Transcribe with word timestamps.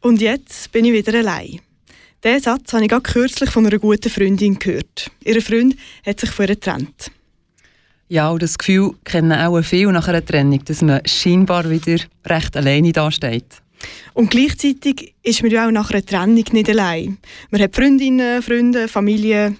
Und 0.00 0.20
jetzt 0.20 0.72
bin 0.72 0.84
ich 0.84 0.92
wieder 0.92 1.18
allein. 1.18 1.60
Diesen 2.24 2.40
Satz 2.40 2.72
habe 2.72 2.84
ich 2.84 2.90
gerade 2.90 3.02
kürzlich 3.02 3.50
von 3.50 3.66
einer 3.66 3.78
guten 3.78 4.10
Freundin 4.10 4.58
gehört. 4.58 5.10
Ihr 5.24 5.40
Freund 5.40 5.76
hat 6.04 6.20
sich 6.20 6.30
von 6.30 6.44
ihr 6.44 6.54
getrennt. 6.54 7.10
Ja, 8.08 8.30
und 8.30 8.42
das 8.42 8.58
Gefühl 8.58 8.92
kennen 9.04 9.32
auch 9.32 9.62
viele 9.62 9.92
nach 9.92 10.08
einer 10.08 10.24
Trennung, 10.24 10.64
dass 10.64 10.82
man 10.82 11.00
scheinbar 11.06 11.70
wieder 11.70 12.02
recht 12.26 12.56
alleine 12.56 12.92
dasteht. 12.92 13.46
Und 14.14 14.30
gleichzeitig 14.30 15.14
ist 15.22 15.42
man 15.42 15.50
ja 15.50 15.66
auch 15.66 15.70
nach 15.70 15.90
einer 15.90 16.04
Trennung 16.04 16.44
nicht 16.52 16.68
allein. 16.68 17.18
Man 17.50 17.62
hat 17.62 17.76
Freundinnen, 17.76 18.42
Freunde, 18.42 18.88
Familie. 18.88 19.56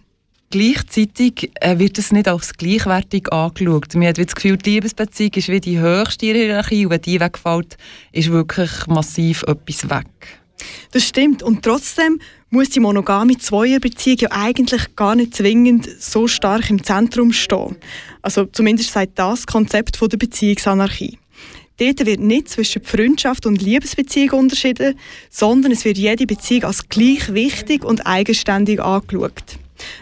Gleichzeitig 0.51 1.53
äh, 1.61 1.79
wird 1.79 1.97
es 1.97 2.11
nicht 2.11 2.27
als 2.27 2.53
gleichwertig 2.55 3.33
angeschaut. 3.33 3.95
Man 3.95 4.09
hat 4.09 4.19
das 4.19 4.35
Gefühl, 4.35 4.57
die 4.57 4.71
Liebesbeziehung 4.71 5.31
ist 5.35 5.49
wie 5.49 5.61
die 5.61 5.79
höchste 5.79 6.27
Hierarchie 6.27 6.87
und 6.87 6.91
wenn 6.91 7.03
die 7.03 7.21
wegfällt, 7.21 7.77
ist 8.11 8.33
wirklich 8.33 8.71
massiv 8.89 9.45
etwas 9.45 9.89
weg. 9.89 10.40
Das 10.93 11.07
stimmt. 11.07 11.43
Und 11.43 11.63
trotzdem 11.63 12.21
muss 12.51 12.71
die 12.71 12.81
monogame 12.81 13.39
Zweierbeziehung 13.39 14.19
ja 14.19 14.29
eigentlich 14.33 14.97
gar 14.97 15.15
nicht 15.15 15.35
zwingend 15.37 15.89
so 16.01 16.27
stark 16.27 16.69
im 16.71 16.83
Zentrum 16.83 17.33
stehen. 17.33 17.77
Also 18.23 18.47
zumindest 18.47 18.93
sagt 18.93 19.19
das 19.19 19.47
Konzept 19.47 20.01
der 20.01 20.17
Beziehungsanarchie. 20.17 21.19
Dort 21.79 22.05
wird 22.05 22.21
nicht 22.21 22.51
zwischen 22.51 22.83
Freundschaft 22.83 23.47
und 23.47 23.63
Liebesbeziehung 23.63 24.41
unterschieden, 24.41 24.99
sondern 25.31 25.73
es 25.73 25.87
wird 25.87 25.97
jede 25.97 26.27
Beziehung 26.27 26.65
als 26.65 26.89
gleich 26.91 27.33
wichtig 27.33 27.85
und 27.85 28.07
eigenständig 28.07 28.83
angeschaut. 28.83 29.59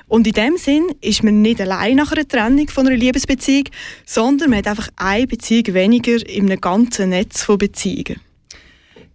Und 0.08 0.26
in 0.26 0.32
dem 0.32 0.56
Sinn 0.56 0.86
ist 1.00 1.22
man 1.22 1.40
nicht 1.40 1.60
allein 1.60 1.96
nach 1.96 2.10
einer 2.10 2.26
Trennung 2.26 2.68
von 2.68 2.88
einer 2.88 2.96
Liebesbeziehung, 2.96 3.66
sondern 4.04 4.50
man 4.50 4.58
hat 4.58 4.66
einfach 4.66 4.88
eine 4.96 5.28
Beziehung 5.28 5.72
weniger 5.74 6.28
in 6.28 6.46
einem 6.46 6.60
ganzen 6.60 7.10
Netz 7.10 7.42
von 7.44 7.58
Beziehungen. 7.58 8.20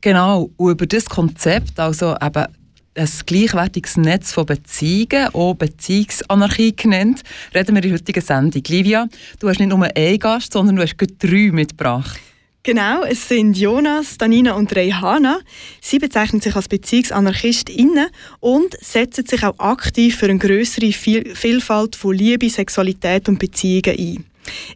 Genau, 0.03 0.51
und 0.57 0.71
über 0.71 0.85
das 0.85 1.05
Konzept, 1.05 1.79
also 1.79 2.13
eben 2.21 2.45
ein 2.93 3.09
gleichwertiges 3.25 3.95
Netz 3.95 4.33
von 4.33 4.45
Beziehungen, 4.45 5.33
auch 5.33 5.53
Beziehungsanarchie 5.53 6.75
genannt, 6.75 7.23
reden 7.55 7.73
wir 7.73 7.81
in 7.81 7.89
der 7.89 7.97
heutigen 7.97 8.21
Sendung. 8.21 8.61
Livia, 8.67 9.07
du 9.39 9.47
hast 9.47 9.61
nicht 9.61 9.69
nur 9.69 9.81
einen 9.81 10.19
Gast, 10.19 10.51
sondern 10.51 10.75
du 10.75 10.81
hast 10.81 10.97
drei 10.97 11.51
mitgebracht. 11.53 12.19
Genau, 12.63 13.03
es 13.03 13.29
sind 13.29 13.57
Jonas, 13.57 14.17
Danina 14.17 14.55
und 14.55 14.75
Rehana. 14.75 15.39
Sie 15.79 15.99
bezeichnen 15.99 16.41
sich 16.41 16.53
als 16.53 16.67
BeziehungsanarchistInnen 16.67 18.07
und 18.41 18.75
setzen 18.81 19.25
sich 19.25 19.41
auch 19.45 19.57
aktiv 19.57 20.17
für 20.17 20.25
eine 20.25 20.37
größere 20.37 20.91
Vielfalt 20.91 21.95
von 21.95 22.13
Liebe, 22.13 22.49
Sexualität 22.49 23.29
und 23.29 23.39
Beziehungen 23.39 23.97
ein. 23.97 24.25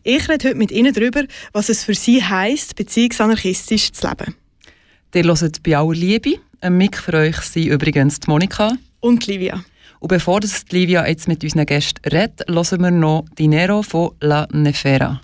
Ich 0.04 0.30
rede 0.30 0.48
heute 0.48 0.56
mit 0.56 0.72
Ihnen 0.72 0.94
darüber, 0.94 1.26
was 1.52 1.68
es 1.68 1.84
für 1.84 1.96
Sie 1.96 2.24
heisst, 2.24 2.78
beziehungsanarchistisch 2.78 3.92
zu 3.92 4.08
leben. 4.08 4.47
Ihr 5.14 5.24
hört 5.24 5.64
bei 5.64 5.78
aller 5.78 5.94
Liebe. 5.94 6.36
Ein 6.62 6.78
Mick 6.78 6.98
für 6.98 7.14
euch 7.14 7.38
sind 7.38 7.68
übrigens 7.68 8.20
die 8.20 8.30
Monika. 8.30 8.74
Und 9.00 9.26
Livia. 9.26 9.64
Und 10.00 10.10
bevor 10.10 10.40
das 10.40 10.66
Livia 10.70 11.08
jetzt 11.08 11.28
mit 11.28 11.44
unseren 11.44 11.66
Gästen 11.66 12.08
redet, 12.08 12.46
hören 12.48 12.82
wir 12.82 12.92
noch 12.92 13.26
Dinero 13.38 13.82
von 13.82 14.12
La 14.20 14.48
Nefera. 14.52 15.22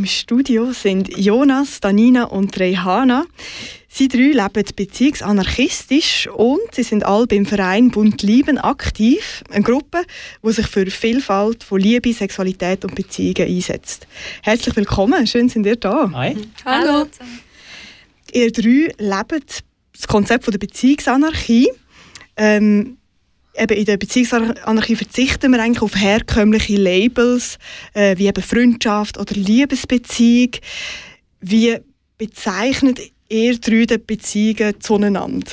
Im 0.00 0.06
Studio 0.06 0.72
sind 0.72 1.14
Jonas, 1.18 1.78
Danina 1.80 2.24
und 2.24 2.58
Rehana. 2.58 3.26
Sie 3.86 4.08
drei 4.08 4.32
leben 4.32 4.64
beziehungsanarchistisch 4.74 6.26
und 6.26 6.74
sie 6.74 6.84
sind 6.84 7.04
alle 7.04 7.26
beim 7.26 7.44
Verein 7.44 7.90
Bund 7.90 8.22
Lieben 8.22 8.56
aktiv, 8.56 9.44
eine 9.50 9.62
Gruppe, 9.62 10.04
die 10.42 10.52
sich 10.52 10.66
für 10.68 10.86
Vielfalt 10.86 11.64
von 11.64 11.78
Liebe, 11.78 12.14
Sexualität 12.14 12.82
und 12.86 12.94
Beziehungen 12.94 13.46
einsetzt. 13.46 14.06
Herzlich 14.42 14.74
willkommen, 14.74 15.26
schön 15.26 15.50
sind 15.50 15.66
ihr 15.66 15.76
da. 15.76 16.10
Hi. 16.14 16.34
Hallo. 16.64 17.06
Ihr 18.32 18.52
drei 18.52 18.94
lebt 18.96 19.64
das 19.92 20.08
Konzept 20.08 20.44
von 20.44 20.52
der 20.52 20.60
Beziehungsanarchie. 20.60 21.68
Ähm, 22.38 22.96
eben 23.60 23.76
in 23.76 23.84
der 23.84 23.96
Beziehungsanarchie 23.96 24.96
verzichten 24.96 25.52
wir 25.52 25.62
eigentlich 25.62 25.82
auf 25.82 25.94
herkömmliche 25.94 26.76
Labels, 26.76 27.58
äh, 27.94 28.16
wie 28.16 28.26
eben 28.26 28.42
Freundschaft 28.42 29.18
oder 29.18 29.34
Liebesbeziehung. 29.34 30.52
Wie 31.40 31.78
bezeichnet 32.18 33.00
ihr 33.28 33.58
drei 33.58 33.98
Beziehungen 33.98 34.80
zueinander? 34.80 35.50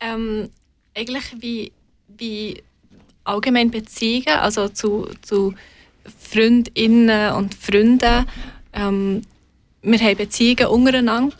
Ähm, 0.00 0.48
eigentlich 0.94 1.24
wie, 1.40 1.72
wie 2.16 2.62
allgemein 3.24 3.70
Beziehungen, 3.70 4.38
also 4.38 4.68
zu, 4.68 5.08
zu 5.22 5.54
Freundinnen 6.18 7.32
und 7.32 7.54
Freunden. 7.54 8.26
Ähm, 8.72 9.22
wir 9.82 9.98
haben 9.98 10.16
Beziehungen 10.16 10.66
untereinander, 10.66 11.36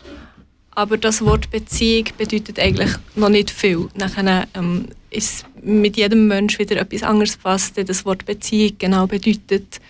aber 0.71 0.99
das 0.99 1.25
Wort 1.25 1.51
Beziehung 1.51 2.07
bedeutet 2.19 2.59
eigentlich 2.59 2.91
noch 3.15 3.29
nicht 3.29 3.51
viel. 3.51 3.89
Nachher 3.95 4.47
ähm, 4.55 4.87
ist 5.17 5.45
mit 5.63 5.97
jedem 5.97 6.29
Mensch 6.29 6.59
wieder 6.59 6.77
etwas 6.77 7.03
anderes, 7.03 7.39
was 7.43 7.73
das 7.73 8.05
Wort 8.05 8.25
Beziehung 8.27 8.77
genau 8.79 9.07
bedeutet. 9.07 9.81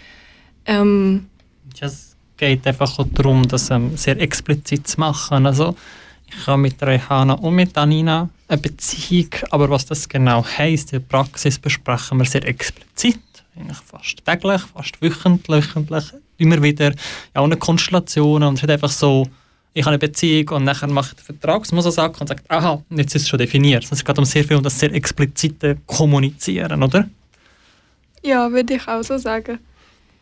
Ähm, 0.64 1.26
es 1.80 2.16
geht 2.36 2.66
einfach 2.66 2.98
auch 2.98 3.06
darum, 3.12 3.46
das 3.46 3.70
ähm, 3.70 3.96
sehr 3.96 4.20
explizit 4.20 4.86
zu 4.86 5.00
machen. 5.00 5.46
Also 5.46 5.76
ich 6.28 6.46
habe 6.46 6.62
mit 6.62 6.82
Rehana 6.82 7.34
und 7.34 7.54
mit 7.54 7.76
Anina 7.76 8.28
eine 8.48 8.60
Beziehung, 8.60 9.30
aber 9.50 9.70
was 9.70 9.86
das 9.86 10.08
genau 10.08 10.44
heisst, 10.44 10.92
in 10.92 11.00
der 11.00 11.06
Praxis 11.06 11.58
besprechen 11.58 12.18
wir 12.18 12.24
sehr 12.24 12.46
explizit, 12.46 13.20
eigentlich 13.56 13.78
fast 13.78 14.24
täglich, 14.24 14.62
fast 14.62 15.00
wöchentlich, 15.00 15.66
immer 16.38 16.62
wieder 16.62 16.92
ja, 17.34 17.40
ohne 17.40 17.56
Konstellationen 17.56 18.48
und 18.48 18.54
es 18.56 18.62
ist 18.62 18.70
einfach 18.70 18.90
so, 18.90 19.26
ich 19.76 19.84
habe 19.84 19.90
eine 19.90 19.98
Beziehung 19.98 20.48
und 20.48 20.64
nachher 20.64 20.88
mache 20.88 21.10
ich 21.10 21.22
den 21.22 21.38
Vertragsmusasack 21.38 22.18
und 22.18 22.28
sage, 22.28 22.42
aha, 22.48 22.82
jetzt 22.88 23.14
ist 23.14 23.22
es 23.22 23.28
schon 23.28 23.38
definiert. 23.38 23.86
Es 23.90 24.02
geht 24.02 24.18
um 24.18 24.24
sehr 24.24 24.42
viel 24.42 24.56
um 24.56 24.62
das 24.62 24.80
sehr 24.80 24.90
explizite 24.94 25.76
Kommunizieren, 25.84 26.82
oder? 26.82 27.06
Ja, 28.22 28.50
würde 28.50 28.74
ich 28.74 28.88
auch 28.88 29.02
so 29.02 29.18
sagen. 29.18 29.58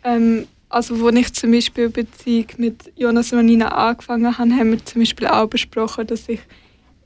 Ähm, 0.03 0.49
also, 0.69 1.07
als 1.07 1.17
ich 1.17 1.33
zum 1.35 1.53
Beispiel 1.53 1.89
Beziehung 1.89 2.47
mit 2.57 2.93
Jonas 2.97 3.33
und 3.33 3.47
Nina 3.47 3.69
angefangen 3.69 4.37
habe, 4.37 4.51
haben 4.51 4.73
wir 4.73 4.85
zum 4.85 5.03
Beispiel 5.03 5.29
auch 5.29 5.47
besprochen, 5.47 6.09
dass 6.09 6.29
ich 6.29 6.41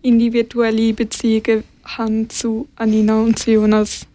individuelle 0.01 0.95
Beziehungen 0.95 1.65
habe 1.85 2.29
zu 2.29 2.67
Anina 2.77 3.21
und 3.21 3.39
zu 3.39 3.51
Jonas. 3.51 4.07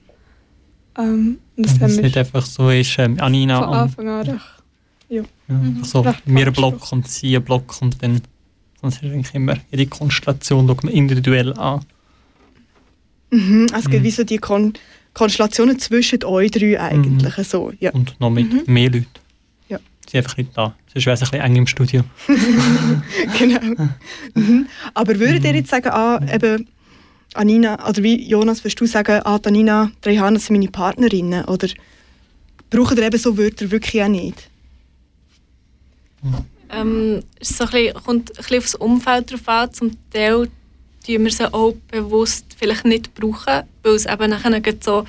Ähm, 0.97 1.37
und 1.55 1.65
das, 1.67 1.77
das 1.77 1.97
nicht 1.97 2.17
einfach 2.17 2.47
so 2.47 2.71
ist, 2.71 2.97
ähm, 2.97 3.19
Anina 3.19 3.63
von 3.63 3.73
Anfang 3.75 4.07
an 4.09 4.27
recht 4.27 4.62
ja. 5.09 5.23
ja 5.47 5.55
mhm. 5.55 5.83
so, 5.83 6.05
wir 6.25 6.47
ein 6.47 6.53
Block 6.53 6.91
und 6.91 7.07
sie 7.07 7.37
Block 7.39 7.81
und 7.81 8.01
dann 8.01 8.21
sonst 8.81 9.01
ist 9.01 9.11
eigentlich 9.11 9.33
immer 9.33 9.57
jede 9.71 9.87
Konstellation 9.87 10.67
schaut 10.67 10.83
man 10.83 10.93
individuell 10.93 11.53
an. 11.53 11.85
Mhm, 13.31 13.67
es 13.75 13.85
gibt 13.89 14.01
mhm. 14.01 14.03
wie 14.03 14.11
so 14.11 14.23
die 14.23 14.37
Kon 14.37 14.73
Konstellationen 15.13 15.77
zwischen 15.77 16.23
euch 16.23 16.51
drei 16.51 16.79
eigentlich. 16.79 17.37
Mhm. 17.37 17.43
So, 17.43 17.71
ja. 17.79 17.91
Und 17.91 18.19
noch 18.19 18.31
mit 18.31 18.51
mhm. 18.51 18.73
mehr 18.73 18.89
Leuten. 18.89 19.07
Ja. 19.69 19.77
Sie 19.77 20.11
sind 20.11 20.17
einfach 20.19 20.37
nicht 20.37 20.57
da. 20.57 20.75
Sonst 20.91 21.05
wäre 21.05 21.13
es 21.13 21.21
ein 21.21 21.29
bisschen 21.29 21.45
eng 21.45 21.55
im 21.55 21.67
Studio. 21.67 22.03
genau. 23.37 23.89
Mhm. 24.35 24.67
Aber 24.95 25.19
würdet 25.19 25.43
ihr 25.43 25.53
jetzt 25.53 25.69
sagen, 25.69 25.89
ah, 25.89 26.19
eben, 26.33 26.67
Anina, 27.35 27.87
oder 27.87 28.01
wie 28.01 28.27
Jonas, 28.27 28.63
würdest 28.63 28.81
du 28.81 28.87
sagen, 28.87 29.21
ah, 29.23 29.39
Anina, 29.43 29.91
Rehana 30.03 30.39
sind 30.39 30.57
meine 30.57 30.71
Partnerinnen? 30.71 31.45
Oder 31.45 31.67
brauchen 32.71 32.97
ihr 32.97 33.03
eben 33.03 33.19
so 33.19 33.37
Wörter 33.37 33.69
wirklich 33.69 34.01
auch 34.01 34.07
nicht? 34.07 34.49
Ähm, 36.69 37.23
es 37.39 37.49
so 37.49 37.65
ein 37.65 37.69
bisschen, 37.69 37.93
kommt 38.03 38.31
ein 38.31 38.35
bisschen 38.35 38.57
aufs 38.57 38.75
Umfeld 38.75 39.31
drauf 39.31 39.47
an. 39.47 39.73
Zum 39.73 39.91
Teil 40.11 40.47
tun 41.05 41.23
wir 41.23 41.31
sie 41.31 41.53
auch 41.53 41.73
bewusst 41.91 42.45
vielleicht 42.57 42.85
nicht 42.85 43.13
brauchen, 43.13 43.63
weil 43.83 43.93
es 43.93 44.05
eben 44.05 44.29
nachher 44.29 44.61
so 44.79 45.05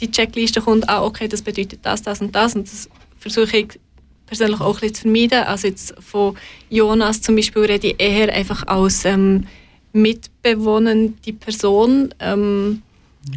die 0.00 0.10
Checkliste 0.10 0.60
kommt, 0.60 0.88
ah, 0.88 1.04
okay, 1.04 1.28
das 1.28 1.42
bedeutet 1.42 1.80
das, 1.82 2.02
das 2.02 2.20
und 2.20 2.34
das. 2.34 2.54
Und 2.54 2.66
das 2.66 2.88
versuche 3.18 3.58
ich 3.58 3.80
persönlich 4.26 4.60
auch 4.60 4.74
ein 4.74 4.80
bisschen 4.80 4.94
zu 4.94 5.02
vermeiden. 5.02 5.44
Also 5.44 5.68
jetzt 5.68 5.94
von 6.00 6.36
Jonas 6.70 7.22
zum 7.22 7.36
Beispiel 7.36 7.62
rede 7.62 7.88
ich 7.88 7.96
eher 7.98 8.32
einfach 8.32 8.66
als 8.66 9.04
ähm, 9.04 9.46
mitbewohnende 9.92 11.32
Person. 11.32 12.14
Ähm, 12.20 12.82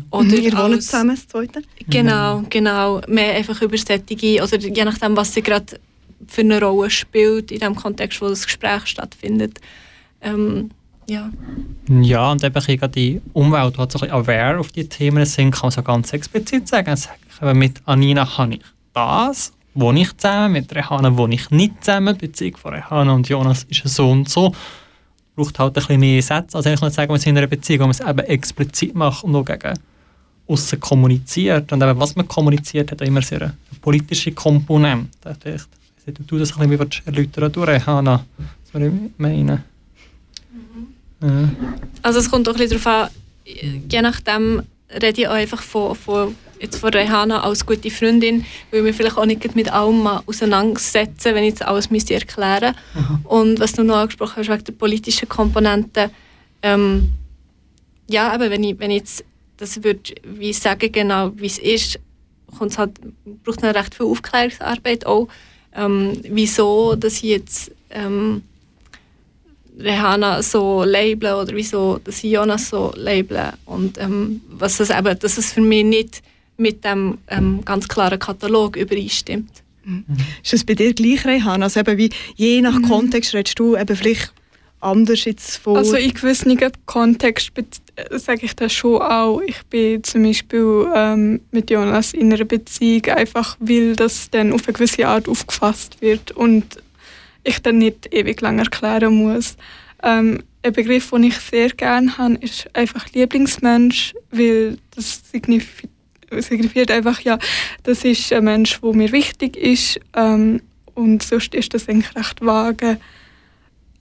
oder 0.09 0.31
Wir 0.31 0.57
wohnen 0.57 0.81
zusammen, 0.81 1.15
das 1.15 1.27
Zweite? 1.27 1.63
Genau, 1.89 2.43
genau. 2.49 3.01
Mehr 3.07 3.33
einfach 3.35 3.61
über 3.61 3.77
solche, 3.77 4.43
oder 4.43 4.57
je 4.57 4.85
nachdem, 4.85 5.15
was 5.17 5.33
sie 5.33 5.41
gerade 5.41 5.79
für 6.27 6.41
eine 6.41 6.61
Rolle 6.61 6.89
spielt 6.89 7.51
in 7.51 7.59
dem 7.59 7.75
Kontext, 7.75 8.21
wo 8.21 8.29
das 8.29 8.45
Gespräch 8.45 8.85
stattfindet. 8.87 9.59
Ähm, 10.21 10.69
ja. 11.07 11.29
ja, 11.89 12.31
und 12.31 12.43
eben 12.43 12.91
die 12.91 13.21
Umwelt, 13.33 13.75
die 13.77 13.97
so 13.97 14.05
aware 14.05 14.59
auf 14.59 14.71
die 14.71 14.87
Themen 14.87 15.25
sind, 15.25 15.51
kann 15.51 15.63
man 15.63 15.71
so 15.71 15.83
ganz 15.83 16.13
explizit 16.13 16.67
sagen. 16.67 16.95
sagen 16.95 17.57
mit 17.57 17.81
Anina 17.85 18.37
habe 18.37 18.55
ich 18.55 18.61
das, 18.93 19.51
wo 19.73 19.91
ich 19.91 20.15
zusammen, 20.15 20.53
mit 20.53 20.73
Rehana 20.73 21.17
wo 21.17 21.27
ich 21.27 21.49
nicht 21.49 21.83
zusammen, 21.83 22.17
die 22.17 22.27
Beziehung 22.27 22.57
von 22.57 22.75
Rehana 22.75 23.13
und 23.13 23.27
Jonas 23.27 23.63
ist 23.63 23.87
so 23.87 24.09
und 24.09 24.29
so. 24.29 24.53
Braucht 25.35 25.59
halt 25.59 25.71
ein 25.71 25.73
bisschen 25.73 25.99
mehr 25.99 26.21
Sätze, 26.21 26.57
als 26.57 26.65
ich 26.65 26.79
nicht 26.79 26.93
sagen, 26.93 27.11
wir 27.11 27.19
sind 27.19 27.31
in 27.31 27.37
einer 27.39 27.47
Beziehung, 27.47 27.81
wo 27.81 27.83
man 27.85 27.91
es 27.91 27.99
eben 27.99 28.19
explizit 28.19 28.95
macht 28.95 29.23
und 29.23 29.35
auch 29.35 29.45
gegen 29.45 29.79
außen 30.47 30.79
kommuniziert. 30.79 31.71
Und 31.71 31.81
eben, 31.81 31.99
was 31.99 32.15
man 32.15 32.27
kommuniziert, 32.27 32.91
hat 32.91 33.01
immer 33.01 33.21
sehr 33.21 33.41
eine 33.41 33.53
politische 33.81 34.33
Komponente. 34.33 35.35
Du, 36.05 36.23
du 36.23 36.37
das 36.39 36.57
ein 36.57 36.69
bisschen 36.69 36.89
erläutern, 37.05 37.51
du, 37.51 37.65
Hanna, 37.65 38.25
was 38.71 38.81
wir 38.81 38.91
meinen. 39.17 39.63
Mhm. 41.19 41.27
Ja. 41.27 41.49
Also 42.01 42.19
es 42.19 42.29
kommt 42.29 42.49
auch 42.49 42.53
ein 42.53 42.59
bisschen 42.59 42.81
darauf 42.81 43.09
an, 43.09 43.09
je 43.89 44.01
nachdem 44.01 44.63
rede 44.91 45.21
ich 45.21 45.27
auch 45.27 45.33
einfach 45.33 45.61
von, 45.61 45.95
von, 45.95 46.35
jetzt 46.59 46.77
von 46.77 46.89
Rehana 46.89 47.43
als 47.43 47.65
gute 47.65 47.91
Freundin, 47.91 48.45
weil 48.71 48.83
wir 48.83 48.93
vielleicht 48.93 49.17
auch 49.17 49.25
nicht 49.25 49.55
mit 49.55 49.71
allem 49.71 50.07
auseinandersetzen, 50.07 51.35
wenn 51.35 51.43
ich 51.43 51.51
jetzt 51.51 51.65
alles 51.65 51.91
müsste 51.91 52.15
erklären 52.15 52.75
müsste. 52.95 53.19
Und 53.27 53.59
was 53.59 53.73
du 53.73 53.83
noch 53.83 53.97
angesprochen 53.97 54.37
hast, 54.37 54.49
wegen 54.49 54.63
der 54.63 54.73
politischen 54.73 55.29
Komponente, 55.29 56.09
ähm, 56.63 57.13
ja, 58.09 58.31
aber 58.31 58.49
wenn 58.49 58.63
ich, 58.63 58.77
wenn 58.79 58.91
ich 58.91 58.97
jetzt 58.97 59.23
das 59.57 59.83
würde 59.83 60.15
wie 60.23 60.53
sagen 60.53 60.91
genau, 60.91 61.31
wie 61.35 61.45
es 61.45 61.59
ist, 61.59 61.99
halt, 62.59 62.99
braucht 63.43 63.63
es 63.63 63.75
recht 63.75 63.95
viel 63.95 64.07
Aufklärungsarbeit 64.07 65.05
auch 65.05 65.27
ähm, 65.75 66.17
wieso 66.23 66.95
dass 66.95 67.17
ich 67.17 67.23
jetzt 67.23 67.71
ähm, 67.89 68.43
Rehana 69.79 70.41
so 70.43 70.83
labeln 70.83 71.35
oder 71.35 71.55
wieso 71.55 71.99
dass 72.03 72.23
ich 72.23 72.31
Jonas 72.31 72.69
so 72.69 72.93
labeln 72.95 73.53
und 73.65 73.97
ähm, 73.97 74.41
was 74.49 74.77
das 74.77 74.89
eben, 74.89 75.17
dass 75.17 75.37
es 75.37 75.53
für 75.53 75.61
mich 75.61 75.85
nicht 75.85 76.21
mit 76.57 76.83
dem 76.85 77.17
ähm, 77.27 77.61
ganz 77.65 77.87
klaren 77.87 78.19
Katalog 78.19 78.75
übereinstimmt. 78.75 79.51
Mhm. 79.83 80.05
Ist 80.43 80.53
das 80.53 80.63
bei 80.63 80.75
dir 80.75 80.93
gleich, 80.93 81.25
Rehana? 81.25 81.65
Also 81.65 81.79
eben 81.79 81.97
wie, 81.97 82.09
je 82.35 82.61
nach 82.61 82.77
mhm. 82.77 82.87
Kontext 82.87 83.33
redest 83.33 83.57
du 83.57 83.75
eben 83.75 83.95
vielleicht 83.95 84.31
anders 84.81 85.25
jetzt 85.25 85.57
von... 85.57 85.77
Also 85.77 85.95
in 85.95 86.13
gewissen 86.13 86.57
Kontext 86.85 87.51
äh, 87.57 88.19
sage 88.19 88.45
ich 88.45 88.55
das 88.55 88.73
schon 88.73 89.01
auch. 89.01 89.41
Ich 89.41 89.61
bin 89.63 90.03
zum 90.03 90.23
Beispiel 90.23 90.87
ähm, 90.95 91.41
mit 91.51 91.69
Jonas 91.69 92.13
in 92.13 92.33
einer 92.33 92.45
Beziehung, 92.45 93.05
einfach 93.05 93.57
weil 93.59 93.95
das 93.95 94.29
dann 94.29 94.53
auf 94.53 94.67
eine 94.67 94.73
gewisse 94.73 95.07
Art 95.07 95.27
aufgefasst 95.29 96.01
wird 96.01 96.31
und 96.31 96.81
ich 97.43 97.61
dann 97.61 97.77
nicht 97.77 98.13
ewig 98.13 98.41
lang 98.41 98.59
erklären 98.59 99.15
muss. 99.15 99.55
Ähm, 100.03 100.43
ein 100.63 100.73
Begriff, 100.73 101.09
den 101.09 101.23
ich 101.23 101.37
sehr 101.37 101.69
gerne 101.69 102.17
habe, 102.17 102.35
ist 102.35 102.69
einfach 102.73 103.07
Lieblingsmensch, 103.13 104.13
weil 104.29 104.77
das 104.95 105.21
signifiziert 105.31 106.91
einfach, 106.91 107.19
ja, 107.21 107.39
das 107.83 108.03
ist 108.03 108.31
ein 108.31 108.43
Mensch, 108.43 108.79
der 108.79 108.93
mir 108.93 109.11
wichtig 109.11 109.57
ist 109.57 109.99
ähm, 110.15 110.61
und 110.93 111.23
sonst 111.23 111.55
ist 111.55 111.73
das 111.73 111.89
eigentlich 111.89 112.15
recht 112.15 112.45
vage. 112.45 112.99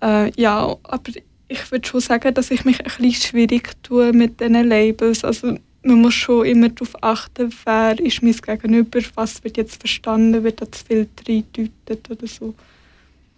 Äh, 0.03 0.31
ja, 0.41 0.77
aber 0.83 1.13
ich 1.49 1.71
würde 1.71 1.87
schon 1.87 2.01
sagen, 2.01 2.33
dass 2.35 2.51
ich 2.51 2.65
mich 2.65 2.79
ein 2.81 2.85
bisschen 2.85 3.15
schwierig 3.15 3.71
tue 3.83 4.13
mit 4.13 4.41
diesen 4.41 4.69
Labels. 4.69 5.25
Also 5.25 5.59
man 5.83 6.01
muss 6.01 6.15
schon 6.15 6.47
immer 6.47 6.69
darauf 6.69 7.03
achten, 7.03 7.53
wer 7.65 7.99
ist 7.99 8.23
mein 8.23 8.35
Gegenüber, 8.35 9.01
was 9.15 9.43
wird 9.45 9.57
jetzt 9.57 9.81
verstanden, 9.81 10.45
wird 10.45 10.61
da 10.61 10.71
zu 10.71 10.85
viel 10.85 11.09
reingedeutet 11.27 12.11
oder 12.11 12.27
so. 12.27 12.55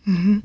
Mhm. 0.04 0.42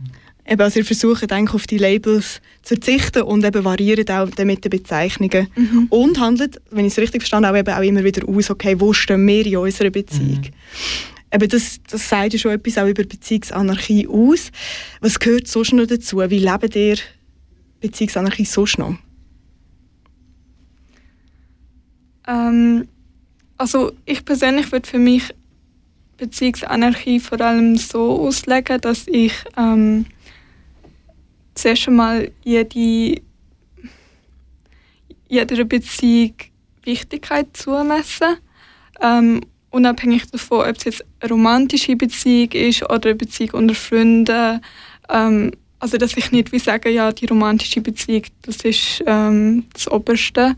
Eben, 0.50 0.62
also 0.62 0.80
ihr 0.80 0.86
versucht 0.86 1.30
eigentlich 1.32 1.54
auf 1.54 1.68
die 1.68 1.78
Labels 1.78 2.40
zu 2.62 2.76
verzichten 2.76 3.24
und 3.24 3.44
eben 3.44 3.66
variiert 3.66 4.10
auch 4.10 4.28
mit 4.38 4.64
den 4.64 4.70
Bezeichnungen. 4.70 5.48
Mhm. 5.56 5.88
Und 5.90 6.20
handelt, 6.20 6.62
wenn 6.72 6.86
ich 6.86 6.94
es 6.94 7.00
richtig 7.00 7.24
verstanden 7.24 7.48
habe, 7.48 7.60
eben 7.60 7.74
auch 7.74 7.82
immer 7.82 8.04
wieder 8.04 8.28
aus, 8.30 8.50
okay, 8.50 8.80
wo 8.80 8.94
stehen 8.94 9.28
wir 9.28 9.46
in 9.46 9.58
unserer 9.58 9.90
Beziehung? 9.90 10.44
Eben 11.34 11.50
das, 11.50 11.79
das 11.89 12.07
sagt 12.07 12.34
ja 12.34 12.39
schon 12.39 12.51
etwas 12.51 12.77
auch 12.77 12.88
über 12.88 13.03
Beziehungsanarchie 13.03 14.07
aus. 14.07 14.51
Was 15.01 15.19
gehört 15.19 15.48
sonst 15.48 15.74
noch 15.74 15.86
dazu? 15.86 16.17
Wie 16.29 16.39
lebt 16.39 16.75
ihr 16.75 16.98
Beziehungsanarchie 17.81 18.46
sonst 18.46 18.77
noch? 18.77 18.98
Ähm, 22.27 22.88
also 23.57 23.91
ich 24.05 24.24
persönlich 24.24 24.72
würde 24.72 24.88
für 24.88 25.00
mich 25.00 25.34
Beziehungsanarchie 26.17 27.19
vor 27.19 27.39
allem 27.41 27.75
so 27.75 28.22
auslegen, 28.22 28.81
dass 28.81 29.07
ich 29.07 29.34
ähm, 29.55 30.05
zuerst 31.55 31.88
einmal 31.88 32.31
jede, 32.43 33.22
jeder 35.27 35.65
Beziehung 35.65 36.34
Wichtigkeit 36.84 37.55
zumesse. 37.55 38.38
Ähm, 39.01 39.41
unabhängig 39.77 40.29
davon, 40.31 40.67
ob 40.67 40.77
es 40.77 40.84
jetzt 40.84 41.05
eine 41.19 41.29
romantische 41.29 41.96
Beziehung 41.96 42.51
ist 42.51 42.84
oder 42.84 43.10
eine 43.10 43.15
Beziehung 43.15 43.51
unter 43.51 43.75
Freunden. 43.75 44.62
Ähm, 45.10 45.51
also 45.79 45.98
dass 45.98 46.17
ich 46.17 46.31
nicht 46.31 46.51
wie 46.51 46.60
sage, 46.60 46.89
ja, 46.89 47.12
die 47.12 47.27
romantische 47.27 47.81
Beziehung, 47.81 48.24
das 48.41 48.57
ist 48.57 49.03
ähm, 49.05 49.65
das 49.74 49.89
Oberste. 49.89 50.55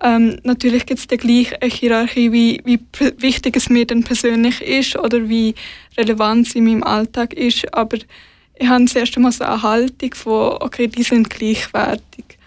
Ähm, 0.00 0.38
natürlich 0.44 0.86
gibt 0.86 1.00
es 1.00 1.06
dann 1.06 1.18
gleich 1.18 1.60
eine 1.60 1.70
Hierarchie, 1.70 2.32
wie, 2.32 2.60
wie 2.64 2.80
wichtig 3.18 3.56
es 3.56 3.68
mir 3.68 3.86
dann 3.86 4.04
persönlich 4.04 4.60
ist 4.60 4.96
oder 4.96 5.28
wie 5.28 5.54
relevant 5.96 6.46
es 6.46 6.54
in 6.54 6.64
meinem 6.64 6.84
Alltag 6.84 7.34
ist. 7.34 7.72
Aber 7.74 7.96
ich 8.54 8.68
habe 8.68 8.84
zuerst 8.84 9.16
einmal 9.16 9.32
so 9.32 9.44
eine 9.44 9.62
Haltung 9.62 10.14
von, 10.14 10.58
okay, 10.60 10.86
die 10.86 11.02
sind 11.02 11.30
gleichwertig. 11.30 12.38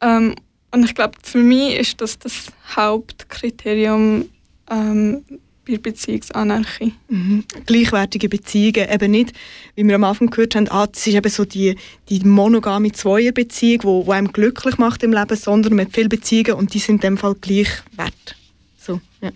Ähm, 0.00 0.34
und 0.70 0.84
ich 0.84 0.94
glaube, 0.94 1.18
für 1.22 1.38
mich 1.38 1.76
ist 1.78 2.00
das 2.00 2.18
das 2.18 2.46
Hauptkriterium 2.74 4.28
ähm, 4.70 5.24
bei 5.66 5.78
Beziehungsanarchie. 5.78 6.92
Mhm. 7.08 7.44
Gleichwertige 7.66 8.28
Beziehungen, 8.28 8.88
eben 8.90 9.10
nicht, 9.10 9.32
wie 9.74 9.84
wir 9.84 9.94
am 9.94 10.04
Anfang 10.04 10.30
gehört 10.30 10.54
haben, 10.56 10.68
ah, 10.68 10.86
das 10.86 11.06
ist 11.06 11.14
eben 11.14 11.30
so 11.30 11.44
die, 11.44 11.76
die 12.08 12.20
monogame 12.20 12.92
Zweierbeziehung, 12.92 13.80
die 13.80 13.86
wo, 13.86 14.06
wo 14.06 14.12
einem 14.12 14.32
glücklich 14.32 14.78
macht 14.78 15.02
im 15.02 15.12
Leben, 15.12 15.36
sondern 15.36 15.74
man 15.74 15.86
hat 15.86 15.94
viele 15.94 16.08
Beziehungen 16.08 16.54
und 16.54 16.74
die 16.74 16.78
sind 16.78 16.96
in 16.96 17.00
dem 17.00 17.18
Fall 17.18 17.34
gleich 17.40 17.68
wert. 17.96 18.36
So, 18.78 19.00
ja. 19.22 19.30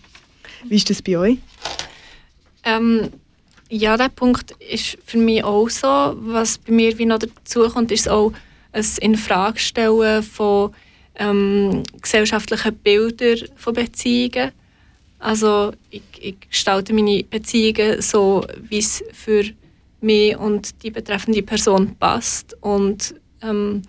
Wie 0.64 0.76
ist 0.76 0.90
das 0.90 1.02
bei 1.02 1.16
euch? 1.16 1.38
Ähm, 2.64 3.08
ja, 3.70 3.96
der 3.96 4.08
Punkt 4.08 4.52
ist 4.70 4.98
für 5.04 5.18
mich 5.18 5.44
auch 5.44 5.68
so. 5.68 6.16
Was 6.20 6.58
bei 6.58 6.72
mir 6.72 6.98
wie 6.98 7.06
noch 7.06 7.18
dazu 7.18 7.68
kommt, 7.68 7.92
ist 7.92 8.08
auch 8.08 8.32
ein 8.72 8.86
Infragestellen 9.00 10.22
von 10.22 10.74
ähm, 11.16 11.82
gesellschaftlichen 12.00 12.74
Bildern 12.76 13.48
von 13.56 13.74
Beziehungen. 13.74 14.52
Also 15.18 15.72
ich, 15.90 16.02
ich 16.20 16.40
gestalte 16.48 16.92
meine 16.92 17.24
Beziehungen 17.24 18.00
so, 18.00 18.44
wie 18.68 18.78
es 18.78 19.02
für 19.12 19.44
mich 20.00 20.36
und 20.36 20.82
die 20.82 20.90
betreffende 20.90 21.42
Person 21.42 21.96
passt 21.96 22.56
und 22.60 23.14
ähm, 23.42 23.82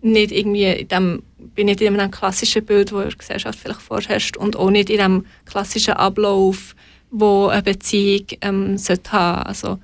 nicht 0.00 0.30
irgendwie 0.30 0.64
in 0.64 0.88
dem, 0.88 1.22
bin 1.54 1.66
nicht 1.66 1.80
in 1.80 1.98
einem 1.98 2.10
klassischen 2.10 2.64
Bild, 2.64 2.92
wo 2.92 2.98
in 2.98 3.08
der 3.08 3.18
Gesellschaft 3.18 3.58
vielleicht 3.58 3.82
vorherrscht 3.82 4.36
und 4.36 4.56
auch 4.56 4.70
nicht 4.70 4.90
in 4.90 4.98
dem 4.98 5.26
klassischen 5.44 5.94
Ablauf, 5.94 6.76
wo 7.10 7.46
eine 7.46 7.62
Beziehung 7.62 8.26
ähm, 8.40 8.78
sollte 8.78 9.12
haben. 9.12 9.42
Also 9.42 9.78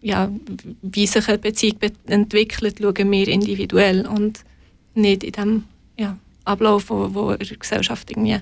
ja, 0.00 0.30
wie 0.80 1.06
sich 1.06 1.28
eine 1.28 1.38
Beziehung 1.38 1.78
entwickelt, 2.06 2.78
schauen 2.80 3.10
wir 3.10 3.28
individuell 3.28 4.06
und 4.06 4.40
nicht 4.94 5.22
in 5.24 5.32
dem 5.32 5.64
ja, 5.98 6.16
Ablauf, 6.44 6.88
wo, 6.88 7.12
wo 7.12 7.30
in 7.32 7.46
der 7.46 7.56
Gesellschaft 7.56 8.10
irgendwie 8.10 8.40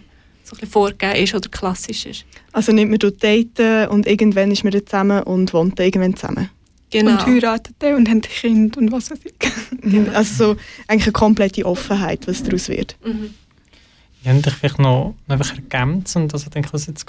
so 0.48 0.56
ein 0.56 0.60
bisschen 0.60 0.72
vorgegeben 0.72 1.16
ist 1.16 1.34
oder 1.34 1.48
klassisch 1.48 2.06
ist. 2.06 2.24
Also 2.52 2.72
nicht 2.72 2.88
mehr 2.88 2.98
daten 2.98 3.88
und 3.88 4.06
irgendwann 4.06 4.50
ist 4.50 4.64
man 4.64 4.72
dann 4.72 4.86
zusammen 4.86 5.22
und 5.24 5.52
wohnt 5.52 5.78
dann 5.78 5.86
irgendwann 5.86 6.16
zusammen. 6.16 6.50
Genau. 6.90 7.12
Und 7.12 7.26
heiratet 7.26 7.76
dann 7.80 7.96
und 7.96 8.08
haben 8.08 8.22
Kinder 8.22 8.78
und 8.78 8.90
was 8.90 9.10
weiß 9.10 9.18
ich. 9.24 9.34
Also 10.14 10.54
so 10.54 10.56
eigentlich 10.86 11.04
eine 11.04 11.12
komplette 11.12 11.64
Offenheit, 11.64 12.26
was 12.26 12.42
daraus 12.42 12.68
wird. 12.68 12.96
Mhm. 13.04 13.34
Ich 14.22 14.28
habe 14.28 14.50
vielleicht 14.50 14.78
noch 14.78 15.14
einfach 15.28 15.54
ergänzend, 15.54 16.32
also 16.32 16.46
ich 16.46 16.50
denke, 16.50 16.72
was 16.72 16.86
jetzt 16.86 17.06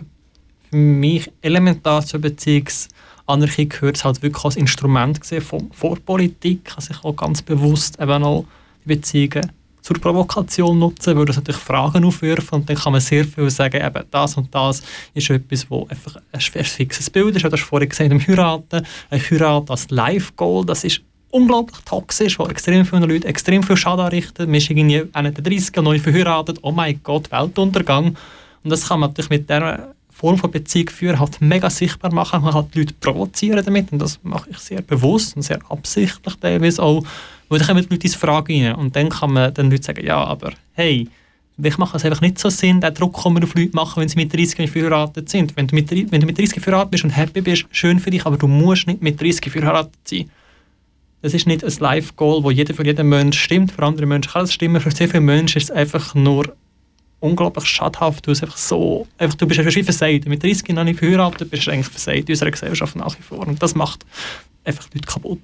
für 0.69 0.75
mich 0.75 1.31
elementar 1.41 2.05
zur 2.05 2.21
Beziehungsanarchie 2.21 3.67
gehört, 3.67 3.97
es 3.97 4.05
halt 4.05 4.21
wirklich 4.21 4.45
als 4.45 4.55
Instrument 4.55 5.19
gesehen 5.19 5.41
von, 5.41 5.71
von 5.71 5.99
Politik, 6.01 6.71
also 6.75 6.91
ich 6.91 7.03
auch 7.03 7.15
ganz 7.15 7.41
bewusst 7.41 7.99
eben 7.99 8.23
auch 8.23 8.45
die 8.85 8.89
Beziehungen 8.89 9.51
zur 9.89 9.99
Provokation 9.99 10.77
nutzen, 10.77 11.17
weil 11.17 11.25
das 11.25 11.37
natürlich 11.37 11.59
Fragen 11.59 12.05
aufwerfen 12.05 12.59
und 12.59 12.69
dann 12.69 12.77
kann 12.77 12.91
man 12.91 13.01
sehr 13.01 13.25
viel 13.25 13.49
sagen, 13.49 13.83
eben 13.83 14.03
das 14.11 14.37
und 14.37 14.53
das 14.53 14.83
ist 15.15 15.29
etwas, 15.31 15.65
wo 15.71 15.87
einfach 15.89 16.17
ein 16.31 16.39
fixes 16.39 17.09
Bild 17.09 17.35
ist. 17.35 17.43
Du 17.43 17.51
hast 17.51 17.63
vorhin 17.63 17.89
gesehen, 17.89 18.11
im 18.11 18.19
Heiraten, 18.19 18.85
ein 19.09 19.19
Heirat 19.19 19.71
als 19.71 19.89
Life-Goal, 19.89 20.63
das 20.63 20.83
ist 20.83 21.01
unglaublich 21.31 21.79
toxisch, 21.85 22.37
wo 22.37 22.45
extrem 22.45 22.85
viele 22.85 23.07
Leute 23.07 23.27
extrem 23.27 23.63
viel 23.63 23.77
Schaden 23.77 24.05
anrichten. 24.05 24.45
Man 24.45 24.55
ist 24.55 24.69
irgendwie 24.69 25.05
der 25.11 25.33
30er 25.33 25.81
neu 25.81 25.97
verheiratet, 25.97 26.59
oh 26.61 26.71
mein 26.71 26.99
Gott, 27.01 27.31
Weltuntergang. 27.31 28.15
Und 28.63 28.69
das 28.69 28.87
kann 28.87 28.99
man 28.99 29.09
natürlich 29.09 29.31
mit 29.31 29.49
dieser 29.49 29.95
Form 30.11 30.37
von 30.37 30.51
Beziehung 30.51 30.89
führen, 30.89 31.19
halt 31.19 31.41
mega 31.41 31.67
sichtbar 31.71 32.13
machen, 32.13 32.43
man 32.43 32.53
halt 32.53 32.75
die 32.75 32.79
Leute 32.79 32.93
provozieren 32.93 33.65
damit 33.65 33.91
und 33.91 33.99
das 33.99 34.19
mache 34.21 34.51
ich 34.51 34.59
sehr 34.59 34.83
bewusst 34.83 35.35
und 35.35 35.41
sehr 35.41 35.59
absichtlich 35.67 36.35
teilweise 36.35 36.83
auch, 36.83 37.03
weil 37.49 37.59
dann 37.59 37.67
kommen 37.67 37.83
die 37.83 37.93
Leute 37.93 38.07
ins 38.07 38.15
Fragen 38.15 38.65
rein 38.65 38.75
und 38.75 38.95
dann 38.95 39.09
kann 39.09 39.33
man 39.33 39.53
den 39.53 39.69
Leuten 39.69 39.83
sagen, 39.83 40.05
ja, 40.05 40.23
aber 40.23 40.53
hey, 40.73 41.07
ich 41.61 41.77
mache 41.77 41.97
es 41.97 42.05
einfach 42.05 42.21
nicht 42.21 42.39
so 42.39 42.49
Sinn, 42.49 42.79
den 42.79 42.93
Druck 42.93 43.21
kann 43.21 43.33
man 43.33 43.43
auf 43.43 43.53
Leute 43.53 43.75
machen, 43.75 44.01
wenn 44.01 44.07
sie 44.07 44.15
mit 44.15 44.33
30 44.33 44.69
verheiratet 44.69 45.29
sind. 45.29 45.55
Wenn 45.57 45.67
du, 45.67 45.75
mit, 45.75 45.91
wenn 45.91 46.21
du 46.21 46.25
mit 46.25 46.37
30 46.37 46.61
verheiratet 46.61 46.91
bist 46.91 47.03
und 47.03 47.09
happy 47.09 47.41
bist, 47.41 47.65
schön 47.71 47.99
für 47.99 48.11
dich, 48.11 48.25
aber 48.25 48.37
du 48.37 48.47
musst 48.47 48.87
nicht 48.87 49.01
mit 49.01 49.19
30 49.19 49.51
verheiratet 49.51 49.93
sein. 50.05 50.29
Das 51.21 51.33
ist 51.33 51.47
nicht 51.47 51.65
ein 51.65 51.73
Life-Goal, 51.79 52.43
wo 52.43 52.51
jeder 52.51 52.73
für 52.73 52.85
jeden 52.85 53.09
Mensch 53.09 53.37
stimmt. 53.37 53.73
Für 53.73 53.83
andere 53.83 54.05
Menschen 54.05 54.31
kann 54.31 54.45
es 54.45 54.53
stimmen. 54.53 54.79
Für 54.79 54.91
sehr 54.91 55.09
viele 55.09 55.19
Menschen 55.19 55.57
ist 55.57 55.65
es 55.65 55.71
einfach 55.71 56.15
nur 56.15 56.55
unglaublich 57.19 57.65
schadhaft. 57.65 58.25
Du, 58.25 58.31
einfach 58.31 58.55
so, 58.55 59.05
einfach, 59.17 59.35
du 59.35 59.45
bist 59.45 59.59
einfach 59.59 59.75
wie 59.75 59.83
versagt. 59.83 60.27
Mit 60.27 60.41
30 60.41 60.69
noch 60.69 60.85
nicht 60.85 60.99
verheiratet 60.99 61.51
bist 61.51 61.67
du 61.67 61.71
eigentlich 61.71 61.87
versagt 61.87 62.29
in 62.29 62.33
unserer 62.33 62.51
Gesellschaft 62.51 62.95
nach 62.95 63.17
wie 63.17 63.21
vor. 63.21 63.45
Und 63.45 63.61
das 63.61 63.75
macht 63.75 64.05
einfach 64.63 64.87
Leute 64.93 65.05
kaputt. 65.05 65.39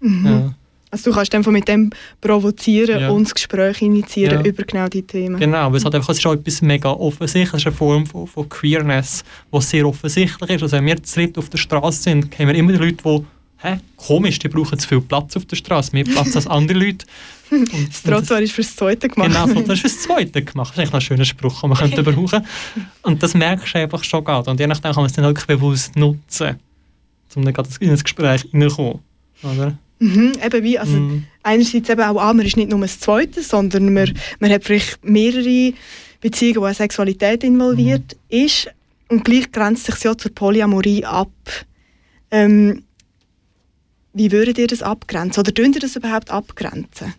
Mhm. 0.00 0.26
Ja. 0.26 0.54
Also 0.94 1.10
du 1.10 1.16
kannst 1.16 1.34
einfach 1.34 1.50
mit 1.50 1.66
dem 1.66 1.90
provozieren 2.20 3.00
Ja. 3.00 3.08
und 3.10 3.24
das 3.24 3.34
Gespräch 3.34 3.82
initiieren 3.82 4.44
Ja. 4.44 4.46
über 4.48 4.62
genau 4.62 4.86
die 4.86 5.02
Themen. 5.02 5.40
Genau, 5.40 5.68
weil 5.70 5.78
es, 5.78 5.84
halt 5.84 5.96
einfach, 5.96 6.10
es 6.10 6.18
ist 6.18 6.26
auch 6.26 6.34
etwas 6.34 6.62
mega 6.62 6.88
offensichtlich. 6.88 7.52
Es 7.52 7.60
ist 7.62 7.66
eine 7.66 7.74
Form 7.74 8.06
von, 8.06 8.28
von 8.28 8.48
Queerness, 8.48 9.24
die 9.52 9.60
sehr 9.60 9.86
offensichtlich 9.88 10.50
ist. 10.50 10.62
Also 10.62 10.76
wenn 10.76 10.86
wir 10.86 11.02
zu 11.02 11.16
dritt 11.18 11.36
auf 11.36 11.48
der 11.50 11.58
Straße 11.58 12.00
sind, 12.00 12.38
haben 12.38 12.46
wir 12.46 12.54
immer 12.54 12.70
die 12.72 12.78
Leute, 12.78 13.02
die 13.04 13.24
Hä? 13.58 13.78
Komisch, 13.96 14.38
die 14.38 14.48
brauchen 14.48 14.78
zu 14.78 14.86
viel 14.86 15.00
Platz 15.00 15.36
auf 15.36 15.46
der 15.46 15.56
Straße, 15.56 15.90
mehr 15.94 16.04
Platz 16.04 16.36
als 16.36 16.46
andere 16.46 16.78
Leute. 16.78 17.06
Und, 17.50 17.88
Das 17.88 18.02
Trottoir 18.04 18.40
ist 18.42 18.52
fürs 18.52 18.76
Zweite 18.76 19.08
gemacht. 19.08 19.30
Genau, 19.32 19.46
das 19.62 19.68
ist 19.74 19.80
fürs 19.80 20.00
Zweite 20.02 20.42
gemacht. 20.44 20.68
Das 20.68 20.76
ist 20.76 20.78
eigentlich 20.80 20.94
ein 20.94 21.00
schöner 21.00 21.24
Spruch, 21.24 21.60
den 21.60 21.70
man 21.70 21.78
könnte 21.78 22.02
brauchen 22.04 22.46
Und 23.02 23.20
das 23.20 23.34
merkst 23.34 23.74
du 23.74 23.78
einfach 23.78 24.04
schon 24.04 24.22
gerade. 24.22 24.48
Und 24.50 24.60
je 24.60 24.66
nachdem 24.68 24.92
kann 24.92 25.02
man 25.02 25.06
es 25.06 25.12
dann 25.14 25.24
wirklich 25.24 25.46
bewusst 25.46 25.96
nutzen, 25.96 26.56
um 27.34 27.44
dann 27.44 27.52
gerade 27.54 27.68
in 27.80 27.88
das 27.90 28.04
Gespräch 28.04 28.44
reinzukommen. 28.52 29.00
Oder? 29.42 29.76
Mhm, 29.98 30.32
eben 30.44 30.64
wie, 30.64 30.78
also 30.78 30.96
Mhm. 30.96 31.24
einerseits 31.42 31.88
eben 31.88 32.02
auch, 32.02 32.20
ah, 32.20 32.32
man 32.32 32.44
ist 32.44 32.56
nicht 32.56 32.70
nur 32.70 32.80
das 32.80 33.00
Zweite, 33.00 33.42
sondern 33.42 33.92
man, 33.92 34.12
man 34.40 34.50
hat 34.50 34.64
vielleicht 34.64 35.04
mehrere 35.04 35.72
Beziehungen, 36.20 36.56
wo 36.56 36.64
eine 36.64 36.74
Sexualität 36.74 37.44
involviert 37.44 38.16
ist 38.28 38.68
und 39.08 39.24
gleich 39.24 39.52
grenzt 39.52 39.86
sich 39.86 40.02
ja 40.02 40.16
zur 40.16 40.34
Polyamorie 40.34 41.04
ab. 41.04 41.30
Ähm, 42.30 42.82
wie 44.12 44.32
würdet 44.32 44.58
ihr 44.58 44.66
das 44.66 44.82
abgrenzen? 44.82 45.40
Oder 45.40 45.52
dürft 45.52 45.74
ihr 45.74 45.80
das 45.80 45.96
überhaupt 45.96 46.30
abgrenzen? 46.30 47.14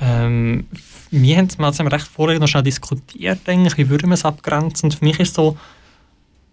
Ähm, 0.00 0.66
wir 1.10 1.36
haben 1.36 1.46
es 1.46 1.58
mal 1.58 1.70
recht 1.70 2.06
vorher 2.06 2.38
noch 2.38 2.48
schnell 2.48 2.62
diskutiert, 2.62 3.40
eigentlich, 3.46 3.76
wie 3.78 3.88
würden 3.88 4.10
wir 4.10 4.14
es 4.14 4.24
abgrenzen. 4.24 4.86
Und 4.86 4.96
für 4.96 5.04
mich 5.04 5.18
ist 5.20 5.34
so 5.34 5.56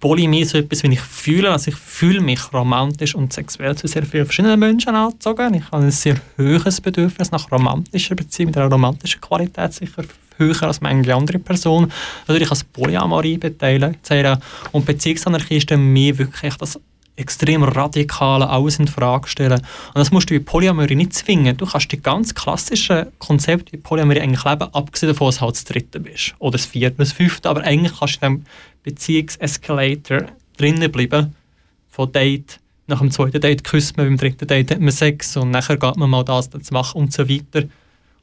Polymie 0.01 0.43
so 0.43 0.57
etwas, 0.57 0.83
wenn 0.83 0.91
ich 0.91 0.99
fühle, 0.99 1.51
also 1.51 1.69
ich 1.69 1.77
fühle 1.77 2.19
mich 2.19 2.51
romantisch 2.51 3.15
und 3.15 3.31
sexuell 3.31 3.75
zu 3.77 3.87
sehr 3.87 4.03
vielen 4.05 4.25
verschiedenen 4.25 4.59
Menschen 4.59 4.95
angezogen. 4.95 5.53
Ich 5.53 5.65
habe 5.71 5.85
ein 5.85 5.91
sehr 5.91 6.17
hohes 6.37 6.81
Bedürfnis 6.81 7.31
nach 7.31 7.49
romantischer 7.51 8.15
Beziehung, 8.15 8.47
mit 8.47 8.57
einer 8.57 8.69
romantischen 8.69 9.21
Qualität 9.21 9.73
sicher 9.73 10.03
höher 10.37 10.63
als 10.63 10.81
manche 10.81 11.15
andere 11.15 11.39
Person. 11.39 11.91
Natürlich 12.27 12.49
als 12.49 12.63
Polyamorie 12.63 13.37
beteiligt. 13.37 14.09
Und 14.71 14.85
Beziehungsanarchie 14.85 15.57
ist 15.57 15.69
dann 15.69 15.93
mehr 15.93 16.17
wirklich 16.17 16.55
das 16.55 16.79
extrem 17.15 17.63
radikale 17.63 18.49
alles 18.49 18.79
in 18.79 18.87
Frage 18.87 19.27
stellen. 19.27 19.59
Und 19.59 19.97
das 19.97 20.11
musst 20.11 20.29
du 20.29 20.35
in 20.35 20.43
Polyamorie 20.43 20.95
nicht 20.95 21.13
zwingen. 21.13 21.55
Du 21.55 21.65
kannst 21.65 21.91
die 21.91 22.01
ganz 22.01 22.33
klassischen 22.33 23.07
Konzepte 23.19 23.75
in 23.75 23.83
Polyamorie 23.83 24.21
eigentlich 24.21 24.43
leben, 24.43 24.73
abgesehen 24.73 25.11
davon, 25.11 25.27
dass 25.27 25.35
du 25.35 25.41
halt 25.41 25.55
das 25.55 25.65
dritte 25.65 25.99
bist. 25.99 26.33
Oder 26.39 26.53
das 26.53 26.65
vierte, 26.65 26.97
das 26.97 27.11
fünfte. 27.11 27.49
Aber 27.49 27.61
eigentlich 27.61 27.93
kannst 27.99 28.21
du 28.21 28.25
in 28.25 28.45
Beziehungsescalator 28.83 30.27
drinnen 30.57 30.91
bleiben. 30.91 31.35
Von 31.89 32.11
Date 32.11 32.59
nach 32.87 32.99
dem 32.99 33.11
zweiten 33.11 33.39
Date 33.39 33.63
küsst 33.63 33.97
man, 33.97 34.07
beim 34.07 34.17
dritten 34.17 34.47
Date 34.47 34.71
hat 34.71 34.79
man 34.79 34.91
Sex 34.91 35.37
und 35.37 35.51
nachher 35.51 35.77
geht 35.77 35.97
man 35.97 36.09
mal 36.09 36.23
das 36.23 36.49
zu 36.49 36.73
machen 36.73 37.01
und 37.01 37.13
so 37.13 37.27
weiter. 37.27 37.67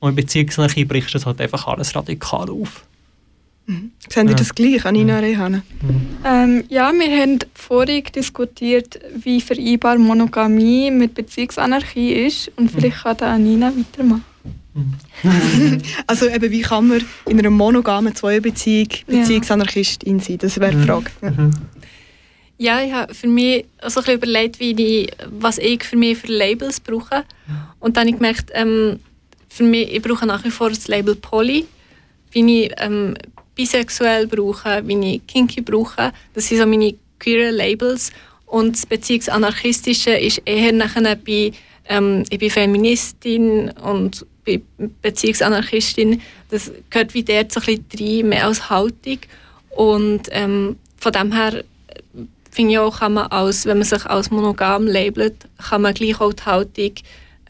Und 0.00 0.10
in 0.10 0.16
Beziehungsanarchie 0.16 0.84
bricht 0.84 1.14
das 1.14 1.26
halt 1.26 1.40
einfach 1.40 1.66
alles 1.66 1.94
radikal 1.94 2.50
auf. 2.50 2.84
Mhm. 3.66 3.92
Sehen 4.08 4.28
ihr 4.28 4.34
das 4.34 4.54
gleich, 4.54 4.84
Anina 4.84 5.18
Rehane? 5.18 5.62
Ähm, 6.24 6.64
ja, 6.68 6.92
wir 6.92 7.20
haben 7.20 7.38
vorhin 7.54 8.04
diskutiert, 8.14 8.98
wie 9.16 9.40
vereinbar 9.40 9.98
Monogamie 9.98 10.90
mit 10.90 11.14
Beziehungsanarchie 11.14 12.12
ist. 12.12 12.50
Und 12.56 12.70
vielleicht 12.70 13.02
kann 13.02 13.16
da 13.16 13.34
Anina 13.34 13.72
weitermachen. 13.74 14.24
Also 16.06 16.28
eben, 16.28 16.50
wie 16.50 16.62
kann 16.62 16.88
man 16.88 17.04
in 17.26 17.38
einer 17.38 17.50
monogamen 17.50 18.14
Zweierbeziehung 18.14 18.88
Beziehungsanarchistin 19.06 20.20
sein? 20.20 20.38
Das 20.38 20.58
wäre 20.58 20.74
die 20.74 20.84
Frage. 20.84 21.10
Ja. 21.22 21.50
Ja, 22.60 22.82
ich 22.82 22.92
habe 22.92 23.14
für 23.14 23.28
mich 23.28 23.66
also 23.78 24.00
ein 24.02 24.16
überlegt, 24.16 24.58
wie 24.58 24.72
ich, 24.72 25.12
was 25.30 25.58
ich 25.58 25.84
für 25.84 25.96
mich 25.96 26.18
für 26.18 26.26
Labels 26.26 26.80
brauche. 26.80 27.24
Und 27.78 27.96
dann 27.96 28.02
habe 28.02 28.10
ich 28.10 28.16
gemerkt, 28.16 28.50
ähm, 28.52 28.98
für 29.48 29.62
mich, 29.62 29.94
ich 29.94 30.02
brauche 30.02 30.26
nach 30.26 30.44
wie 30.44 30.50
vor 30.50 30.68
das 30.68 30.88
Label 30.88 31.14
Poly, 31.14 31.66
wie 32.32 32.64
ich 32.64 32.72
ähm, 32.78 33.16
bisexuell 33.54 34.26
brauche, 34.26 34.82
wie 34.86 35.14
ich 35.14 35.26
kinky 35.28 35.60
brauche. 35.60 36.12
Das 36.34 36.48
sind 36.48 36.58
so 36.58 36.66
meine 36.66 36.94
queer 37.20 37.52
Labels. 37.52 38.10
Und 38.46 38.74
das 38.74 38.86
Beziehungsanarchistische 38.86 40.10
ist 40.10 40.42
eher 40.44 40.72
nachher 40.72 41.14
bei, 41.14 41.52
ähm, 41.88 42.24
ich 42.28 42.38
bin 42.40 42.50
Feministin 42.50 43.70
und 43.70 44.26
Beziehungsanarchistin. 45.02 46.20
Das 46.50 46.70
gehört 46.90 47.14
wie 47.14 47.22
dort 47.22 47.52
so 47.52 47.60
ein 47.60 47.84
rein, 47.98 48.28
mehr 48.28 48.46
als 48.46 48.70
Haltung. 48.70 49.18
Und 49.70 50.28
ähm, 50.30 50.76
von 50.96 51.12
dem 51.12 51.32
her 51.32 51.64
finde 52.50 52.72
ich 52.72 52.78
auch, 52.78 52.98
kann 52.98 53.14
man 53.14 53.26
als, 53.28 53.66
wenn 53.66 53.78
man 53.78 53.86
sich 53.86 54.04
als 54.06 54.30
monogam 54.30 54.86
labelt, 54.86 55.48
kann 55.68 55.82
man 55.82 55.94
gleich 55.94 56.20
auch 56.20 56.32
die 56.32 56.44
Haltung 56.44 56.92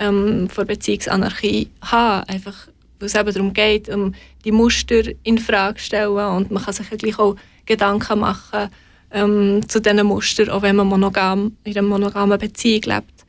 ähm, 0.00 0.48
von 0.50 0.66
Beziehungsanarchie 0.66 1.70
haben. 1.82 2.28
Einfach, 2.28 2.68
weil 2.98 3.06
es 3.06 3.14
eben 3.14 3.32
darum 3.32 3.52
geht, 3.52 3.88
um 3.88 4.14
die 4.44 4.52
Muster 4.52 5.02
in 5.22 5.38
Frage 5.38 5.78
stellen 5.78 6.10
und 6.10 6.50
man 6.50 6.62
kann 6.62 6.74
sich 6.74 6.90
ja 6.90 6.96
gleich 6.96 7.18
auch 7.18 7.36
Gedanken 7.66 8.20
machen 8.20 8.70
ähm, 9.10 9.66
zu 9.68 9.80
diesen 9.80 10.06
Mustern, 10.06 10.50
auch 10.50 10.62
wenn 10.62 10.76
man 10.76 10.86
monogam, 10.86 11.56
in 11.64 11.76
einer 11.76 11.86
monogamen 11.86 12.38
Beziehung 12.38 12.82
lebt. 12.82 13.24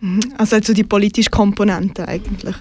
Mhm. 0.00 0.20
Also, 0.36 0.56
also 0.56 0.72
die 0.72 0.84
politische 0.84 1.30
Komponente 1.30 2.06
eigentlich. 2.06 2.56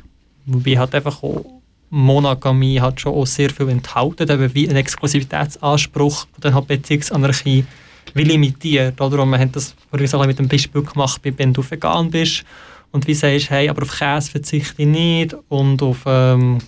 Wobei 0.45 0.77
halt 0.77 0.93
einfach 0.95 1.23
auch 1.23 1.45
Monogamie 1.89 2.81
hat 2.81 2.99
schon 2.99 3.13
auch 3.13 3.27
sehr 3.27 3.49
viel 3.49 3.69
enthalten, 3.69 4.29
eben 4.29 4.53
wie 4.55 4.67
ein 4.67 4.75
Exklusivitätsanspruch, 4.75 6.25
dann 6.39 6.55
hat 6.55 6.67
Beziehungsanarchie 6.67 7.65
wie 8.15 8.23
limitiert. 8.23 8.99
Oder? 8.99 9.21
Und 9.21 9.29
wir 9.29 9.39
haben 9.39 9.51
das 9.51 9.75
vorhin 9.89 10.27
mit 10.27 10.39
dem 10.39 10.47
Beispiel 10.47 10.81
gemacht, 10.81 11.21
wenn 11.23 11.53
du 11.53 11.63
vegan 11.63 12.09
bist 12.09 12.43
und 12.91 13.07
wie 13.07 13.13
sagst, 13.13 13.49
hey, 13.49 13.69
aber 13.69 13.83
auf 13.83 13.97
Käse 13.97 14.31
verzichte 14.31 14.81
ich 14.81 14.87
nicht 14.87 15.35
und 15.49 15.81
auf 15.81 15.99
ähm, 16.05 16.59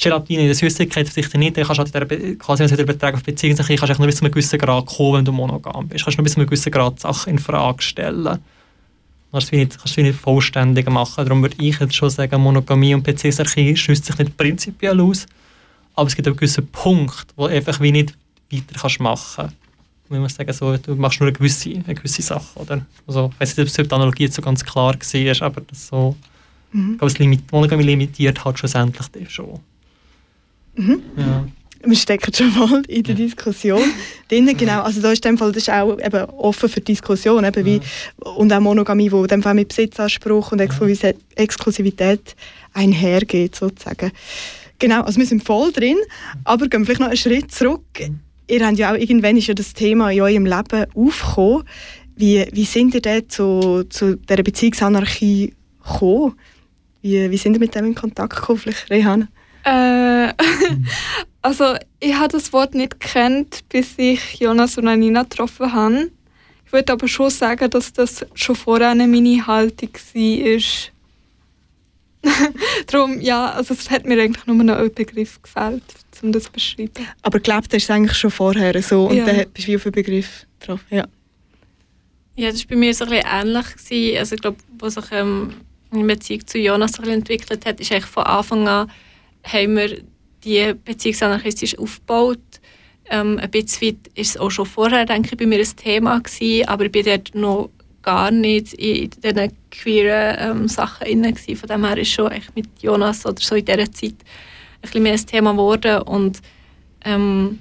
Gelatine 0.00 0.42
in 0.42 0.46
der 0.46 0.54
Süßigkeit 0.54 1.06
verzichte 1.06 1.36
ich 1.36 1.38
nicht, 1.38 1.56
dann 1.56 1.64
kannst 1.64 1.94
du 1.94 1.98
halt 1.98 2.38
quasi 2.38 2.66
den 2.66 2.86
Betrag 2.86 3.14
auf 3.14 3.22
Beziehung 3.24 3.56
kannst 3.56 3.80
du 3.80 3.94
nur 3.98 4.06
bis 4.06 4.16
zu 4.16 4.24
einem 4.24 4.32
gewissen 4.32 4.58
Grad 4.58 4.86
kommen, 4.86 5.18
wenn 5.18 5.24
du 5.24 5.32
monogam 5.32 5.88
bist. 5.88 6.02
Du 6.02 6.04
kannst 6.04 6.18
nur 6.18 6.24
bis 6.24 6.34
zu 6.34 6.40
einem 6.40 6.46
gewissen 6.46 6.70
Grad 6.70 7.00
Sachen 7.00 7.32
in 7.32 7.38
Frage 7.38 7.82
stellen. 7.82 8.38
Kannst 9.30 9.52
du 9.52 9.56
nicht, 9.56 9.78
kannst 9.78 9.96
du 9.96 10.02
nicht 10.02 10.18
vollständig 10.18 10.88
machen. 10.88 11.24
Darum 11.24 11.42
würde 11.42 11.56
ich 11.58 11.78
jetzt 11.78 11.94
schon 11.94 12.10
sagen, 12.10 12.40
Monogamie 12.40 12.94
und 12.94 13.02
Beziehungsarchie 13.02 13.76
schließt 13.76 14.04
sich 14.04 14.18
nicht 14.18 14.36
prinzipiell 14.36 15.00
aus, 15.00 15.26
aber 15.94 16.06
es 16.06 16.16
gibt 16.16 16.26
einen 16.26 16.36
gewissen 16.36 16.66
Punkt, 16.68 17.26
wo 17.36 17.46
du 17.46 17.54
einfach 17.54 17.80
wie 17.80 17.92
nicht 17.92 18.14
weiter 18.50 18.78
kannst 18.80 19.00
machen 19.00 19.32
kannst 19.36 19.56
wenn 20.08 20.20
man 20.20 20.30
sagen, 20.30 20.52
so, 20.52 20.76
du 20.76 20.94
machst 20.94 21.20
nur 21.20 21.28
eine 21.28 21.36
gewisse, 21.36 21.70
eine 21.70 21.94
gewisse 21.94 22.22
Sache. 22.22 22.58
Oder? 22.58 22.84
Also, 23.06 23.30
ich 23.34 23.40
weiß 23.40 23.56
nicht, 23.56 23.78
ob 23.78 23.88
die 23.88 23.94
Analogie 23.94 24.24
jetzt 24.24 24.36
so 24.36 24.42
ganz 24.42 24.64
klar 24.64 24.94
war, 24.94 25.42
aber 25.42 25.60
das 25.60 25.88
so, 25.88 26.16
mhm. 26.72 26.92
ich 26.92 26.98
glaube, 26.98 27.12
es 27.12 27.18
limit, 27.18 27.52
Monogamie 27.52 27.84
limitiert 27.84 28.44
halt 28.44 28.58
schlussendlich 28.58 29.06
das 29.08 29.32
schon. 29.32 29.60
Mhm. 30.76 31.02
Ja. 31.16 31.46
Wir 31.84 31.96
stecken 31.96 32.34
schon 32.34 32.52
mal 32.58 32.82
in 32.88 33.02
der 33.04 33.14
Diskussion 33.14 33.80
drin, 34.28 34.56
genau. 34.56 34.82
Also 34.82 35.00
da 35.00 35.12
ist 35.12 35.24
in 35.24 35.32
dem 35.32 35.38
Fall 35.38 35.52
das 35.52 35.62
ist 35.62 35.70
auch 35.70 35.98
eben 35.98 36.24
offen 36.24 36.68
für 36.68 36.80
Diskussion, 36.80 37.44
eben 37.44 37.64
wie, 37.64 37.80
und 38.24 38.52
auch 38.52 38.60
Monogamie, 38.60 39.12
wo 39.12 39.22
in 39.22 39.28
dem 39.28 39.42
Fall 39.42 39.54
mit 39.54 39.68
Besitzanspruch 39.68 40.52
und 40.52 40.60
Exklusivität 40.60 42.34
einhergeht 42.74 43.54
sozusagen. 43.54 44.10
Genau, 44.78 45.02
also 45.02 45.18
wir 45.18 45.26
sind 45.26 45.42
voll 45.42 45.72
drin, 45.72 45.96
aber 46.44 46.68
gehen 46.68 46.84
vielleicht 46.84 47.00
noch 47.00 47.08
einen 47.08 47.16
Schritt 47.16 47.52
zurück. 47.52 47.82
Ihr 48.48 48.66
habt 48.66 48.78
ja 48.78 48.92
auch 48.92 48.96
irgendwann 48.96 49.36
ist 49.36 49.46
ja 49.46 49.54
das 49.54 49.74
Thema 49.74 50.10
in 50.10 50.20
eurem 50.20 50.46
Leben 50.46 50.86
aufgekommen. 50.94 51.64
Wie, 52.16 52.46
wie 52.52 52.64
sind 52.64 52.94
ihr 52.94 53.02
denn 53.02 53.28
zu, 53.28 53.84
zu 53.88 54.16
dieser 54.16 54.42
Beziehungsanarchie 54.42 55.54
gekommen? 55.82 56.34
Wie, 57.02 57.30
wie 57.30 57.36
sind 57.36 57.54
ihr 57.54 57.60
mit 57.60 57.74
dem 57.74 57.86
in 57.86 57.94
Kontakt 57.94 58.36
gekommen, 58.36 58.58
vielleicht 58.58 58.90
Rehan? 58.90 59.28
Äh, 59.64 60.28
also 61.48 61.76
ich 61.98 62.14
habe 62.14 62.28
das 62.28 62.52
Wort 62.52 62.74
nicht 62.74 63.00
kennt, 63.00 63.66
bis 63.70 63.94
ich 63.96 64.34
Jonas 64.34 64.76
und 64.76 64.86
Anina 64.86 65.22
getroffen 65.22 65.72
habe. 65.72 66.10
Ich 66.66 66.72
würde 66.74 66.92
aber 66.92 67.08
schon 67.08 67.30
sagen, 67.30 67.70
dass 67.70 67.90
das 67.94 68.26
schon 68.34 68.54
vorher 68.54 68.90
eine 68.90 69.06
meine 69.06 69.46
Haltung 69.46 69.88
war. 69.94 70.62
Darum, 72.86 73.18
ja, 73.22 73.52
also 73.52 73.72
es 73.72 73.88
hat 73.88 74.04
mir 74.04 74.20
eigentlich 74.20 74.46
nur 74.46 74.62
noch 74.62 74.76
ein 74.76 74.92
Begriff 74.92 75.40
gefällt 75.40 75.82
um 76.20 76.32
das 76.32 76.42
zu 76.42 76.52
beschreiben. 76.52 77.06
Aber 77.22 77.38
gelebt 77.40 77.72
hast 77.72 77.88
du 77.88 77.92
eigentlich 77.94 78.18
schon 78.18 78.32
vorher 78.32 78.82
so 78.82 79.06
und 79.06 79.16
ja. 79.16 79.24
dann 79.24 79.46
bist 79.54 79.68
du 79.68 79.72
wie 79.72 79.76
auf 79.76 79.86
einen 79.86 79.92
Begriff 79.92 80.46
getroffen. 80.58 80.84
Ja. 80.90 81.06
ja, 82.34 82.50
das 82.50 82.60
war 82.60 82.70
bei 82.70 82.76
mir 82.76 82.92
so 82.92 83.04
ein 83.04 83.10
bisschen 83.10 83.26
ähnlich. 83.30 83.66
Gewesen. 83.76 84.18
Also 84.18 84.34
ich 84.34 84.40
glaube, 84.42 84.58
was 84.80 84.94
sich 84.94 85.12
ähm, 85.12 85.54
in 85.92 86.06
Beziehung 86.06 86.46
zu 86.46 86.58
Jonas 86.58 86.92
so 86.92 87.02
entwickelt 87.04 87.64
hat, 87.64 87.80
ist 87.80 87.92
eigentlich 87.92 88.04
von 88.04 88.24
Anfang 88.24 88.68
an 88.68 88.90
haben 89.44 89.76
wir 89.76 90.02
die 90.44 90.74
Beziehung 90.84 91.16
anarchistisch 91.20 91.78
aufgebaut. 91.78 92.38
Ähm, 93.10 93.38
ein 93.38 93.50
bisschen 93.50 93.88
weit 93.88 94.10
ist 94.14 94.30
es 94.30 94.36
auch 94.36 94.50
schon 94.50 94.66
vorher, 94.66 95.06
denke 95.06 95.30
ich, 95.32 95.38
bei 95.38 95.46
mir 95.46 95.58
ein 95.58 95.76
Thema 95.76 96.18
gewesen, 96.20 96.68
aber 96.68 96.84
ich 96.86 96.92
bin 96.92 97.04
dort 97.04 97.34
noch 97.34 97.70
gar 98.02 98.30
nicht 98.30 98.74
in 98.74 99.10
diesen 99.10 99.52
queeren 99.70 100.36
ähm, 100.38 100.68
Sachen 100.68 101.06
inne 101.06 101.34
Von 101.34 101.68
dem 101.68 101.84
her 101.84 101.98
ist 101.98 102.10
schon 102.10 102.30
echt 102.30 102.54
mit 102.54 102.68
Jonas 102.80 103.26
oder 103.26 103.40
so 103.40 103.54
in 103.54 103.64
dieser 103.64 103.90
Zeit 103.90 104.14
bisschen 104.80 105.02
mehr 105.02 105.12
ein 105.12 105.26
Thema 105.26 105.52
geworden 105.52 106.02
und 106.02 106.40
ähm, 107.04 107.58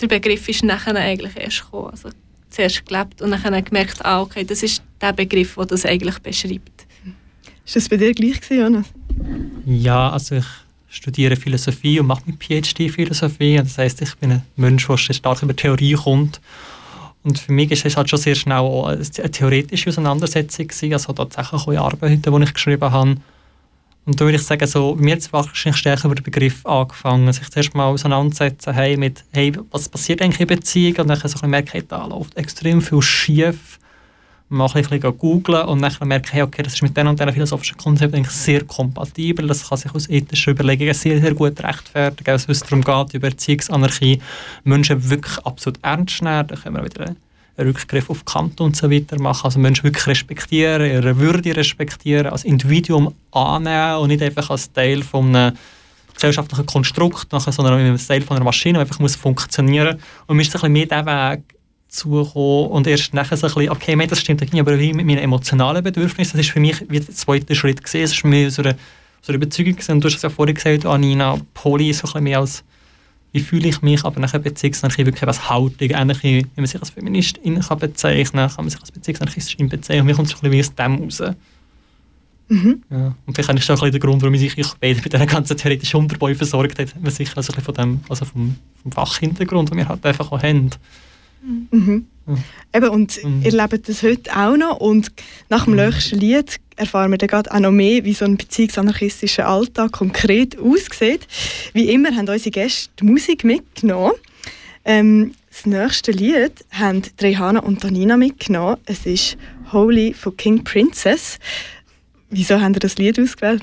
der 0.00 0.06
Begriff 0.06 0.48
ist 0.48 0.64
nachher 0.64 0.94
eigentlich 0.94 1.36
erst 1.36 1.64
gekommen. 1.64 1.90
Also 1.90 2.10
zuerst 2.50 2.86
gelebt 2.86 3.20
und 3.20 3.30
dann 3.30 3.64
gemerkt, 3.64 4.04
ah, 4.04 4.20
okay, 4.22 4.44
das 4.44 4.62
ist 4.62 4.82
der 5.00 5.12
Begriff, 5.12 5.54
der 5.56 5.66
das 5.66 5.84
eigentlich 5.84 6.18
beschreibt. 6.20 6.86
Ist 7.64 7.76
das 7.76 7.88
bei 7.88 7.96
dir 7.96 8.14
gleich 8.14 8.40
gewesen, 8.40 8.60
Jonas? 8.60 8.86
Ja, 9.66 10.10
also 10.10 10.36
ich 10.36 10.46
studiere 10.88 11.36
Philosophie 11.36 12.00
und 12.00 12.06
mache 12.06 12.22
mit 12.26 12.42
PhD 12.42 12.90
Philosophie. 12.90 13.56
Das 13.56 13.78
heißt, 13.78 14.02
ich 14.02 14.14
bin 14.16 14.32
ein 14.32 14.42
Mensch, 14.56 14.86
der 14.86 14.96
stark 14.96 15.42
über 15.42 15.54
Theorie 15.54 15.94
kommt. 15.94 16.40
Und 17.24 17.38
für 17.38 17.52
mich 17.52 17.70
ist 17.70 17.84
es 17.84 17.96
halt 17.96 18.08
schon 18.08 18.18
sehr 18.18 18.34
schnell 18.34 18.58
auch 18.58 18.86
eine 18.86 19.02
theoretische 19.02 19.90
Auseinandersetzung 19.90 20.68
gewesen. 20.68 20.92
Also 20.92 21.12
tatsächlich 21.12 21.58
auch 21.58 21.84
Arbeiten, 21.84 22.22
die 22.22 22.44
ich 22.44 22.54
geschrieben 22.54 22.90
habe, 22.90 23.16
und 24.08 24.18
da 24.18 24.24
würde 24.24 24.36
ich 24.36 24.42
sagen, 24.42 24.66
so, 24.66 24.94
mir 24.94 25.16
hat 25.16 25.32
wahrscheinlich 25.34 25.78
stärker 25.78 26.06
über 26.06 26.14
den 26.14 26.24
Begriff 26.24 26.64
angefangen, 26.64 27.30
sich 27.30 27.50
zuerst 27.50 27.74
mal 27.74 27.88
auseinandersetzen 27.88 28.72
hey, 28.72 28.96
mit, 28.96 29.22
hey, 29.32 29.52
was 29.70 29.90
passiert 29.90 30.22
eigentlich 30.22 30.40
in 30.40 30.46
Beziehungen 30.46 31.02
und 31.02 31.08
dann 31.08 31.18
so 31.18 31.24
ein 31.24 31.32
bisschen 31.32 31.50
merken, 31.50 31.68
hey, 31.72 31.84
da 31.86 32.06
läuft 32.06 32.34
extrem 32.38 32.80
viel 32.80 33.02
schief, 33.02 33.78
mal 34.48 34.66
ein 34.66 34.82
bisschen 34.82 35.18
googeln 35.18 35.66
und 35.66 35.82
dann 35.82 36.08
merken, 36.08 36.28
hey, 36.32 36.42
okay, 36.42 36.62
das 36.62 36.74
ist 36.74 36.82
mit 36.82 36.96
diesen 36.96 37.08
und 37.08 37.18
diesen 37.18 37.32
philosophischen 37.32 37.76
Konzepten 37.76 38.24
sehr 38.24 38.64
kompatibel, 38.64 39.46
das 39.46 39.68
kann 39.68 39.78
sich 39.78 39.94
aus 39.94 40.08
ethischen 40.08 40.54
Überlegungen 40.54 40.94
sehr, 40.94 41.20
sehr 41.20 41.34
gut 41.34 41.62
rechtfertigen, 41.62 42.30
also, 42.30 42.48
wenn 42.48 42.52
es 42.52 42.60
darum 42.60 42.82
geht, 42.82 43.14
über 43.14 43.28
Beziehungsanarchie 43.28 44.20
Menschen 44.64 45.10
wirklich 45.10 45.38
absolut 45.44 45.78
ernst 45.82 46.22
nehmen, 46.22 46.46
da 46.46 46.56
können 46.56 46.76
wir 46.76 46.84
wieder 46.84 47.14
Rückgriff 47.58 48.08
auf 48.08 48.24
Kant 48.24 48.60
und 48.60 48.76
so 48.76 48.90
weiter 48.90 49.20
machen. 49.20 49.44
Also 49.44 49.58
Menschen 49.58 49.84
wirklich 49.84 50.06
respektieren, 50.06 50.88
ihre 50.90 51.18
Würde 51.18 51.56
respektieren, 51.56 52.26
als 52.26 52.44
Individuum 52.44 53.14
annehmen 53.32 53.96
und 53.96 54.08
nicht 54.08 54.22
einfach 54.22 54.50
als 54.50 54.72
Teil 54.72 55.02
von 55.02 55.34
einem 55.34 55.56
gesellschaftlichen 56.14 56.66
Konstrukt, 56.66 57.28
sondern 57.30 57.90
als 57.90 58.06
Teil 58.06 58.22
von 58.22 58.36
einer 58.36 58.44
Maschine, 58.44 58.78
die 58.78 58.80
einfach 58.82 58.98
muss 59.00 59.16
funktionieren. 59.16 59.98
Und 60.26 60.36
mir 60.36 60.42
ist 60.42 60.48
ein 60.50 60.52
bisschen 60.52 60.72
mehr 60.72 60.86
diesen 60.86 61.06
Weg 61.06 61.57
zukommen 61.88 62.68
und 62.70 62.86
erst 62.86 63.14
nachher 63.14 63.36
so 63.36 63.46
ein 63.46 63.54
bisschen, 63.54 63.70
okay, 63.70 64.06
das 64.06 64.20
stimmt 64.20 64.40
nicht, 64.40 64.58
aber 64.58 64.78
wie 64.78 64.92
mit 64.92 65.06
meinen 65.06 65.18
emotionalen 65.18 65.82
Bedürfnissen, 65.82 66.36
das 66.36 66.46
ist 66.46 66.52
für 66.52 66.60
mich 66.60 66.84
wie 66.88 67.00
der 67.00 67.14
zweite 67.14 67.54
Schritt 67.54 67.82
gewesen, 67.82 68.02
es 68.02 68.12
ist 68.12 68.24
mich 68.24 68.52
so 68.54 68.62
eine, 68.62 68.76
so 69.22 69.32
eine 69.32 69.36
Überzeugung 69.36 69.72
gewesen. 69.72 69.92
und 69.92 70.04
du 70.04 70.08
hast 70.08 70.16
es 70.16 70.22
ja 70.22 70.30
vorhin 70.30 70.54
gesagt, 70.54 70.86
Anina, 70.86 71.38
Poli 71.54 71.92
so 71.92 72.00
ein 72.00 72.02
bisschen 72.02 72.24
mehr 72.24 72.38
als 72.40 72.64
wie 73.32 73.40
fühle 73.40 73.68
ich 73.68 73.82
mich, 73.82 74.04
aber 74.04 74.20
nachher 74.20 74.38
Beziehungsnarchie 74.38 75.04
wirklich 75.04 75.26
als 75.26 75.50
Haltung, 75.50 75.90
ähnlich 75.90 76.22
wie 76.22 76.46
man 76.56 76.66
sich 76.66 76.80
als 76.80 76.90
Feministin 76.90 77.60
kann 77.60 77.78
bezeichnen 77.78 78.46
kann, 78.46 78.48
kann 78.48 78.64
man 78.64 78.70
sich 78.70 78.80
als 78.80 78.90
Beziehungsnarchistin 78.90 79.68
bezeichnen. 79.68 80.00
Und 80.00 80.06
mir 80.06 80.14
kommt 80.14 80.28
es 80.28 80.34
ein 80.34 80.50
bisschen 80.50 80.52
wie 80.52 80.60
aus 80.60 80.74
dem 80.74 81.02
raus. 81.02 81.34
Mhm. 82.48 82.82
Ja. 82.90 83.14
Und 83.26 83.34
vielleicht 83.34 83.58
ist 83.58 83.68
das 83.68 83.78
auch 83.78 83.84
ein 83.84 83.90
der 83.90 84.00
Grund, 84.00 84.22
warum 84.22 84.32
ich 84.34 84.54
sich 84.54 84.66
beide 84.80 85.00
mit 85.02 85.12
dieser 85.12 85.26
ganzen 85.26 85.56
theoretischen 85.56 86.00
Unterbau 86.00 86.32
versorgt 86.32 86.78
habe, 86.78 87.10
sicher 87.10 87.36
also 87.36 87.52
von 87.52 87.74
dem, 87.74 88.00
also 88.08 88.24
vom, 88.24 88.56
vom 88.82 88.92
Fachhintergrund, 88.92 89.70
den 89.70 89.76
wir 89.76 89.88
halt 89.88 90.04
einfach 90.06 90.32
auch 90.32 90.42
haben. 90.42 90.70
Mhm. 91.42 92.06
Eben, 92.74 92.88
und 92.90 93.24
Mhm. 93.24 93.42
ihr 93.42 93.52
lebt 93.52 93.88
das 93.88 94.02
heute 94.02 94.30
auch 94.36 94.56
noch 94.56 94.76
und 94.80 95.10
nach 95.48 95.64
dem 95.64 95.76
nächsten 95.76 96.18
Lied 96.20 96.60
erfahren 96.76 97.10
wir 97.10 97.18
dann 97.18 97.28
gerade 97.28 97.50
auch 97.50 97.58
noch 97.60 97.70
mehr, 97.70 98.04
wie 98.04 98.12
so 98.12 98.24
ein 98.26 98.36
beziehungsanarchistischer 98.36 99.48
Alltag 99.48 99.92
konkret 99.92 100.58
aussieht. 100.58 101.26
Wie 101.72 101.90
immer 101.90 102.14
haben 102.14 102.28
unsere 102.28 102.50
Gäste 102.50 102.90
die 103.00 103.04
Musik 103.04 103.44
mitgenommen. 103.44 104.12
Ähm, 104.84 105.32
das 105.50 105.66
nächste 105.66 106.12
Lied 106.12 106.52
haben 106.70 107.02
Rehana 107.20 107.60
und 107.60 107.80
Tanina 107.80 108.16
mitgenommen. 108.16 108.76
Es 108.84 109.06
ist 109.06 109.36
«Holy» 109.72 110.12
von 110.14 110.36
King 110.36 110.62
Princess. 110.62 111.38
Wieso 112.30 112.60
haben 112.60 112.74
ihr 112.74 112.80
das 112.80 112.96
Lied 112.98 113.18
ausgewählt? 113.18 113.62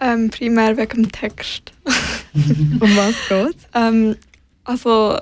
Ähm, 0.00 0.30
primär 0.30 0.76
wegen 0.76 1.02
dem 1.02 1.12
Text. 1.12 1.72
Um 2.34 2.96
was 2.96 3.14
geht 3.28 3.56
Ähm, 3.74 4.16
also, 4.64 5.18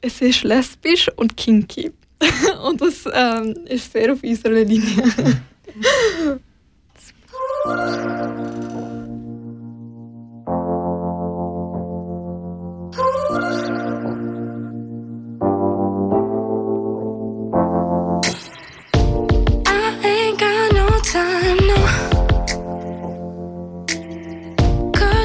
es 0.00 0.20
ist 0.20 0.44
lesbisch 0.44 1.10
und 1.16 1.36
kinky. 1.36 1.92
und 2.64 2.80
das 2.80 3.04
ähm, 3.12 3.54
ist 3.66 3.92
sehr 3.92 4.12
auf 4.12 4.22
unserer 4.22 4.64
Linie. 4.64 5.40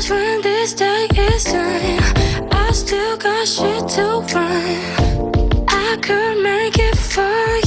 When 0.07 0.41
this 0.43 0.75
day 0.75 1.07
is 1.17 1.45
done, 1.45 2.04
got 3.25 3.47
shit 3.47 3.87
to 3.95 4.05
run. 4.33 5.65
I 5.67 5.97
could 5.99 6.37
make 6.43 6.77
it 6.77 6.95
for 6.95 7.55
you. 7.57 7.64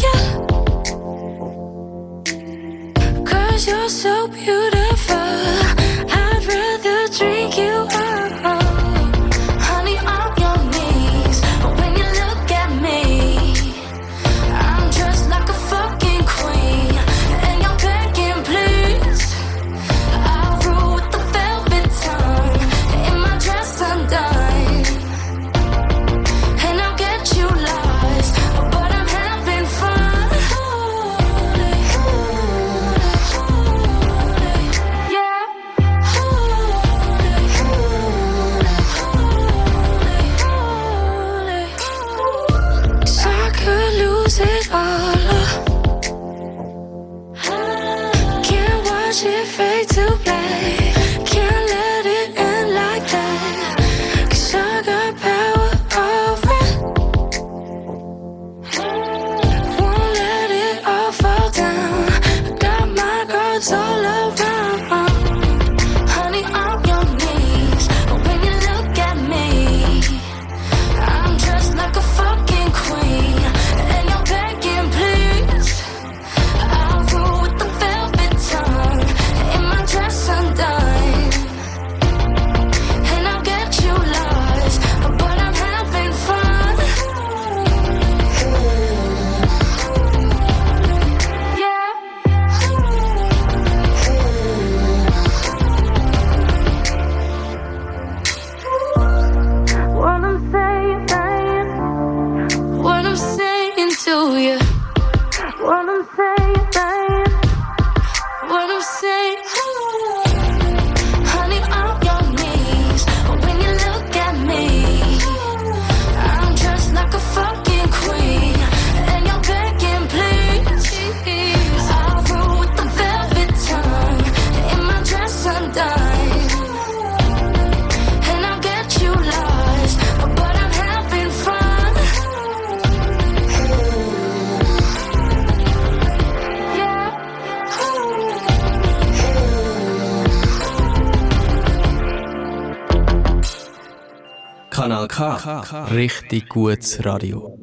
Richtig 145.90 146.48
gutes 146.50 147.02
Radio. 147.04 147.58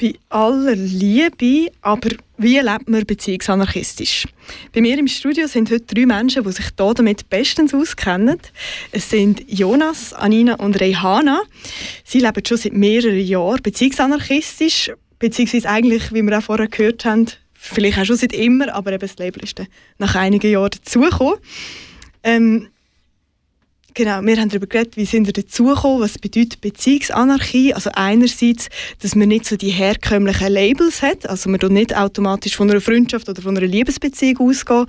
Bei 0.00 0.14
aller 0.28 0.76
Liebe, 0.76 1.72
aber 1.80 2.10
wie 2.36 2.58
lebt 2.58 2.88
man 2.88 3.04
beziehungsanarchistisch? 3.04 4.28
Bei 4.72 4.80
mir 4.80 4.96
im 4.96 5.08
Studio 5.08 5.48
sind 5.48 5.70
heute 5.70 5.84
drei 5.92 6.06
Menschen, 6.06 6.44
die 6.44 6.52
sich 6.52 6.66
hier 6.76 6.94
damit 6.94 7.28
bestens 7.30 7.74
auskennen. 7.74 8.38
Es 8.92 9.10
sind 9.10 9.42
Jonas, 9.48 10.12
Anina 10.12 10.54
und 10.54 10.80
Rehana. 10.80 11.42
Sie 12.04 12.20
leben 12.20 12.44
schon 12.46 12.58
seit 12.58 12.74
mehreren 12.74 13.18
Jahren 13.18 13.62
beziehungsanarchistisch, 13.62 14.92
beziehungsweise 15.18 15.68
eigentlich, 15.68 16.12
wie 16.12 16.22
wir 16.22 16.38
auch 16.38 16.42
vorher 16.42 16.68
gehört 16.68 17.04
haben, 17.04 17.26
vielleicht 17.54 17.98
auch 17.98 18.04
schon 18.04 18.16
seit 18.16 18.34
immer, 18.34 18.72
aber 18.72 18.92
eben 18.92 19.00
das 19.00 19.18
Label 19.18 19.42
ist 19.42 19.58
dann 19.58 19.66
nach 19.98 20.14
einigen 20.14 20.50
Jahren 20.50 20.70
dazugekommen. 20.70 21.38
Ähm, 22.22 22.68
Genau, 23.96 24.20
wir 24.22 24.36
haben 24.38 24.48
darüber 24.48 24.66
geredet, 24.66 24.96
wie 24.96 25.04
sind 25.04 25.26
wir 25.26 25.32
dazugekommen, 25.32 26.00
was 26.00 26.18
bedeutet 26.18 26.60
Beziehungsanarchie. 26.60 27.74
Also 27.74 27.90
einerseits, 27.94 28.68
dass 29.00 29.14
man 29.14 29.28
nicht 29.28 29.46
so 29.46 29.56
die 29.56 29.70
herkömmlichen 29.70 30.48
Labels 30.52 31.00
hat, 31.00 31.28
also 31.28 31.48
man 31.48 31.60
tut 31.60 31.70
nicht 31.70 31.96
automatisch 31.96 32.56
von 32.56 32.68
einer 32.68 32.80
Freundschaft 32.80 33.28
oder 33.28 33.40
von 33.40 33.56
einer 33.56 33.68
Liebesbeziehung 33.68 34.48
ausgehen. 34.48 34.86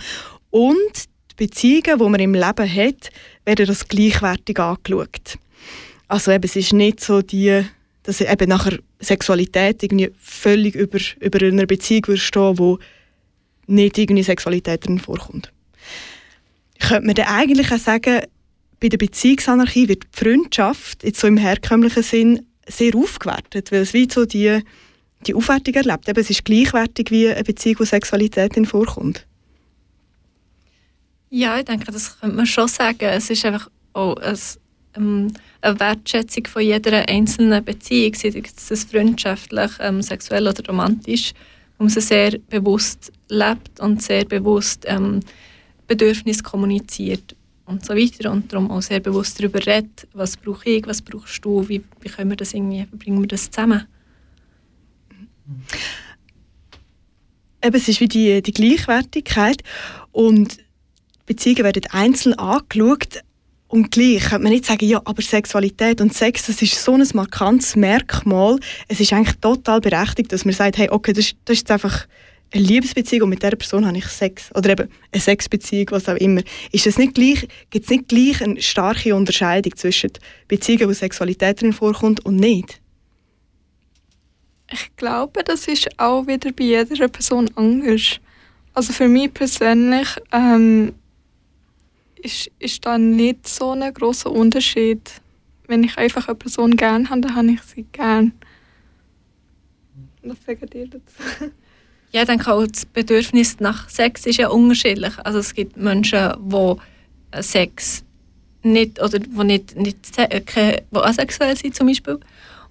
Und 0.50 0.76
die 1.32 1.46
Beziehungen, 1.46 2.00
die 2.00 2.10
man 2.10 2.20
im 2.20 2.34
Leben 2.34 2.76
hat, 2.76 3.12
werden 3.46 3.68
das 3.68 3.88
gleichwertig 3.88 4.60
angeschaut. 4.60 5.38
Also 6.08 6.32
eben, 6.32 6.44
es 6.44 6.56
ist 6.56 6.74
nicht 6.74 7.00
so 7.00 7.22
die, 7.22 7.64
dass 8.02 8.22
eben 8.22 8.50
nachher 8.50 8.80
Sexualität 9.00 9.84
irgendwie 9.84 10.12
völlig 10.20 10.74
über, 10.74 10.98
über 11.20 11.46
einer 11.46 11.68
Beziehung 11.68 12.08
würde 12.08 12.22
stehen, 12.22 12.58
wo 12.58 12.80
nicht 13.68 14.00
irgendwie 14.00 14.24
Sexualität 14.24 14.88
drin 14.88 14.98
vorkommt. 14.98 15.52
Könnte 16.80 17.06
man 17.06 17.16
dann 17.16 17.28
eigentlich 17.28 17.72
auch 17.72 17.78
sagen, 17.78 18.22
bei 18.86 18.90
der 18.90 18.98
Beziehungsanarchie 19.00 19.88
wird 19.88 20.04
die 20.04 20.24
Freundschaft 20.24 21.04
jetzt 21.04 21.20
so 21.20 21.26
im 21.26 21.38
herkömmlichen 21.38 22.04
Sinn 22.04 22.46
sehr 22.68 22.96
aufgewertet, 22.96 23.72
weil 23.72 23.82
es 23.82 23.94
wie 23.94 24.08
so 24.08 24.26
die, 24.26 24.60
die 25.26 25.34
Aufwertung 25.34 25.74
erlebt. 25.74 26.08
Eben, 26.08 26.20
es 26.20 26.30
ist 26.30 26.46
gleichwertig 26.46 27.10
wie 27.10 27.30
eine 27.30 27.44
Beziehung, 27.44 27.80
wo 27.80 27.84
Sexualität 27.84 28.56
in 28.56 28.68
vorkommt. 28.68 29.26
Ja, 31.32 31.58
ich 31.58 31.66
denke, 31.66 31.92
das 31.92 32.20
könnte 32.20 32.36
man 32.36 32.46
schon 32.46 32.68
sagen. 32.68 33.06
Es 33.06 33.32
ist 33.32 33.44
einfach 33.44 33.72
auch 33.94 34.18
ein, 34.18 34.38
ähm, 34.96 35.34
eine 35.62 35.80
Wertschätzung 35.80 36.46
von 36.46 36.62
jeder 36.62 37.10
einzelnen 37.10 37.66
Beziehung, 37.66 38.14
sei 38.14 38.44
es 38.70 38.84
freundschaftlich, 38.84 39.72
ähm, 39.80 40.04
sexuell 40.04 40.48
oder 40.48 40.64
romantisch, 40.68 41.34
wo 41.80 41.86
man 41.86 41.90
sie 41.90 42.02
sehr 42.02 42.38
bewusst 42.52 43.12
lebt 43.30 43.80
und 43.80 44.04
sehr 44.04 44.26
bewusst 44.26 44.86
ähm, 44.88 45.22
Bedürfnisse 45.88 46.44
kommuniziert 46.44 47.36
und 47.66 47.86
so 47.86 47.96
weiter 47.96 48.32
und 48.32 48.52
darum 48.54 48.70
auch 48.72 48.82
sehr 48.82 49.00
bewusst 49.00 49.40
darüber 49.40 49.66
redet, 49.66 50.08
was 50.14 50.38
brauche 50.38 50.70
ich, 50.70 50.86
was 50.88 51.02
brauchst 51.02 51.44
du, 51.44 51.68
wie, 51.68 51.84
wie 52.02 52.10
können 52.10 52.30
wir 52.30 52.38
das 52.38 52.54
irgendwie, 52.54 52.86
wie 52.92 52.98
bringen 52.98 53.20
wir 53.22 53.28
das 53.28 53.50
zusammen. 53.50 53.86
Eben, 57.64 57.76
es 57.76 57.88
ist 57.88 58.00
wie 58.00 58.08
die, 58.08 58.42
die 58.42 58.52
Gleichwertigkeit 58.52 59.64
und 60.12 60.60
Beziehungen 61.26 61.64
werden 61.64 61.84
einzeln 61.92 62.34
angeschaut 62.36 63.22
und 63.68 63.90
gleich 63.92 64.22
könnte 64.30 64.44
man 64.44 64.52
nicht 64.52 64.66
sagen, 64.66 64.86
ja, 64.88 65.02
aber 65.06 65.22
Sexualität 65.24 66.00
und 66.00 66.14
Sex, 66.14 66.46
das 66.46 66.62
ist 66.62 66.82
so 66.84 66.94
ein 66.94 67.08
markantes 67.14 67.76
Merkmal. 67.76 68.60
Es 68.88 69.00
ist 69.00 69.12
eigentlich 69.12 69.38
total 69.38 69.82
berechtigt, 69.82 70.32
dass 70.32 70.46
man 70.46 70.54
sagt, 70.54 70.78
hey, 70.78 70.90
okay, 70.92 71.14
das, 71.14 71.26
ist- 71.26 71.38
das 71.46 71.54
ist 71.56 71.60
jetzt 71.62 71.72
einfach 71.72 72.06
eine 72.56 72.64
Liebesbeziehung 72.64 73.24
und 73.24 73.30
mit 73.30 73.44
dieser 73.44 73.56
Person 73.56 73.86
habe 73.86 73.98
ich 73.98 74.06
Sex. 74.06 74.50
Oder 74.56 74.72
eben 74.72 74.90
eine 75.12 75.22
Sexbeziehung, 75.22 75.88
was 75.92 76.08
auch 76.08 76.16
immer. 76.16 76.42
Ist 76.72 76.88
es 76.88 76.98
nicht 76.98 77.16
gleich, 77.16 77.48
gibt 77.70 77.86
es 77.86 77.90
nicht 77.90 78.08
gleich 78.08 78.42
eine 78.42 78.62
starke 78.62 79.16
Unterscheidung 79.16 79.76
zwischen 79.76 80.12
Beziehungen, 80.48 80.90
wo 80.90 80.94
Sexualität 80.94 81.62
drin 81.62 81.74
vorkommt 81.74 82.26
und 82.26 82.38
nicht? 82.38 82.80
Ich 84.72 84.96
glaube, 84.96 85.44
das 85.44 85.68
ist 85.68 85.88
auch 86.00 86.26
wieder 86.26 86.52
bei 86.52 86.64
jeder 86.64 87.08
Person 87.08 87.50
anders. 87.56 88.20
Also 88.74 88.94
für 88.94 89.08
mich 89.08 89.34
persönlich 89.34 90.08
ähm, 90.32 90.94
ist, 92.22 92.50
ist 92.60 92.86
da 92.86 92.98
nicht 92.98 93.48
so 93.48 93.72
ein 93.72 93.94
großer 93.94 94.32
Unterschied. 94.32 95.22
Wenn 95.68 95.84
ich 95.84 95.98
einfach 95.98 96.28
eine 96.28 96.36
Person 96.36 96.76
gerne 96.76 97.10
habe, 97.10 97.22
dann 97.22 97.36
habe 97.36 97.52
ich 97.52 97.62
sie 97.62 97.86
gern. 97.92 98.34
Was 100.24 100.38
sagt 100.46 100.74
ihr 100.74 100.88
dazu? 100.88 101.52
Ja, 102.16 102.22
ich 102.22 102.28
denke 102.28 102.50
auch, 102.50 102.66
das 102.66 102.86
Bedürfnis 102.86 103.60
nach 103.60 103.90
Sex 103.90 104.26
ist 104.26 104.38
ja 104.38 104.48
unterschiedlich. 104.48 105.12
Also 105.26 105.40
es 105.40 105.54
gibt 105.54 105.76
Menschen, 105.76 106.32
die 106.50 107.42
Sex 107.42 108.06
nicht, 108.64 109.02
oder 109.02 109.20
wo 109.32 109.44
nicht, 109.44 109.76
nicht 109.76 110.16
se- 110.16 110.32
äh, 110.32 110.82
asexuell 110.94 111.58
sind 111.58 111.76
zum 111.76 111.88
Beispiel, 111.88 112.18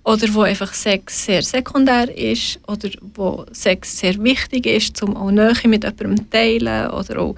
oder 0.03 0.33
wo 0.33 0.41
einfach 0.41 0.73
Sex 0.73 1.27
sehr 1.27 1.43
sekundär 1.43 2.09
ist, 2.17 2.59
oder 2.67 2.89
wo 3.15 3.45
Sex 3.53 3.99
sehr 3.99 4.17
wichtig 4.25 4.65
ist, 4.65 5.03
um 5.03 5.15
auch 5.15 5.31
Nähe 5.31 5.53
mit 5.65 5.85
jemandem 5.85 6.17
zu 6.17 6.31
teilen, 6.31 6.91
oder 6.93 7.19
auch 7.19 7.35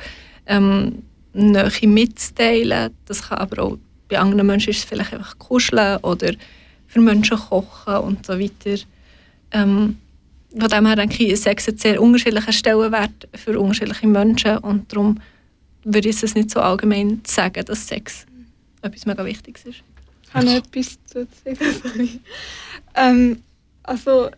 ähm, 0.46 1.02
Nähe 1.32 1.88
mitzuteilen. 1.88 2.94
Das 3.06 3.20
kann 3.20 3.38
aber 3.38 3.64
auch, 3.64 3.78
bei 4.08 4.20
anderen 4.20 4.46
Menschen 4.46 4.70
ist 4.70 4.78
es 4.78 4.84
vielleicht 4.84 5.12
einfach 5.12 5.36
kuscheln 5.38 5.96
oder 6.02 6.34
für 6.86 7.00
Menschen 7.00 7.36
kochen 7.36 7.96
und 7.96 8.24
so 8.24 8.38
weiter. 8.38 8.80
Ähm, 9.50 9.98
von 10.58 10.68
dem 10.68 10.86
her 10.86 10.96
denke 10.96 11.24
ich, 11.24 11.40
Sex 11.40 11.66
hat 11.66 11.80
sehr 11.80 12.00
unterschiedlichen 12.00 12.52
Stellenwert 12.52 13.28
für 13.34 13.58
unterschiedliche 13.58 14.06
Menschen 14.06 14.58
und 14.58 14.92
darum 14.92 15.20
würde 15.84 16.08
ich 16.08 16.22
es 16.22 16.34
nicht 16.34 16.50
so 16.50 16.60
allgemein 16.60 17.20
sagen, 17.26 17.64
dass 17.64 17.86
Sex 17.86 18.26
etwas 18.82 19.06
mega 19.06 19.24
Wichtiges 19.24 19.64
ist. 19.66 19.82
Ich 20.22 20.34
habe 20.34 20.46
noch 20.46 20.54
etwas 20.54 20.98
zu 21.06 21.26
sagen. 21.44 21.58
Sorry. 21.82 22.20
Ähm, 22.94 23.42
also, 23.82 24.30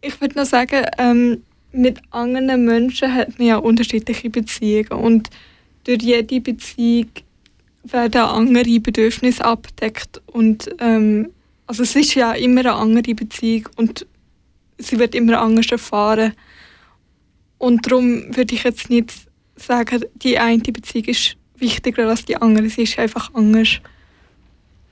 ich 0.00 0.20
würde 0.20 0.38
noch 0.38 0.46
sagen, 0.46 0.84
ähm, 0.98 1.42
mit 1.72 2.00
anderen 2.10 2.64
Menschen 2.64 3.12
hat 3.12 3.38
man 3.38 3.48
ja 3.48 3.56
unterschiedliche 3.56 4.30
Beziehungen 4.30 4.92
und 4.92 5.30
durch 5.84 6.02
jede 6.02 6.40
Beziehung 6.40 7.08
werden 7.84 8.20
andere 8.20 8.80
Bedürfnisse 8.80 9.44
abgedeckt 9.44 10.20
und 10.26 10.68
ähm, 10.78 11.30
also 11.66 11.82
es 11.82 11.96
ist 11.96 12.14
ja 12.14 12.32
immer 12.32 12.60
eine 12.60 12.74
andere 12.74 13.14
Beziehung 13.14 13.68
und 13.76 14.06
sie 14.78 14.98
wird 14.98 15.14
immer 15.14 15.40
anders 15.40 15.70
erfahren 15.70 16.34
und 17.58 17.86
darum 17.86 18.36
würde 18.36 18.54
ich 18.54 18.64
jetzt 18.64 18.90
nicht 18.90 19.12
sagen, 19.56 20.04
die 20.14 20.38
eine 20.38 20.62
Beziehung 20.62 21.04
ist 21.04 21.36
wichtiger 21.56 22.08
als 22.08 22.24
die 22.24 22.36
andere, 22.36 22.68
sie 22.68 22.82
ist 22.82 22.98
einfach 22.98 23.32
anders. 23.34 23.80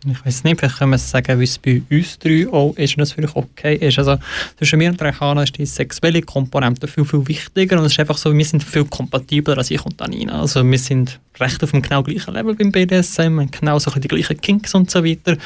Ich 0.06 0.24
weiß 0.24 0.44
nicht, 0.44 0.58
vielleicht 0.58 0.78
können 0.78 0.92
wir 0.92 0.98
sagen, 0.98 1.38
wie 1.38 1.44
es 1.44 1.58
bei 1.58 1.82
uns 1.90 2.18
drei 2.18 2.48
auch 2.48 2.74
ist 2.76 2.96
und 2.96 3.02
es 3.02 3.12
vielleicht 3.12 3.36
okay 3.36 3.76
ist. 3.76 3.98
Also 3.98 4.16
zwischen 4.56 4.78
mir 4.78 4.90
und 4.90 5.02
Rechana 5.02 5.42
ist 5.42 5.58
die 5.58 5.66
sexuelle 5.66 6.22
Komponente 6.22 6.88
viel, 6.88 7.04
viel 7.04 7.28
wichtiger 7.28 7.78
und 7.78 7.84
es 7.84 7.92
ist 7.92 8.00
einfach 8.00 8.16
so, 8.16 8.34
wir 8.34 8.44
sind 8.44 8.64
viel 8.64 8.86
kompatibler 8.86 9.58
als 9.58 9.70
ich 9.70 9.84
und 9.84 10.00
Anina. 10.00 10.40
Also 10.40 10.64
wir 10.64 10.78
sind 10.78 11.20
recht 11.38 11.62
auf 11.62 11.72
dem 11.72 11.82
genau 11.82 12.02
gleichen 12.02 12.32
Level 12.32 12.54
beim 12.54 12.72
BDSM, 12.72 13.40
haben 13.40 13.50
genau 13.50 13.78
so 13.78 13.90
die 13.90 14.08
gleichen 14.08 14.40
Kinks 14.40 14.74
und 14.74 14.90
so 14.90 15.04
weiter, 15.04 15.36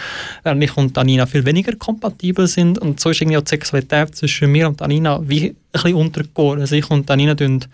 während 0.45 0.63
ich 0.63 0.77
und 0.77 0.97
Anina 0.97 1.27
viel 1.27 1.45
weniger 1.45 1.75
kompatibel 1.75 2.47
sind 2.47 2.79
und 2.79 3.01
so 3.01 3.11
ist 3.11 3.21
irgendwie 3.21 3.39
auch 3.39 3.43
die 3.43 3.51
Sexualität 3.51 4.15
zwischen 4.15 4.53
mir 4.53 4.69
und 4.69 4.81
Anina 4.83 5.21
wie 5.29 5.49
ein 5.49 5.57
bisschen 5.73 5.95
untergegangen. 5.95 6.61
Also 6.61 6.77
ich 6.77 6.89
und 6.91 7.11
Anina 7.11 7.35
tun 7.35 7.65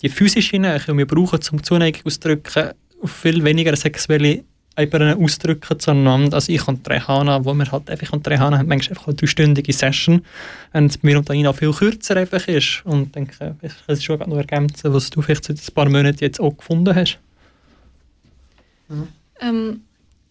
die 0.00 0.08
physische 0.08 0.58
Nähe, 0.58 0.80
die 0.80 0.96
wir 0.96 1.06
brauchen, 1.06 1.42
zum 1.42 1.62
Zuneigung 1.62 2.02
auszudrücken, 2.06 2.70
auf 3.02 3.10
viel 3.10 3.44
weniger 3.44 3.76
sexuelle 3.76 4.44
Ebene 4.76 5.16
ausdrücken 5.16 5.80
zueinander, 5.80 6.34
als 6.34 6.48
ich 6.48 6.66
und 6.68 6.88
Rehana, 6.88 7.44
wo 7.44 7.54
wir 7.54 7.70
halt 7.70 7.88
einfach 7.88 8.12
und 8.12 8.28
Rehana 8.28 8.58
haben 8.58 8.68
manchmal 8.68 8.96
einfach 8.96 9.08
eine 9.08 9.16
dreistündige 9.16 9.72
Session, 9.72 10.22
und 10.72 11.02
mir 11.02 11.18
und 11.18 11.30
Anina 11.30 11.52
viel 11.52 11.72
kürzer 11.72 12.16
einfach 12.16 12.46
ist. 12.48 12.82
Und 12.84 13.06
ich 13.06 13.12
denke, 13.12 13.56
ich 13.62 13.72
kann 13.86 13.94
es 13.94 14.04
schon 14.04 14.18
noch 14.18 14.36
ergänzen, 14.36 14.92
was 14.92 15.10
du 15.10 15.22
vielleicht 15.22 15.44
seit 15.44 15.58
ein 15.58 15.74
paar 15.74 15.88
Monaten 15.88 16.18
jetzt 16.20 16.40
auch 16.40 16.56
gefunden 16.56 16.94
hast. 16.94 17.18
Ähm, 19.40 19.80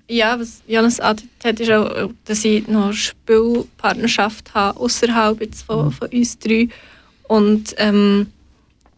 ja, 0.08 0.40
was 0.40 0.62
Jonas 0.68 1.00
angedeutet 1.00 1.44
hat, 1.44 1.60
ist 1.60 1.72
auch, 1.72 2.10
dass 2.26 2.46
ich 2.46 2.68
noch 2.68 2.86
eine 2.86 2.94
Spielpartnerschaft 2.94 4.54
habe, 4.54 4.80
außerhalb 4.80 5.42
jetzt 5.42 5.64
von, 5.64 5.92
von 5.92 6.08
uns 6.10 6.38
drei. 6.38 6.68
Und 7.28 7.74
ähm, 7.78 8.28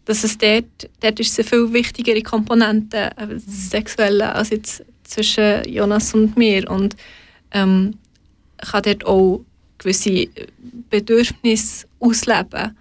dass 0.05 0.23
es 0.23 0.37
dort, 0.37 0.89
dort 1.01 1.19
ist 1.19 1.37
eine 1.37 1.47
viel 1.47 1.73
wichtigere 1.73 2.21
Komponente, 2.21 3.11
äh, 3.17 3.39
Sexuelle, 3.39 4.33
als 4.33 4.49
jetzt 4.49 4.83
zwischen 5.07 5.63
Jonas 5.67 6.13
und 6.13 6.37
mir. 6.37 6.69
Und 6.69 6.95
ähm, 7.51 7.95
kann 8.57 8.83
dort 8.83 9.05
auch 9.05 9.41
gewisse 9.77 10.27
Bedürfnisse 10.89 11.87
ausleben. 11.99 12.77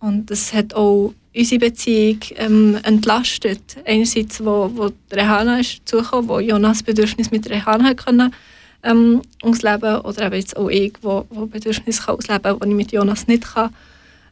Und 0.00 0.30
das 0.30 0.52
hat 0.52 0.74
auch 0.74 1.14
unsere 1.34 1.60
Beziehung 1.60 2.18
ähm, 2.36 2.78
entlastet. 2.82 3.76
Einerseits, 3.84 4.44
wo, 4.44 4.70
wo 4.74 4.90
Rehana 5.12 5.60
ist 5.60 5.80
wo 5.92 6.40
Jonas 6.40 6.82
Bedürfnis 6.82 7.30
mit 7.30 7.48
Rehana 7.48 7.94
können, 7.94 8.34
ähm, 8.82 9.22
ausleben 9.42 10.00
oder 10.00 10.26
eben 10.26 10.34
jetzt 10.34 10.56
auch 10.56 10.68
ich, 10.68 10.92
wo, 11.02 11.24
wo 11.30 11.46
Bedürfnis 11.46 12.04
kann 12.04 12.16
ausleben 12.16 12.42
kann, 12.42 12.60
die 12.60 12.68
ich 12.68 12.74
mit 12.74 12.92
Jonas 12.92 13.28
nicht 13.28 13.44
kann. 13.44 13.74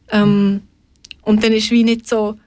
Ähm, 0.09 0.61
und 1.21 1.43
dann 1.43 1.53
ist 1.53 1.71
wie 1.71 1.83
nicht 1.83 2.07
so, 2.07 2.37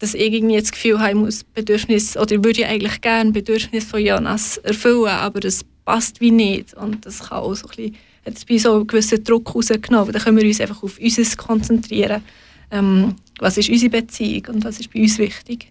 dass 0.00 0.14
ich 0.14 0.32
irgendwie 0.32 0.58
das 0.58 0.72
Gefühl 0.72 0.98
habe, 0.98 1.10
ich 1.10 1.14
muss 1.14 1.44
Bedürfnis, 1.44 2.16
oder 2.16 2.34
ich 2.34 2.44
würde 2.44 2.66
eigentlich 2.66 3.00
gerne 3.00 3.30
Bedürfnis 3.30 3.84
von 3.84 4.04
Jonas 4.04 4.56
erfüllen, 4.58 5.06
aber 5.06 5.40
das 5.40 5.64
passt 5.84 6.20
wie 6.20 6.30
nicht. 6.30 6.74
Und 6.74 7.06
das 7.06 7.28
kann 7.28 7.38
auch 7.38 7.54
so 7.54 7.66
ein 7.66 7.76
bisschen, 7.76 7.96
hat 8.24 8.36
es 8.36 8.44
bei 8.44 8.58
so 8.58 8.74
einen 8.74 8.86
gewissen 8.86 9.22
Druck 9.22 9.54
rausgenommen. 9.54 10.12
Dann 10.12 10.22
können 10.22 10.38
wir 10.38 10.46
uns 10.46 10.60
einfach 10.60 10.82
auf 10.82 10.98
uns 10.98 11.36
konzentrieren. 11.36 12.22
Ähm, 12.70 13.14
was 13.38 13.58
ist 13.58 13.68
unsere 13.68 13.90
Beziehung 13.90 14.46
und 14.54 14.64
was 14.64 14.80
ist 14.80 14.92
bei 14.92 15.00
uns 15.00 15.18
wichtig? 15.18 15.70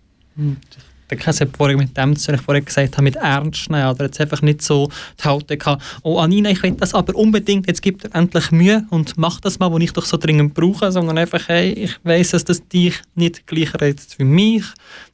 Der 0.76 0.89
Käse 1.18 1.46
hat 1.46 1.58
vorhin 1.58 1.78
mit 1.78 1.96
dem, 1.96 2.16
was 2.16 2.28
ich 2.28 2.42
vorhin 2.42 2.66
gesagt 2.66 2.94
habe, 2.94 3.04
mit 3.04 3.16
Ernst 3.16 3.70
nehmen. 3.70 3.90
Oder 3.90 4.06
jetzt 4.06 4.20
einfach 4.22 4.42
nicht 4.42 4.62
so 4.62 4.90
die 5.20 5.28
Haltung 5.28 5.58
gehabt, 5.58 5.84
oh 6.04 6.20
Anina, 6.20 6.50
ich 6.50 6.62
will 6.64 6.72
das 6.72 6.94
aber 6.94 7.16
unbedingt, 7.16 7.68
jetzt 7.68 7.82
gibt 7.82 8.06
er 8.06 8.16
endlich 8.16 8.52
Mühe 8.52 8.86
und 8.90 9.18
mach 9.18 9.40
das 9.40 9.60
mal, 9.60 9.72
was 9.72 9.82
ich 9.82 9.94
doch 9.94 10.06
so 10.06 10.18
dringend 10.18 10.54
brauche, 10.54 10.92
sondern 10.92 11.18
einfach, 11.18 11.48
hey, 11.48 11.72
ich 11.72 12.00
weiss, 12.04 12.32
dass 12.32 12.46
das 12.46 12.68
dich 12.68 13.02
nicht 13.16 13.48
gleich 13.48 13.74
reizt 13.80 14.20
wie 14.20 14.24
mich, 14.24 14.64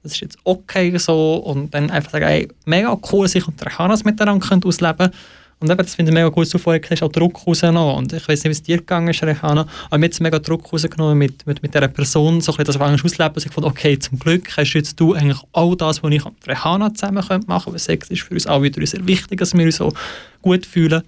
das 0.04 0.14
ist 0.14 0.22
jetzt 0.22 0.38
okay 0.44 0.96
so 0.98 1.36
und 1.38 1.74
dann 1.74 1.90
einfach 1.90 2.12
sagen, 2.12 2.26
hey, 2.26 2.48
mega 2.66 2.98
cool, 3.12 3.26
dass 3.26 3.36
ich 3.36 3.48
und 3.48 3.60
der 3.60 3.78
Hannes 3.78 4.04
miteinander 4.04 4.46
ausleben 4.66 4.98
können. 4.98 5.12
Und 5.60 5.70
eben, 5.70 5.78
das 5.78 5.96
finde 5.96 6.12
ich 6.12 6.14
mega 6.14 6.28
gut, 6.28 6.54
du 6.54 6.58
vorhin 6.58 6.82
gesagt 6.82 7.02
hast, 7.02 7.08
auch 7.08 7.12
Druck 7.12 7.48
rausgenommen. 7.48 7.96
Und 7.96 8.14
ich 8.14 8.28
weiß 8.28 8.44
nicht, 8.44 8.46
wie 8.46 8.52
es 8.52 8.64
dir 8.64 8.78
gegangen 8.78 9.08
ist, 9.08 9.24
Rehana, 9.24 9.66
aber 9.90 9.98
mir 9.98 10.08
hat 10.08 10.20
mega 10.20 10.40
Druck 10.40 10.72
rausgenommen 10.72 11.18
mit, 11.18 11.48
mit, 11.48 11.64
mit 11.64 11.74
dieser 11.74 11.88
Person, 11.88 12.42
so 12.42 12.52
ein 12.52 12.58
bisschen 12.58 12.66
das 12.66 12.76
auf 12.76 13.04
ausleben. 13.06 13.44
Ich 13.46 13.54
fand, 13.54 13.66
okay, 13.66 13.98
zum 13.98 14.20
Glück 14.20 14.58
hast 14.58 14.74
jetzt 14.74 15.00
du 15.00 15.14
eigentlich 15.14 15.40
all 15.54 15.76
das, 15.78 16.04
was 16.04 16.12
ich 16.12 16.26
und 16.26 16.36
Rehana 16.48 16.94
zusammen 16.94 17.16
machen 17.16 17.46
können, 17.48 17.64
weil 17.66 17.80
Sex 17.80 18.10
ist 18.10 18.24
für 18.24 18.34
uns 18.34 18.48
alle 18.48 18.64
wieder 18.64 18.86
sehr 18.86 19.08
wichtig, 19.08 19.40
dass 19.40 19.54
wir 19.54 19.66
uns 19.66 19.78
so 19.78 19.94
gut 20.42 20.66
fühlen. 20.66 21.04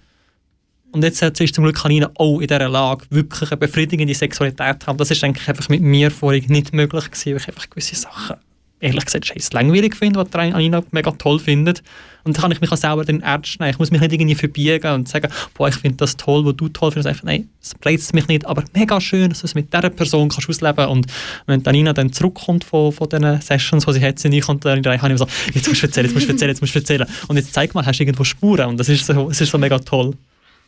Und 0.91 1.03
jetzt 1.03 1.21
ist 1.21 1.53
zum 1.53 1.65
Glück 1.65 1.75
Kanina 1.75 2.10
auch 2.15 2.39
in 2.39 2.47
dieser 2.47 2.69
Lage, 2.69 3.05
wirklich 3.10 3.51
eine 3.51 3.57
befriedigende 3.57 4.15
Sexualität 4.15 4.81
zu 4.81 4.88
haben. 4.88 4.97
Das 4.97 5.12
ist 5.12 5.23
eigentlich 5.23 5.47
einfach 5.49 5.67
mit 5.67 5.81
mir 5.81 6.10
vorhin 6.10 6.45
nicht 6.47 6.73
möglich 6.73 7.12
gewesen, 7.12 7.31
weil 7.31 7.41
ich 7.41 7.47
einfach 7.49 7.69
gewisse 7.69 7.95
Sachen 7.95 8.38
ehrlich 8.79 9.05
gesagt 9.05 9.25
scheiß 9.25 9.53
langweilig 9.53 9.95
finde, 9.95 10.19
was 10.19 10.33
Anina 10.33 10.83
mega 10.91 11.11
toll 11.11 11.39
findet. 11.39 11.81
Und 12.23 12.37
da 12.37 12.41
kann 12.41 12.51
ich 12.51 12.59
mich 12.59 12.71
auch 12.71 12.77
selber 12.77 13.05
dann 13.05 13.21
ernst 13.21 13.59
nehmen. 13.59 13.71
Ich 13.71 13.79
muss 13.79 13.89
mich 13.89 14.01
nicht 14.01 14.11
irgendwie 14.11 14.35
verbiegen 14.35 14.91
und 14.91 15.07
sagen, 15.07 15.31
boah, 15.53 15.69
ich 15.69 15.75
finde 15.75 15.97
das 15.97 16.17
toll, 16.17 16.45
was 16.45 16.55
du 16.57 16.67
toll 16.67 16.91
findest. 16.91 17.07
Einfach, 17.07 17.23
nein, 17.23 17.49
das 17.61 17.73
reizt 17.83 18.13
mich 18.13 18.27
nicht, 18.27 18.45
aber 18.45 18.63
mega 18.73 18.99
schön, 18.99 19.29
dass 19.29 19.39
du 19.39 19.45
es 19.45 19.55
mit 19.55 19.73
dieser 19.73 19.89
Person 19.89 20.27
kannst 20.29 20.49
ausleben 20.49 20.87
Und 20.87 21.07
wenn 21.45 21.65
Anina 21.65 21.93
dann 21.93 22.11
zurückkommt 22.11 22.65
von, 22.65 22.91
von 22.91 23.07
diesen 23.07 23.41
Sessions, 23.41 23.85
die 23.85 23.93
sie 23.93 24.01
hat, 24.01 24.23
ich 24.23 24.49
und 24.49 24.65
dann 24.65 25.01
habe 25.01 25.13
ich 25.13 25.19
so, 25.19 25.27
jetzt 25.53 25.67
musst 25.69 25.81
du 25.81 25.87
erzählen, 25.87 26.05
jetzt 26.07 26.15
musst 26.15 26.27
du 26.27 26.31
erzählen, 26.33 26.49
jetzt 26.49 26.61
musst 26.61 26.75
du 26.75 26.79
erzählen. 26.79 27.07
Und 27.29 27.37
jetzt 27.37 27.53
zeig 27.53 27.73
mal, 27.73 27.85
hast 27.85 27.97
du 27.97 28.03
irgendwo 28.03 28.25
Spuren. 28.25 28.67
Und 28.69 28.77
das 28.77 28.89
ist 28.89 29.05
so, 29.05 29.29
das 29.29 29.39
ist 29.39 29.49
so 29.49 29.57
mega 29.57 29.79
toll. 29.79 30.13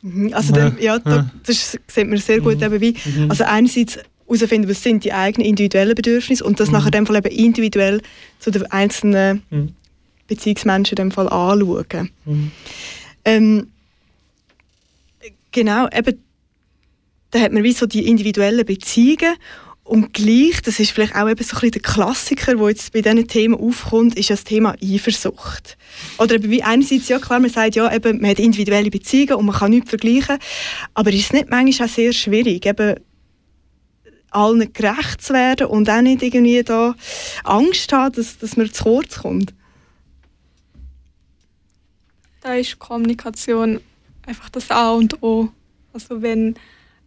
Mhm, 0.02 0.34
Also 0.34 0.54
dann, 0.54 0.78
ja, 0.80 0.98
da, 1.00 1.30
das 1.46 1.78
sieht 1.88 2.08
man 2.08 2.18
sehr 2.20 2.40
gut 2.40 2.62
eben 2.62 2.80
wie, 2.80 2.96
Mhm. 3.06 3.30
also 3.30 3.44
einerseits 3.44 4.00
herausfinden, 4.30 4.70
was 4.70 4.84
sind 4.84 5.04
die 5.04 5.14
eigenen 5.14 5.48
individuellen 5.48 5.96
Bedürfnisse 5.96 6.44
und 6.44 6.60
das 6.60 6.68
Mhm. 6.70 6.74
nachher 6.74 6.88
in 6.88 6.92
dem 6.92 7.06
Fall 7.08 7.18
eben 7.18 7.30
individuell 7.36 8.02
zu 8.40 8.52
den 8.52 8.66
einzelnen 8.72 9.44
Mhm. 9.50 9.74
Beziehungsmenschen 10.28 10.98
in 10.98 11.04
dem 11.08 11.12
Fall 11.12 11.28
anschauen. 11.30 12.10
Mhm. 12.26 12.52
Ähm, 13.26 13.68
genau, 15.52 15.88
eben 15.90 16.24
dann 17.32 17.42
hat 17.44 17.52
man 17.54 17.64
wie 17.64 17.74
so 17.74 17.86
die 17.86 18.08
individuellen 18.08 18.66
Beziehungen 18.66 19.36
und 19.84 20.14
gleich, 20.14 20.62
das 20.64 20.80
ist 20.80 20.92
vielleicht 20.92 21.16
auch 21.16 21.28
eben 21.30 21.44
so 21.44 21.56
ein 21.56 21.62
bisschen 21.62 21.72
der 21.72 21.82
Klassiker, 21.82 22.56
der 22.56 22.70
jetzt 22.70 22.94
bei 22.94 23.02
diesen 23.02 23.28
Themen 23.28 23.56
aufkommt, 23.56 24.16
ist 24.18 24.30
das 24.30 24.44
Thema 24.44 24.76
Eifersucht. 24.84 25.78
Oder 26.20 26.36
eben 26.36 26.50
wie 26.52 26.62
einerseits, 26.64 27.08
ja 27.08 27.18
klar, 27.20 27.40
man 27.40 27.50
sagt 27.50 27.76
ja, 27.76 27.92
eben, 27.94 28.20
man 28.22 28.32
hat 28.32 28.40
individuelle 28.40 28.90
Beziehungen 28.92 29.34
und 29.34 29.46
man 29.48 29.56
kann 29.56 29.72
nichts 29.72 29.90
vergleichen, 29.90 30.38
aber 30.94 31.12
ist 31.12 31.26
es 31.26 31.34
nicht 31.34 31.50
manchmal 31.50 31.88
auch 31.88 31.92
sehr 31.94 32.14
schwierig, 32.14 32.66
eben 32.66 32.96
allen 34.32 34.72
gerecht 34.74 35.22
zu 35.22 35.34
werden 35.34 35.68
und 35.68 35.90
auch 35.90 36.02
nicht 36.02 36.24
irgendwie 36.24 36.64
da 36.64 36.96
Angst 37.44 37.92
haben, 37.94 38.14
dass, 38.16 38.38
dass 38.38 38.58
man 38.58 38.72
zu 38.72 38.84
kurz 38.84 39.20
kommt? 39.20 39.54
Da 42.42 42.56
ist 42.56 42.80
Kommunikation 42.80 43.82
einfach 44.26 44.50
das 44.50 44.72
A 44.72 44.92
und 44.92 45.22
O. 45.22 45.50
Also 45.94 46.22
wenn 46.22 46.56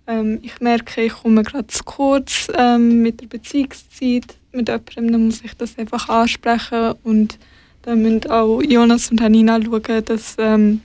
ähm, 0.07 0.41
ich 0.43 0.61
merke, 0.61 1.03
ich 1.03 1.13
komme 1.13 1.43
gerade 1.43 1.69
zu 1.69 1.85
kurz 1.85 2.49
ähm, 2.55 3.03
mit 3.03 3.21
der 3.21 3.27
Beziehungszeit 3.27 4.37
mit 4.53 4.69
jemandem, 4.69 5.13
dann 5.13 5.27
muss 5.27 5.43
ich 5.43 5.55
das 5.55 5.79
einfach 5.79 6.09
ansprechen 6.09 6.95
und 7.05 7.39
dann 7.83 8.03
müssen 8.03 8.31
auch 8.31 8.61
Jonas 8.61 9.11
und 9.11 9.21
Hanina 9.21 9.61
schauen, 9.63 10.05
dass, 10.05 10.37
ähm, 10.39 10.83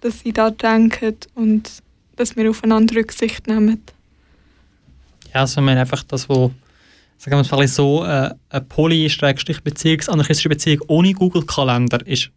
dass 0.00 0.20
sie 0.20 0.32
da 0.32 0.50
denken 0.50 1.16
und 1.34 1.70
dass 2.16 2.36
wir 2.36 2.48
aufeinander 2.50 2.96
Rücksicht 2.96 3.46
nehmen. 3.46 3.82
Ja, 5.34 5.40
also 5.40 5.60
meine 5.60 5.80
einfach 5.80 6.04
das, 6.04 6.28
wo 6.28 6.52
sagen 7.18 7.36
wir 7.36 7.40
es 7.40 7.50
mal 7.50 7.66
so, 7.68 8.04
äh, 8.04 8.30
eine 8.50 8.60
poly-beziehungsanarchistische 8.68 10.48
Beziehung 10.48 10.80
ohne 10.88 11.12
Google-Kalender 11.12 12.06
ist 12.06 12.30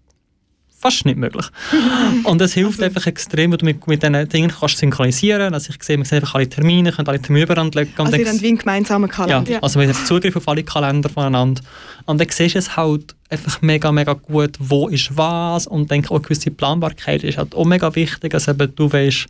fast 0.79 1.05
nicht 1.05 1.17
möglich. 1.17 1.45
Und 2.23 2.41
es 2.41 2.53
hilft 2.53 2.81
einfach 2.83 3.07
extrem, 3.07 3.51
weil 3.51 3.57
du 3.57 3.65
mit, 3.65 3.85
mit 3.87 4.03
diesen 4.03 4.29
Dingen 4.29 4.51
kannst 4.51 4.77
synchronisieren 4.77 5.53
Also 5.53 5.73
ich 5.73 5.83
sehe, 5.83 5.97
man 5.97 6.05
sieht 6.05 6.21
einfach 6.21 6.35
alle 6.35 6.47
Termine, 6.47 6.91
können 6.91 7.07
alle 7.07 7.21
Termine 7.21 7.45
übereinander 7.45 7.81
legen. 7.81 7.93
Also 7.97 8.15
ihr 8.15 8.27
habt 8.27 8.41
wie 8.41 8.47
einen 8.47 8.57
gemeinsamen 8.57 9.09
Kalender. 9.09 9.51
Ja, 9.51 9.59
also 9.59 9.79
man 9.79 9.89
hat 9.89 9.95
Zugriff 10.07 10.35
auf 10.35 10.47
alle 10.47 10.63
Kalender 10.63 11.09
voneinander. 11.09 11.61
Und 12.05 12.21
dann 12.21 12.27
siehst 12.29 12.55
du 12.55 12.59
es 12.59 12.77
halt 12.77 13.15
einfach 13.29 13.61
mega, 13.61 13.91
mega 13.91 14.13
gut, 14.13 14.51
wo 14.59 14.87
ist 14.87 15.17
was 15.17 15.67
und 15.67 15.89
denke 15.89 16.11
auch 16.11 16.21
gewisse 16.21 16.51
Planbarkeit 16.51 17.23
ist 17.23 17.37
halt 17.39 17.55
auch 17.55 17.65
mega 17.65 17.93
wichtig. 17.95 18.33
Also 18.33 18.51
eben, 18.51 18.73
du 18.75 18.91
weißt 18.91 19.25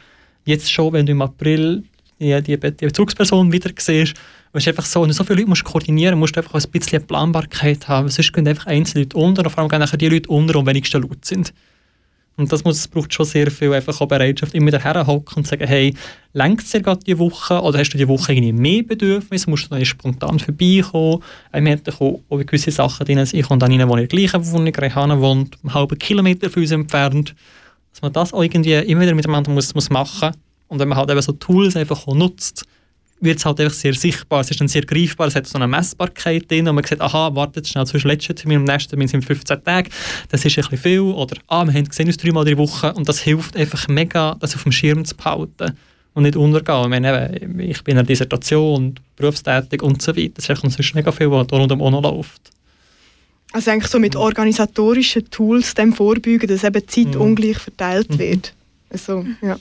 jetzt 0.46 0.72
schon, 0.72 0.94
wenn 0.94 1.06
du 1.06 1.14
im 1.14 1.22
April 1.22 1.84
die, 2.20 2.42
die, 2.42 2.58
die 2.58 2.86
Bezugsperson 2.86 3.52
wieder 3.52 3.72
siehst, 3.78 4.16
weißt 4.54 4.68
einfach 4.70 4.86
so, 4.86 5.02
wenn 5.02 5.10
du 5.10 5.14
so 5.14 5.24
viele 5.24 5.40
Leute 5.40 5.50
musst 5.50 5.64
koordinieren 5.64 6.18
musst, 6.18 6.36
du 6.36 6.40
einfach 6.40 6.54
ein 6.56 6.72
bisschen 6.72 7.06
Planbarkeit 7.06 7.88
haben. 7.88 8.10
Sonst 8.10 8.34
gehen 8.34 8.48
einfach 8.48 8.68
einzelne 8.68 9.04
Leute 9.04 9.18
unter 9.18 9.44
und 9.44 9.52
vor 9.52 9.60
allem 9.60 9.70
gehen 9.70 9.80
nachher 9.80 9.98
die 9.98 10.10
Leute 10.10 10.30
unter, 10.30 10.54
die 10.54 10.60
am 10.60 10.66
wenigsten 10.66 11.02
laut 11.02 11.26
sind. 11.26 11.54
Und 12.38 12.52
das 12.52 12.64
muss, 12.64 12.88
braucht 12.88 13.12
schon 13.14 13.26
sehr 13.26 13.50
viel 13.50 13.74
einfach 13.74 14.00
auch 14.00 14.08
Bereitschaft, 14.08 14.54
immer 14.54 14.70
daher 14.70 15.08
hocken 15.08 15.38
und 15.38 15.48
sagen, 15.48 15.66
hey, 15.66 15.96
es 16.34 16.72
dir 16.72 16.82
gerade 16.82 17.04
die 17.04 17.18
Woche 17.18 17.60
oder 17.60 17.80
hast 17.80 17.90
du 17.90 17.98
die 17.98 18.08
Woche 18.08 18.32
irgendwie 18.32 18.54
mehr 18.54 18.84
Bedürfnisse, 18.84 19.50
musst 19.50 19.66
du 19.66 19.70
dann 19.70 19.84
spontan 19.84 20.38
vorbeikommen. 20.38 21.24
Wir 21.52 21.72
haben 21.72 21.82
auch, 22.00 22.20
gewisse 22.30 22.70
Sachen 22.70 23.08
drin, 23.08 23.28
ich 23.32 23.48
komme 23.48 23.58
dann 23.58 23.72
rein, 23.72 23.90
wo 23.90 23.98
ich 23.98 24.08
gleiche 24.08 24.46
Wohnung, 24.52 24.76
Rehane 24.76 25.20
wohnt, 25.20 25.58
einen 25.64 25.74
halben 25.74 25.98
Kilometer 25.98 26.52
von 26.52 26.62
uns 26.62 26.72
entfernt. 26.72 27.34
Dass 27.92 28.04
man 28.04 28.14
das 28.14 28.32
irgendwie 28.32 28.74
immer 28.74 29.02
wieder 29.02 29.16
miteinander 29.16 29.50
muss, 29.50 29.74
muss 29.74 29.90
machen 29.90 30.32
und 30.68 30.80
wenn 30.80 30.88
man 30.88 30.98
halt 30.98 31.10
eben 31.10 31.22
so 31.22 31.32
Tools 31.34 31.76
einfach 31.76 32.08
auch 32.08 32.16
nutzt, 32.16 32.66
wird 33.20 33.40
es 33.40 33.46
halt 33.46 33.60
einfach 33.60 33.74
sehr 33.74 33.94
sichtbar, 33.96 34.42
es 34.42 34.52
ist 34.52 34.60
dann 34.62 34.68
sehr 34.68 34.84
greifbar, 34.84 35.28
es 35.28 35.36
hat 35.36 35.48
so 35.48 35.58
eine 35.58 35.68
Messbarkeit 35.68 36.52
drin 36.52 36.68
und 36.68 36.76
man 36.76 36.84
sieht, 36.84 37.02
aha, 37.02 37.34
wartet 37.34 37.68
schnell 37.68 37.86
zwischen 37.88 38.10
letzten 38.10 38.36
Termin 38.36 38.60
und 38.60 38.68
dem 38.68 38.74
nächsten 38.74 38.92
Termin 38.92 39.08
sind 39.08 39.26
15 39.26 39.64
Tage, 39.64 39.90
das 40.30 40.46
ist 40.46 40.56
ein 40.58 40.62
bisschen 40.62 40.78
viel 40.78 41.00
oder 41.00 41.36
ah, 41.48 41.66
wir 41.66 41.74
haben 41.74 41.86
gesehen 41.86 42.06
uns 42.08 42.18
dreimal 42.18 42.46
die 42.46 42.58
Woche 42.58 42.94
und 42.94 43.10
das 43.10 43.20
hilft 43.20 43.58
einfach 43.58 43.88
mega, 43.88 44.36
das 44.40 44.56
auf 44.56 44.64
dem 44.64 44.72
Schirm 44.72 45.04
zu 45.04 45.16
behalten 45.16 45.76
und 46.14 46.24
nicht 46.24 46.36
untergehen. 46.36 46.84
Ich, 46.84 46.90
meine, 46.90 47.40
eben, 47.42 47.60
ich 47.60 47.84
bin 47.84 47.94
in 47.94 48.00
einer 48.00 48.08
Dissertation, 48.08 49.00
berufstätig 49.16 49.82
und 49.82 50.00
so 50.02 50.16
weiter, 50.16 50.34
das 50.36 50.48
ist 50.50 50.62
sonst 50.62 50.94
mega 50.96 51.12
viel, 51.12 51.32
was 51.32 51.48
da 51.48 51.58
rundum 51.58 51.82
auch 51.82 51.90
noch 51.92 52.04
läuft. 52.04 52.52
Also 53.52 53.72
eigentlich 53.72 53.90
so 53.92 53.98
mit 53.98 54.16
organisatorischen 54.16 55.30
Tools 55.32 55.74
dem 55.74 55.94
vorbeugen, 55.94 56.48
dass 56.48 56.64
eben 56.64 56.88
Zeit 56.88 57.16
Mhm. 57.16 57.22
ungleich 57.22 57.58
verteilt 57.58 58.12
Mhm. 58.12 58.20
wird. 58.20 58.54
Also, 58.92 59.26
ja. 59.42 59.58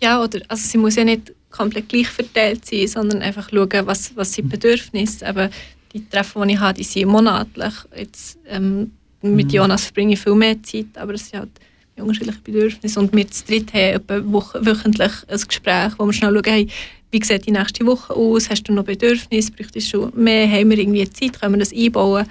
Ja, 0.00 0.22
oder 0.22 0.40
also 0.48 0.66
sie 0.66 0.78
muss 0.78 0.96
ja 0.96 1.04
nicht 1.04 1.32
komplett 1.50 1.88
gleich 1.88 2.08
verteilt 2.08 2.64
sein, 2.64 2.86
sondern 2.86 3.22
einfach 3.22 3.50
schauen, 3.50 3.86
was, 3.86 4.14
was 4.16 4.32
sind 4.32 4.48
Bedürfnisse. 4.48 5.26
Aber 5.26 5.50
die 5.92 6.08
Treffen, 6.08 6.46
die 6.46 6.54
ich 6.54 6.60
habe, 6.60 6.74
die 6.74 6.84
sind 6.84 7.08
monatlich. 7.08 7.74
Jetzt, 7.96 8.38
ähm, 8.46 8.92
mit 9.22 9.46
Mhm. 9.48 9.52
Jonas 9.52 9.84
verbringe 9.84 10.14
ich 10.14 10.20
viel 10.20 10.34
mehr 10.34 10.62
Zeit, 10.62 10.86
aber 10.96 11.14
es 11.14 11.28
sind 11.28 11.40
halt 11.40 11.50
unterschiedliche 11.96 12.40
Bedürfnisse. 12.40 12.98
Und 12.98 13.14
wir 13.14 13.30
zu 13.30 13.44
dritt 13.44 13.72
haben 13.74 13.96
etwa 13.96 14.64
wöchentlich 14.64 15.12
ein 15.28 15.40
Gespräch, 15.46 15.92
wo 15.98 16.06
wir 16.06 16.12
schnell 16.14 16.32
schauen, 16.32 16.44
hey, 16.44 16.68
wie 17.10 17.22
sieht 17.22 17.46
die 17.46 17.50
nächste 17.50 17.84
Woche 17.84 18.14
aus? 18.14 18.48
Hast 18.48 18.62
du 18.62 18.72
noch 18.72 18.84
Bedürfnisse? 18.84 19.52
Bräuchtest 19.52 19.92
du 19.92 20.10
mehr? 20.14 20.48
Haben 20.50 20.70
wir 20.70 20.78
irgendwie 20.78 21.10
Zeit? 21.10 21.38
Können 21.38 21.54
wir 21.54 21.58
das 21.58 21.72
einbauen? 21.74 22.24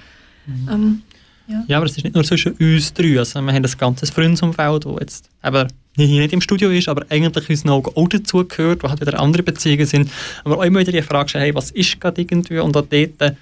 Ähm, 0.71 1.03
Ja, 1.67 1.77
aber 1.77 1.87
es 1.87 1.97
ist 1.97 2.03
nicht 2.03 2.15
nur 2.15 2.23
zwischen 2.23 2.53
uns 2.53 2.93
drei. 2.93 3.17
Also 3.17 3.41
wir 3.41 3.53
haben 3.53 3.65
ein 3.65 3.77
ganzes 3.77 4.09
Freundesumfeld, 4.11 4.85
das 4.85 4.95
jetzt 4.99 5.29
eben 5.43 5.67
hier 5.95 6.21
nicht 6.21 6.33
im 6.33 6.41
Studio 6.41 6.69
ist, 6.69 6.87
aber 6.87 7.05
eigentlich 7.09 7.49
uns 7.49 7.65
noch 7.65 7.83
auch 7.95 8.07
dazugehört, 8.07 8.83
wo 8.83 8.89
halt 8.89 9.01
wieder 9.01 9.19
andere 9.19 9.43
Beziehungen 9.43 9.85
sind. 9.85 10.11
Aber 10.43 10.57
auch 10.57 10.63
immer 10.63 10.79
wieder 10.79 10.91
die 10.91 11.01
Frage 11.01 11.39
hey, 11.39 11.53
was 11.55 11.71
ist 11.71 11.99
gerade 11.99 12.21
irgendwie? 12.21 12.59
Und 12.59 12.77
auch 12.77 12.85
dort, 12.85 13.21
äh, 13.21 13.33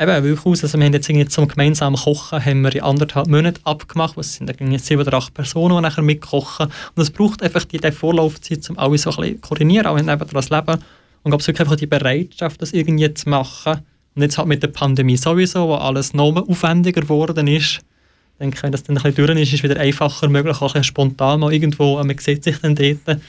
eben 0.00 0.24
wirklich 0.24 0.62
also 0.62 0.78
wir 0.78 0.84
haben 0.84 0.92
jetzt 0.92 1.08
irgendwie 1.08 1.28
zum 1.28 1.48
gemeinsamen 1.48 1.96
Kochen 1.96 2.44
haben 2.44 2.62
wir 2.62 2.74
in 2.74 2.82
anderthalb 2.82 3.26
Monaten 3.26 3.60
abgemacht, 3.64 4.16
es 4.18 4.34
sind 4.34 4.50
irgendwie 4.50 4.78
sieben 4.78 5.02
oder 5.02 5.14
acht 5.14 5.34
Personen, 5.34 5.76
die 5.76 5.82
nachher 5.82 6.02
mitkochen. 6.02 6.66
Und 6.66 7.02
es 7.02 7.10
braucht 7.10 7.42
einfach 7.42 7.64
die, 7.64 7.78
die 7.78 7.92
Vorlaufzeit, 7.92 8.68
um 8.70 8.78
alle 8.78 8.98
so 8.98 9.10
ein 9.10 9.16
bisschen 9.16 9.40
koordinieren, 9.40 9.86
auch 9.86 9.98
eben 9.98 10.06
das 10.32 10.50
Leben. 10.50 10.78
Und 11.22 11.34
ich 11.34 11.46
wirklich 11.46 11.60
einfach 11.60 11.76
die 11.76 11.86
Bereitschaft, 11.86 12.62
das 12.62 12.72
irgendwie 12.72 13.12
zu 13.12 13.28
machen. 13.28 13.80
Und 14.18 14.22
jetzt 14.22 14.36
halt 14.36 14.48
mit 14.48 14.64
der 14.64 14.68
Pandemie 14.68 15.16
sowieso, 15.16 15.68
wo 15.68 15.74
alles 15.74 16.12
noch 16.12 16.34
aufwendiger 16.48 17.02
geworden 17.02 17.46
ist, 17.46 17.78
denke 18.40 18.56
ich, 18.56 18.62
wenn 18.64 18.72
das 18.72 18.82
dann 18.82 18.96
ein 18.96 19.02
bisschen 19.04 19.26
durch 19.28 19.38
ist, 19.38 19.52
ist 19.52 19.54
es 19.54 19.62
wieder 19.62 19.78
einfacher 19.78 20.28
möglich, 20.28 20.60
auch 20.60 20.74
ein 20.74 20.82
spontan 20.82 21.38
mal 21.38 21.52
irgendwo, 21.52 22.02
man 22.02 22.18
sieht 22.18 22.42
sich 22.42 22.58
dann 22.58 22.74
dort. 22.74 23.20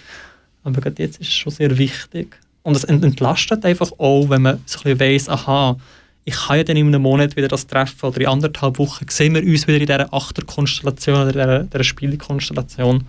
Aber 0.63 0.82
gerade 0.82 1.04
jetzt 1.04 1.21
ist 1.21 1.28
es 1.28 1.34
schon 1.36 1.54
sehr 1.54 1.78
wichtig. 1.78 2.39
Und 2.63 2.75
es 2.75 2.86
ent- 2.86 3.04
entlastet 3.06 3.63
einfach 3.65 3.91
auch, 3.99 4.32
wenn 4.32 4.41
man 4.41 4.63
so 4.65 4.80
ein 4.80 4.97
bisschen 4.97 4.99
weiss, 4.99 5.30
aha, 5.30 5.78
ich 6.25 6.34
kann 6.34 6.58
ja 6.58 6.63
dann 6.63 6.75
in 6.75 6.88
einem 6.88 7.04
Monat 7.04 7.36
wieder 7.36 7.47
das 7.47 7.67
treffen 7.67 8.08
oder 8.08 8.21
in 8.21 8.28
anderthalb 8.28 8.80
Wochen 8.80 9.06
sehen 9.10 9.36
wir 9.36 9.43
uns 9.43 9.67
wieder 9.67 9.78
in 9.78 9.86
dieser 9.86 10.12
Achterkonstellation 10.12 11.15
oder 11.17 11.28
in 11.28 11.34
dieser, 11.34 11.63
dieser 11.65 11.84
Spielkonstellation. 11.84 13.04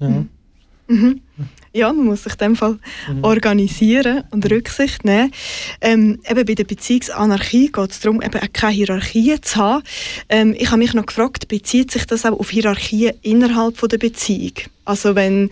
Ja. 0.00 0.08
Mhm. 0.88 1.20
Ja, 1.78 1.92
man 1.92 2.06
muss 2.06 2.24
sich 2.24 2.32
in 2.32 2.38
dem 2.38 2.56
Fall 2.56 2.78
Mhm. 3.08 3.22
organisieren 3.22 4.24
und 4.32 4.50
Rücksicht 4.50 5.04
nehmen. 5.04 5.30
Ähm, 5.80 6.18
eben 6.28 6.44
bei 6.44 6.54
der 6.54 6.64
Beziehungsanarchie 6.64 7.70
geht 7.70 7.90
es 7.92 8.00
darum, 8.00 8.20
eben 8.20 8.34
auch 8.34 8.52
keine 8.52 8.72
Hierarchien 8.72 9.40
zu 9.42 9.56
haben. 9.56 9.84
Ähm, 10.28 10.56
ich 10.58 10.66
habe 10.70 10.78
mich 10.78 10.92
noch 10.92 11.06
gefragt, 11.06 11.46
bezieht 11.46 11.92
sich 11.92 12.04
das 12.04 12.24
auch 12.26 12.38
auf 12.38 12.50
Hierarchien 12.50 13.12
innerhalb 13.22 13.76
von 13.76 13.88
der 13.88 13.98
Beziehung? 13.98 14.54
Also 14.84 15.14
wenn, 15.14 15.50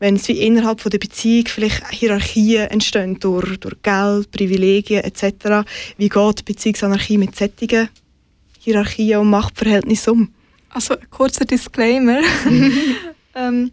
wenn 0.00 0.16
es 0.16 0.26
wie 0.26 0.40
innerhalb 0.40 0.80
von 0.80 0.90
der 0.90 0.98
Beziehung 0.98 1.46
vielleicht 1.46 1.88
Hierarchien 1.90 2.68
entstehen 2.70 3.20
durch, 3.20 3.60
durch 3.60 3.80
Geld, 3.82 4.32
Privilegien 4.32 5.04
etc., 5.04 5.64
wie 5.96 6.08
geht 6.08 6.38
die 6.40 6.42
Beziehungsanarchie 6.42 7.18
mit 7.18 7.36
solchen 7.36 7.88
Hierarchien 8.58 9.20
und 9.20 9.30
Machtverhältnissen 9.30 10.12
um? 10.12 10.32
Also 10.70 10.94
ein 10.98 11.08
kurzer 11.08 11.44
Disclaimer. 11.44 12.20
ähm, 13.36 13.70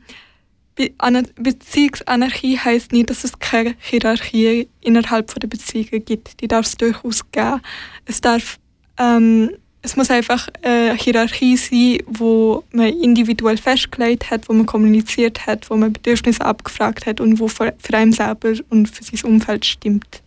Beziehungsanarchie 0.76 2.58
heißt 2.58 2.92
nicht, 2.92 3.10
dass 3.10 3.24
es 3.24 3.40
keine 3.40 3.76
Hierarchie 3.80 4.68
innerhalb 4.82 5.34
der 5.40 5.48
Beziehungen 5.48 6.04
gibt. 6.04 6.42
Die 6.42 6.48
darf 6.48 6.66
es 6.66 6.76
durchaus 6.76 7.30
geben. 7.32 7.62
Es 8.06 8.20
darf, 8.20 8.60
ähm, 8.98 9.52
es 9.82 9.96
muss 9.96 10.12
einfach 10.12 10.50
eine 10.62 10.96
Hierarchie 10.96 11.56
sein, 11.56 12.00
wo 12.08 12.64
man 12.72 12.90
individuell 12.90 13.58
festgelegt 13.58 14.30
hat, 14.32 14.50
wo 14.50 14.54
man 14.54 14.66
kommuniziert 14.66 15.46
hat, 15.46 15.70
wo 15.70 15.78
man 15.78 15.94
Bedürfnisse 15.94 16.44
abgefragt 16.44 17.06
hat 17.06 17.22
und 17.22 17.40
wo 17.40 17.48
für, 17.48 17.74
für 17.78 17.94
einen 17.96 18.12
selber 18.12 18.54
und 18.70 18.90
für 18.90 19.04
sein 19.04 19.32
Umfeld 19.32 19.66
stimmt. 19.66 20.24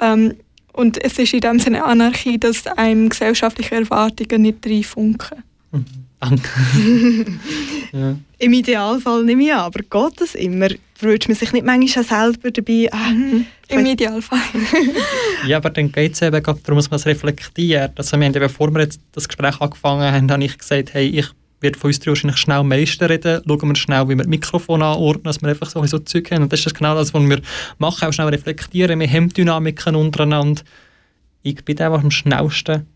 Ähm, 0.00 0.34
und 0.72 1.02
es 1.02 1.18
ist 1.18 1.32
in 1.32 1.40
dem 1.40 1.58
Sinne 1.58 1.84
Anarchie, 1.84 2.38
dass 2.38 2.66
einem 2.66 3.08
gesellschaftliche 3.08 3.74
Erwartungen 3.74 4.42
nicht 4.42 4.66
reinfunken. 4.66 5.42
Danke. 6.28 6.48
ja. 7.92 8.16
Im 8.38 8.52
Idealfall 8.52 9.24
nehme 9.24 9.44
ich 9.44 9.52
an, 9.52 9.60
aber 9.60 9.80
geht 9.80 10.20
das 10.20 10.34
immer? 10.34 10.68
Fühlt 10.94 11.28
man 11.28 11.36
sich 11.36 11.52
nicht 11.52 11.64
manchmal 11.64 12.04
selber 12.04 12.50
dabei? 12.50 12.88
Ah, 12.90 13.10
Im 13.68 13.86
Idealfall. 13.86 14.38
Ja, 15.46 15.58
aber 15.58 15.70
dann 15.70 15.92
geht 15.92 16.14
es 16.14 16.22
eben 16.22 16.42
gerade 16.42 16.58
darum, 16.64 16.78
dass 16.78 16.90
man 16.90 16.96
es 16.96 17.06
reflektiert. 17.06 17.92
Also 17.96 18.16
wir 18.16 18.24
haben 18.24 18.34
eben, 18.34 18.40
bevor 18.40 18.72
wir 18.74 18.80
jetzt 18.80 19.00
das 19.12 19.28
Gespräch 19.28 19.60
angefangen 19.60 20.10
haben, 20.10 20.30
habe 20.30 20.44
ich 20.44 20.58
gesagt, 20.58 20.94
hey, 20.94 21.06
ich 21.06 21.26
werde 21.60 21.78
von 21.78 21.88
uns 21.88 22.00
drei 22.00 22.10
wahrscheinlich 22.10 22.38
schnell 22.38 22.58
am 22.58 22.68
meisten 22.68 23.04
reden. 23.04 23.42
Schauen 23.46 23.68
wir 23.68 23.76
schnell, 23.76 24.04
wie 24.04 24.14
wir 24.14 24.16
das 24.18 24.26
Mikrofon 24.26 24.82
anordnen, 24.82 25.24
dass 25.24 25.40
wir 25.40 25.48
einfach 25.48 25.68
so, 25.68 25.84
so 25.86 25.98
Zeug 26.00 26.30
haben. 26.30 26.44
Und 26.44 26.52
das 26.52 26.66
ist 26.66 26.74
genau 26.74 26.94
das, 26.94 27.14
was 27.14 27.22
wir 27.22 27.40
machen, 27.78 28.08
auch 28.08 28.12
schnell 28.12 28.28
reflektieren. 28.28 28.98
Wir 28.98 29.08
haben 29.08 29.28
Dynamiken 29.28 29.94
untereinander. 29.94 30.62
Ich 31.42 31.64
bin 31.64 31.78
einfach 31.78 32.02
am 32.02 32.10
schnellsten, 32.10 32.86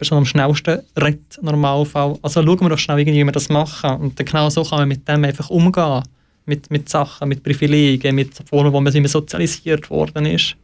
die 0.00 0.04
Person 0.04 0.18
am 0.18 0.24
schnellsten 0.26 0.80
redet, 1.00 1.38
Normalfall. 1.42 2.18
Also 2.22 2.42
schauen 2.42 2.60
wir 2.60 2.68
doch 2.70 2.78
schnell, 2.78 2.98
irgendwie, 3.00 3.20
wie 3.20 3.24
wir 3.24 3.32
das 3.32 3.48
machen. 3.50 3.90
Und 4.00 4.18
dann 4.18 4.26
genau 4.26 4.48
so 4.50 4.64
kann 4.64 4.78
man 4.80 4.88
mit 4.88 5.06
dem 5.06 5.24
einfach 5.24 5.50
umgehen. 5.50 6.02
mit, 6.46 6.68
mit 6.70 6.88
Sachen, 6.88 7.28
mit 7.28 7.42
Privilegien, 7.44 8.14
mit 8.14 8.30
Formen, 8.48 8.72
wo 8.72 8.80
man 8.80 8.92
immer 8.92 9.06
sozialisiert 9.08 9.88
worden 9.90 10.26
ist. 10.26 10.56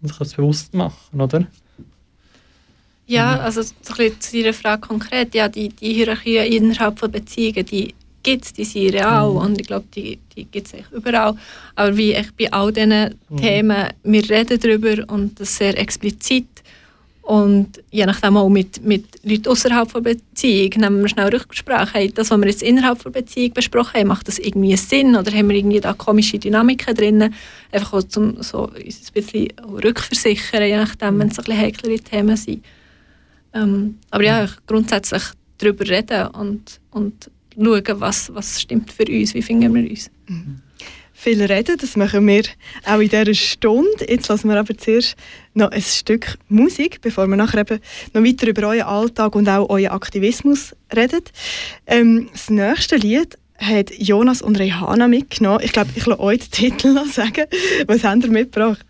Und 0.00 0.08
sich 0.08 0.18
das 0.18 0.34
bewusst 0.34 0.72
machen, 0.74 1.20
oder? 1.20 1.46
Ja, 3.06 3.34
Mhm. 3.34 3.40
also 3.40 3.62
so 3.62 3.72
ein 3.98 4.20
zu 4.20 4.36
Ihrer 4.36 4.52
Frage 4.52 4.82
konkret, 4.86 5.34
ja, 5.34 5.48
die, 5.48 5.68
die 5.68 5.94
Hierarchien 5.94 6.46
innerhalb 6.52 6.98
von 6.98 7.10
Beziehungen, 7.10 7.66
die 7.66 7.94
gibt 8.22 8.44
es, 8.44 8.52
die 8.52 8.64
sind 8.64 8.94
real 8.94 9.30
Mhm. 9.30 9.36
und 9.36 9.60
ich 9.60 9.66
glaube, 9.66 9.86
die, 9.94 10.18
die 10.36 10.44
gibt 10.44 10.68
es 10.68 10.74
überall. 10.92 11.34
Aber 11.74 11.96
wie 11.96 12.12
echt 12.12 12.36
bei 12.36 12.52
all 12.52 12.72
diesen 12.72 13.14
Mhm. 13.30 13.36
Themen, 13.36 13.88
wir 14.04 14.30
reden 14.30 14.58
darüber 14.60 15.12
und 15.12 15.40
das 15.40 15.56
sehr 15.56 15.76
explizit 15.78 16.46
und 17.24 17.82
je 17.90 18.04
nachdem 18.04 18.36
auch 18.36 18.50
mit, 18.50 18.84
mit 18.84 19.06
Leuten 19.24 19.48
außerhalb 19.48 19.90
der 19.90 20.00
Beziehung 20.00 20.70
nehmen 20.76 21.00
wir 21.00 21.08
schnell 21.08 21.34
Rücksprache. 21.34 21.94
Hey, 21.94 22.12
das, 22.12 22.30
was 22.30 22.38
wir 22.38 22.48
jetzt 22.48 22.62
innerhalb 22.62 23.02
der 23.02 23.10
Beziehung 23.10 23.54
besprochen 23.54 24.00
haben, 24.00 24.08
macht 24.08 24.28
das 24.28 24.38
irgendwie 24.38 24.76
Sinn 24.76 25.16
oder 25.16 25.32
haben 25.32 25.48
wir 25.48 25.56
irgendwie 25.56 25.80
da 25.80 25.94
komische 25.94 26.38
Dynamiken 26.38 26.94
drin? 26.94 27.34
Einfach 27.72 27.94
auch 27.94 28.02
zum 28.02 28.42
so 28.42 28.64
uns 28.64 28.76
ein 28.76 29.12
bisschen 29.14 29.48
rückversichern, 29.58 30.64
je 30.64 30.76
nachdem, 30.76 31.18
wenn 31.18 31.28
es 31.28 31.38
ein 31.38 31.44
bisschen 31.44 31.60
heiklere 31.62 31.98
Themen 31.98 32.36
sind. 32.36 32.62
Ähm, 33.54 33.98
aber 34.10 34.24
ja, 34.24 34.46
grundsätzlich 34.66 35.22
darüber 35.56 35.88
reden 35.88 36.26
und, 36.26 36.78
und 36.90 37.30
schauen, 37.56 38.00
was, 38.00 38.34
was 38.34 38.60
stimmt 38.60 38.92
für 38.92 39.10
uns, 39.10 39.32
wie 39.32 39.40
finden 39.40 39.74
wir 39.74 39.88
uns. 39.88 40.10
Viel 41.24 41.42
reden, 41.42 41.78
das 41.80 41.96
machen 41.96 42.26
wir 42.26 42.42
auch 42.84 43.00
in 43.00 43.08
dieser 43.08 43.32
Stunde. 43.32 44.06
Jetzt 44.06 44.28
lassen 44.28 44.46
wir 44.50 44.58
aber 44.58 44.76
zuerst 44.76 45.16
noch 45.54 45.70
ein 45.70 45.80
Stück 45.80 46.36
Musik, 46.50 47.00
bevor 47.00 47.26
wir 47.28 47.36
nachher 47.38 47.60
eben 47.60 47.80
noch 48.12 48.22
weiter 48.22 48.46
über 48.46 48.68
euren 48.68 48.82
Alltag 48.82 49.34
und 49.34 49.48
auch 49.48 49.70
euren 49.70 49.86
Aktivismus 49.86 50.76
reden. 50.94 51.22
Ähm, 51.86 52.28
das 52.30 52.50
nächste 52.50 52.96
Lied 52.96 53.38
hat 53.56 53.90
Jonas 53.96 54.42
und 54.42 54.58
Rehana 54.58 55.08
mitgenommen. 55.08 55.60
Ich 55.62 55.72
glaube, 55.72 55.88
ich 55.94 56.04
lasse 56.04 56.20
euch 56.20 56.40
den 56.40 56.50
Titel 56.50 56.92
noch 56.92 57.06
sagen. 57.06 57.46
Was 57.86 58.04
habt 58.04 58.24
ihr 58.24 58.30
mitgebracht? 58.30 58.84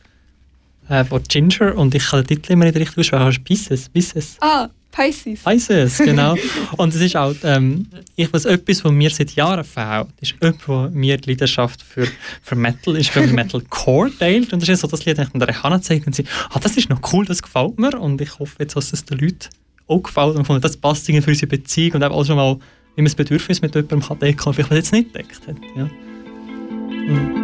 Äh, 0.88 1.04
von 1.04 1.22
Ginger 1.22 1.76
und 1.76 1.94
ich 1.94 2.06
kann 2.06 2.24
den 2.24 2.26
Titel 2.26 2.52
immer 2.52 2.66
nicht 2.66 2.76
richtig 2.76 2.98
aussprechen. 2.98 3.44
Pisces, 3.44 3.88
Pisces. 3.88 4.36
Ah, 4.40 4.68
Pisces. 4.94 5.42
Pisces, 5.42 5.98
genau. 6.04 6.36
und 6.76 6.94
es 6.94 7.00
ist 7.00 7.16
auch, 7.16 7.34
ähm, 7.42 7.86
ich 8.16 8.32
weiß 8.32 8.44
etwas, 8.44 8.84
was 8.84 8.92
mir 8.92 9.10
seit 9.10 9.32
Jahren 9.32 9.64
fehlt, 9.64 10.08
ist 10.20 10.34
jemand, 10.40 10.68
der 10.68 10.90
mir 10.90 11.16
die 11.16 11.30
Leidenschaft 11.30 11.82
für, 11.82 12.06
für 12.42 12.54
Metal 12.54 12.96
ist, 12.96 13.10
für 13.10 13.26
Metalcore 13.26 14.10
teilt. 14.18 14.52
Und 14.52 14.60
das 14.60 14.68
ist 14.68 14.80
so 14.80 14.86
das 14.86 15.04
Lied, 15.04 15.18
das 15.18 15.28
ich 15.32 15.38
der 15.38 15.62
Hannah 15.62 15.80
zeigt 15.80 16.06
und 16.06 16.14
sie, 16.14 16.24
ah, 16.50 16.60
das 16.60 16.76
ist 16.76 16.90
noch 16.90 17.00
cool, 17.12 17.24
das 17.24 17.42
gefällt 17.42 17.78
mir. 17.78 17.98
Und 17.98 18.20
ich 18.20 18.38
hoffe 18.38 18.56
jetzt, 18.58 18.76
dass 18.76 18.92
es 18.92 19.04
den 19.04 19.18
Leuten 19.18 19.48
auch 19.86 20.02
gefällt 20.02 20.36
und 20.36 20.38
gefunden, 20.38 20.62
das 20.62 20.76
passt 20.76 21.06
für 21.06 21.12
unsere 21.12 21.46
Beziehung 21.46 21.94
und 21.94 22.04
auch 22.04 22.24
schon 22.24 22.36
mal, 22.36 22.58
wie 22.94 23.02
man 23.02 23.06
das 23.06 23.14
Bedürfnis 23.14 23.62
mit 23.62 23.74
jemandem 23.74 24.00
kann 24.00 24.18
decken 24.18 24.36
kann, 24.36 24.54
vielleicht 24.54 24.70
was 24.70 24.76
jetzt 24.76 24.92
nicht 24.92 25.14
deckt 25.14 25.46
hat. 25.48 25.56
Ja. 25.76 25.84
Mhm. 25.84 27.43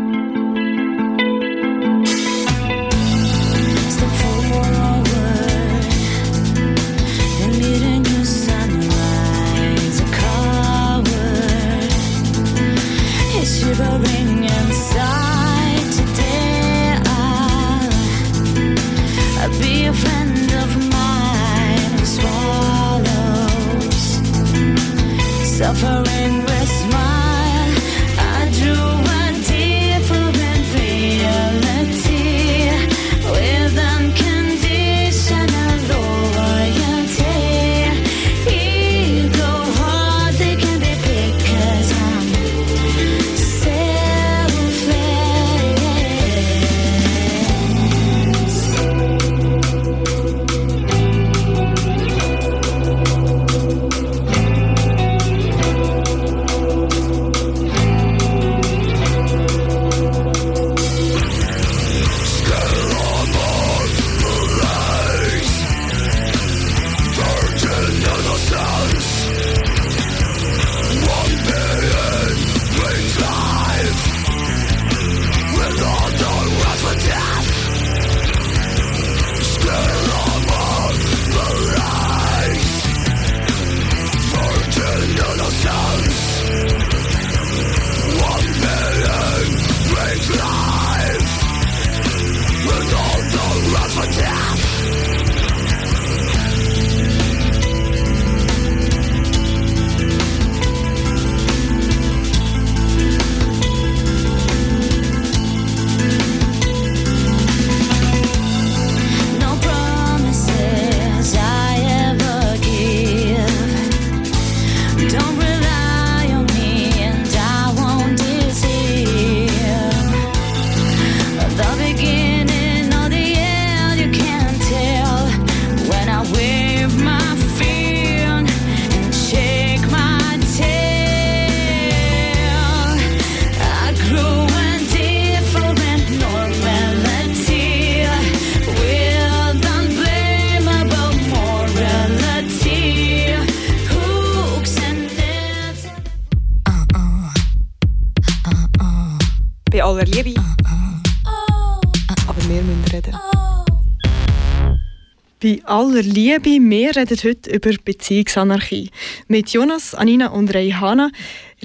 Liebe, 156.31 156.71
wir 156.71 156.95
reden 156.95 157.19
heute 157.25 157.51
über 157.51 157.73
Beziehungsanarchie. 157.85 158.91
Mit 159.27 159.51
Jonas, 159.51 159.97
Anina 159.97 160.29
und 160.29 160.55
Rehana 160.55 161.11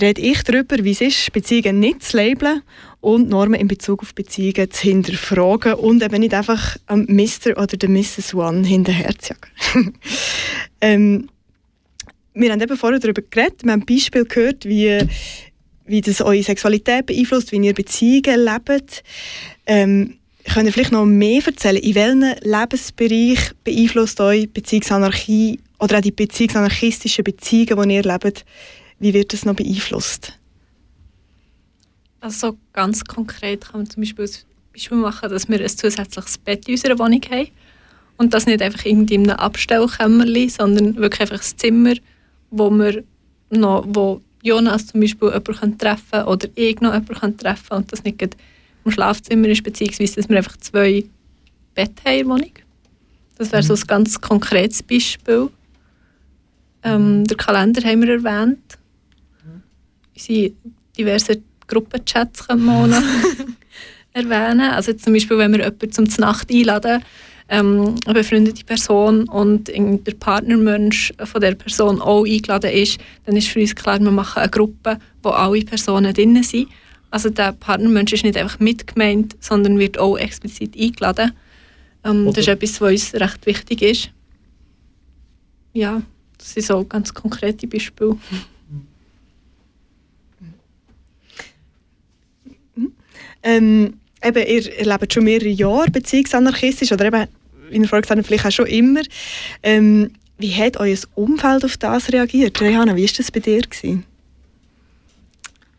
rede 0.02 0.20
ich 0.20 0.42
darüber, 0.42 0.84
wie 0.84 0.90
es 0.90 1.02
ist, 1.02 1.32
Beziehungen 1.34 1.80
nicht 1.80 2.02
zu 2.02 2.18
labeln 2.18 2.64
und 3.00 3.30
Normen 3.30 3.60
in 3.60 3.68
Bezug 3.68 4.02
auf 4.02 4.16
Beziehungen 4.16 4.72
zu 4.72 4.82
hinterfragen 4.82 5.76
und 5.76 6.02
eben 6.02 6.20
nicht 6.20 6.34
einfach 6.34 6.78
am 6.88 7.02
Mr. 7.02 7.62
oder 7.62 7.78
der 7.78 7.90
Mrs. 7.90 8.34
One 8.34 8.66
hinterher 8.66 9.16
zu 9.20 9.36
jagen. 9.36 9.94
ähm, 10.82 11.30
wir 12.34 12.52
haben 12.52 12.62
eben 12.62 12.76
vorher 12.76 13.00
darüber 13.00 13.22
geredet, 13.22 13.64
wir 13.64 13.72
haben 13.72 13.86
Beispiele 13.86 14.26
gehört, 14.26 14.66
wie, 14.66 14.98
wie 15.86 16.02
das 16.02 16.22
eure 16.22 16.42
Sexualität 16.42 17.06
beeinflusst, 17.06 17.52
wie 17.52 17.58
ihr 17.58 17.76
Beziehungen 17.76 18.44
lebt. 18.44 19.04
Ähm, 19.68 20.18
könnt 20.54 20.68
ihr 20.68 20.74
vielleicht 20.74 20.92
noch 20.92 21.06
mehr 21.06 21.42
erzählen, 21.46 21.78
in 21.78 21.96
welchem 21.96 22.36
Lebensbereich 22.42 23.52
beeinflusst 23.64 24.20
euch 24.22 24.50
Beziehungsanarchie 24.52 25.60
oder 25.80 25.98
auch 25.98 26.02
die 26.02 26.12
beziehungsanarchistischen 26.12 27.24
Beziehungen, 27.24 27.90
die 27.90 27.96
ihr 27.96 28.04
lebt, 28.04 28.46
wie 29.00 29.14
wird 29.14 29.34
das 29.34 29.46
noch 29.46 29.56
beeinflusst? 29.56 30.34
Also 32.22 32.52
so 32.52 32.58
ganz 32.74 33.04
konkret 33.04 33.66
kann 33.66 33.82
man 33.82 33.90
zum 33.90 34.02
Beispiel 34.02 34.26
das 34.26 34.46
Beispiel 34.74 34.98
machen, 34.98 35.30
dass 35.30 35.48
wir 35.48 35.60
ein 35.60 35.70
zusätzliches 35.70 36.38
Bett 36.38 36.68
in 36.68 36.74
unserer 36.74 37.00
Wohnung 37.00 37.22
haben. 37.30 37.50
Und 38.18 38.34
das 38.34 38.46
nicht 38.46 38.62
einfach 38.62 38.86
in 38.86 39.08
einem 39.10 39.30
Abstellkämmerchen, 39.32 40.50
sondern 40.50 40.96
wirklich 40.96 41.22
einfach 41.22 41.44
ein 41.46 41.58
Zimmer, 41.58 41.94
wo 42.50 42.70
wir 42.70 43.04
noch, 43.50 43.86
wo 43.88 44.22
Jonas 44.42 44.88
zum 44.88 45.02
Beispiel 45.02 45.30
jemanden 45.30 45.78
treffen 45.78 46.12
kann 46.12 46.26
oder 46.26 46.48
ich 46.56 46.80
noch 46.80 46.94
jemanden 46.94 47.38
treffen 47.38 47.70
kann 47.70 47.78
und 47.80 47.92
das 47.92 48.04
nicht 48.04 48.36
im 48.86 48.92
Schlafzimmer 48.92 49.48
ist, 49.50 49.64
beziehungsweise 49.64 50.16
dass 50.16 50.30
wir 50.30 50.38
einfach 50.38 50.58
zwei 50.58 51.04
Bett 51.74 51.92
haben 52.06 52.14
in 52.14 52.18
der 52.20 52.28
Wohnung. 52.28 52.52
Das 53.38 53.52
wäre 53.52 53.64
so 53.64 53.74
ein 53.74 53.82
ganz 53.88 54.22
konkretes 54.22 54.82
Beispiel. 54.82 55.50
Ähm, 56.84 57.26
den 57.26 57.38
Kalender 57.38 57.82
haben 57.88 58.02
wir 58.02 58.14
erwähnt. 58.14 58.78
Unsere 60.16 60.54
diversen 60.98 61.44
Gruppenchats 61.68 62.48
können 62.48 62.66
wir 62.66 63.04
erwähnen. 64.14 64.72
Also 64.72 64.94
zum 64.94 65.14
Beispiel, 65.14 65.38
wenn 65.38 65.52
wir 65.52 65.66
jemanden 65.66 65.92
zum 65.92 66.06
Nacht 66.20 66.50
einladen, 66.50 67.04
ähm, 67.50 67.96
eine 68.06 68.14
befreundete 68.14 68.64
Person 68.64 69.28
und 69.30 69.68
der 69.68 70.14
Partnermensch 70.14 71.14
von 71.24 71.42
der 71.42 71.56
Person 71.56 72.02
auch 72.02 72.26
eingeladen 72.26 72.72
ist, 72.72 73.00
dann 73.26 73.36
ist 73.36 73.50
für 73.50 73.60
uns 73.60 73.76
klar, 73.76 74.00
wir 74.00 74.12
machen 74.12 74.40
eine 74.40 74.50
Gruppe, 74.50 74.98
wo 75.22 75.30
alle 75.30 75.62
Personen 75.62 76.14
drin 76.14 76.42
sind. 76.44 76.70
Also 77.16 77.30
der 77.30 77.54
Partnermensch 77.54 78.12
ist 78.12 78.26
nicht 78.26 78.36
einfach 78.36 78.60
mitgemeint, 78.60 79.38
sondern 79.40 79.80
wird 79.80 79.98
auch 79.98 80.18
explizit 80.18 80.76
eingeladen. 80.78 81.32
Ähm, 82.04 82.26
das 82.26 82.40
ist 82.40 82.50
etwas, 82.50 82.82
was 82.82 82.92
uns 82.92 83.14
recht 83.14 83.46
wichtig 83.46 83.82
ist. 83.84 84.10
Ja, 85.72 86.02
das 86.38 86.54
sind 86.56 86.66
so 86.66 86.84
ganz 86.84 87.14
konkrete 87.14 87.68
Beispiele. 87.68 88.18
Ähm, 93.44 93.94
eben, 94.22 94.46
ihr 94.46 94.86
lebt 94.86 95.14
schon 95.14 95.24
mehrere 95.24 95.48
Jahre 95.48 95.92
beziehungsanarchistisch 95.92 96.92
oder 96.92 97.06
eben, 97.06 97.28
wie 97.70 97.78
ihr 97.78 97.88
vorhin 97.88 98.02
gesagt 98.02 98.18
habt, 98.18 98.28
vielleicht 98.28 98.46
auch 98.46 98.52
schon 98.52 98.68
immer. 98.68 99.04
Ähm, 99.64 100.12
wie 100.38 100.54
hat 100.54 100.76
euer 100.76 100.98
Umfeld 101.14 101.64
auf 101.64 101.78
das 101.78 102.12
reagiert? 102.12 102.60
Rehanna, 102.60 102.94
wie 102.98 103.06
war 103.06 103.14
das 103.16 103.32
bei 103.32 103.40
dir? 103.40 103.62
Gewesen? 103.62 104.04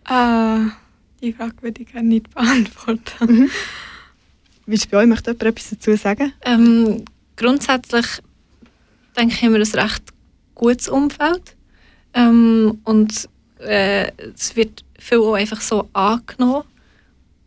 Ah, 0.06 0.70
die 1.26 1.32
Frage 1.32 1.54
würde 1.60 1.82
ich 1.82 1.92
gerne 1.92 2.08
nicht 2.08 2.32
beantworten. 2.32 3.26
Mhm. 3.26 3.50
Wie 4.66 4.74
ist 4.74 4.84
es 4.84 4.86
bei 4.86 4.98
euch? 4.98 5.06
Möchte 5.06 5.30
jemand 5.30 5.44
etwas 5.44 5.70
dazu 5.70 5.96
sagen? 5.96 6.32
Ähm, 6.42 7.04
grundsätzlich 7.36 8.06
denke 9.16 9.34
ich, 9.34 9.42
haben 9.42 9.54
wir 9.54 9.60
ein 9.60 9.80
recht 9.80 10.02
gutes 10.54 10.88
Umfeld. 10.88 11.56
Ähm, 12.14 12.78
und 12.84 13.28
äh, 13.58 14.10
es 14.34 14.54
wird 14.56 14.84
viel 14.98 15.18
auch 15.18 15.34
einfach 15.34 15.60
so 15.60 15.88
angenommen. 15.92 16.64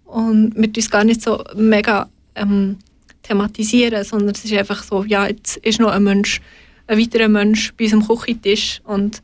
Und 0.06 0.56
wir 0.56 0.68
uns 0.68 0.90
gar 0.90 1.04
nicht 1.04 1.22
so 1.22 1.44
mega 1.56 2.10
ähm, 2.36 2.78
thematisieren, 3.24 4.04
sondern 4.04 4.30
es 4.30 4.44
ist 4.44 4.54
einfach 4.54 4.84
so, 4.84 5.04
ja, 5.04 5.28
jetzt 5.28 5.58
ist 5.58 5.80
noch 5.80 5.92
ein 5.92 6.04
Mensch, 6.04 6.42
ein 6.88 6.98
weiterer 7.00 7.28
Mensch 7.28 7.74
bei 7.78 7.86
unserem 7.86 8.08
Küchentisch 8.08 8.82
und 8.86 9.22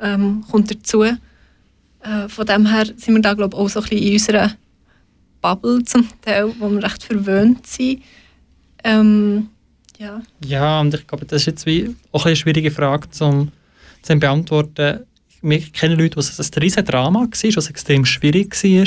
ähm, 0.00 0.44
kommt 0.50 0.70
dazu. 0.70 1.04
Äh, 2.04 2.28
von 2.28 2.46
dem 2.46 2.66
her 2.66 2.84
sind 2.96 3.14
wir 3.14 3.22
da, 3.22 3.34
glaube 3.34 3.56
ich, 3.56 3.60
auch 3.60 3.68
so 3.68 3.80
ein 3.80 3.88
bisschen 3.88 4.06
in 4.06 4.12
unserer 4.12 4.50
Bubble 5.40 5.82
zum 5.84 6.06
Teil, 6.20 6.52
wo 6.58 6.70
wir 6.70 6.82
recht 6.82 7.02
verwöhnt 7.02 7.66
sind. 7.66 8.02
Ähm, 8.82 9.48
ja. 9.98 10.20
Ja, 10.44 10.80
und 10.80 10.92
ich 10.92 11.06
glaube, 11.06 11.24
das 11.24 11.42
ist 11.42 11.46
jetzt 11.46 11.66
wie 11.66 11.94
auch 12.12 12.26
eine 12.26 12.36
schwierige 12.36 12.70
Frage 12.70 13.10
zum, 13.10 13.50
zum 14.02 14.20
beantworten. 14.20 15.00
Wir 15.40 15.60
kennen 15.60 15.98
Leute, 15.98 16.16
wo 16.16 16.20
es 16.20 16.38
ein 16.38 16.60
riesiges 16.62 16.84
Drama 16.84 17.20
war, 17.20 17.56
was 17.56 17.70
extrem 17.70 18.04
schwierig 18.04 18.54
war. 18.62 18.86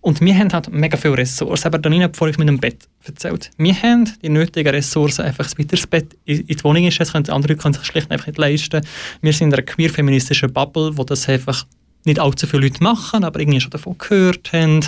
Und 0.00 0.20
wir 0.20 0.36
haben 0.36 0.52
halt 0.52 0.70
mega 0.70 0.96
viele 0.96 1.16
Ressourcen. 1.16 1.68
Aber 1.68 1.78
Danina 1.78 2.04
hat 2.04 2.16
vorhin 2.16 2.36
mit 2.38 2.48
dem 2.48 2.58
Bett 2.58 2.88
erzählt. 3.04 3.50
Wir 3.56 3.74
haben 3.82 4.10
die 4.20 4.28
nötigen 4.28 4.68
Ressourcen, 4.70 5.24
einfach 5.24 5.46
ein 5.46 5.58
weiteres 5.58 5.86
Bett 5.86 6.16
in 6.24 6.46
die 6.46 6.64
Wohnung 6.64 6.84
ist. 6.86 6.98
Das 6.98 7.12
können 7.12 7.28
andere 7.30 7.56
können 7.56 7.74
sich 7.74 7.84
schlicht 7.84 8.10
einfach 8.10 8.26
nicht 8.26 8.38
leisten. 8.38 8.84
Wir 9.20 9.32
sind 9.32 9.48
in 9.48 9.54
einer 9.54 9.62
queer-feministischen 9.62 10.52
Bubble, 10.52 10.96
wo 10.96 11.04
das 11.04 11.28
einfach 11.28 11.66
nicht 12.04 12.18
allzu 12.18 12.46
viele 12.46 12.62
Leute 12.62 12.82
machen, 12.82 13.24
aber 13.24 13.40
irgendwie 13.40 13.60
schon 13.60 13.70
davon 13.70 13.96
gehört 13.98 14.52
haben. 14.52 14.84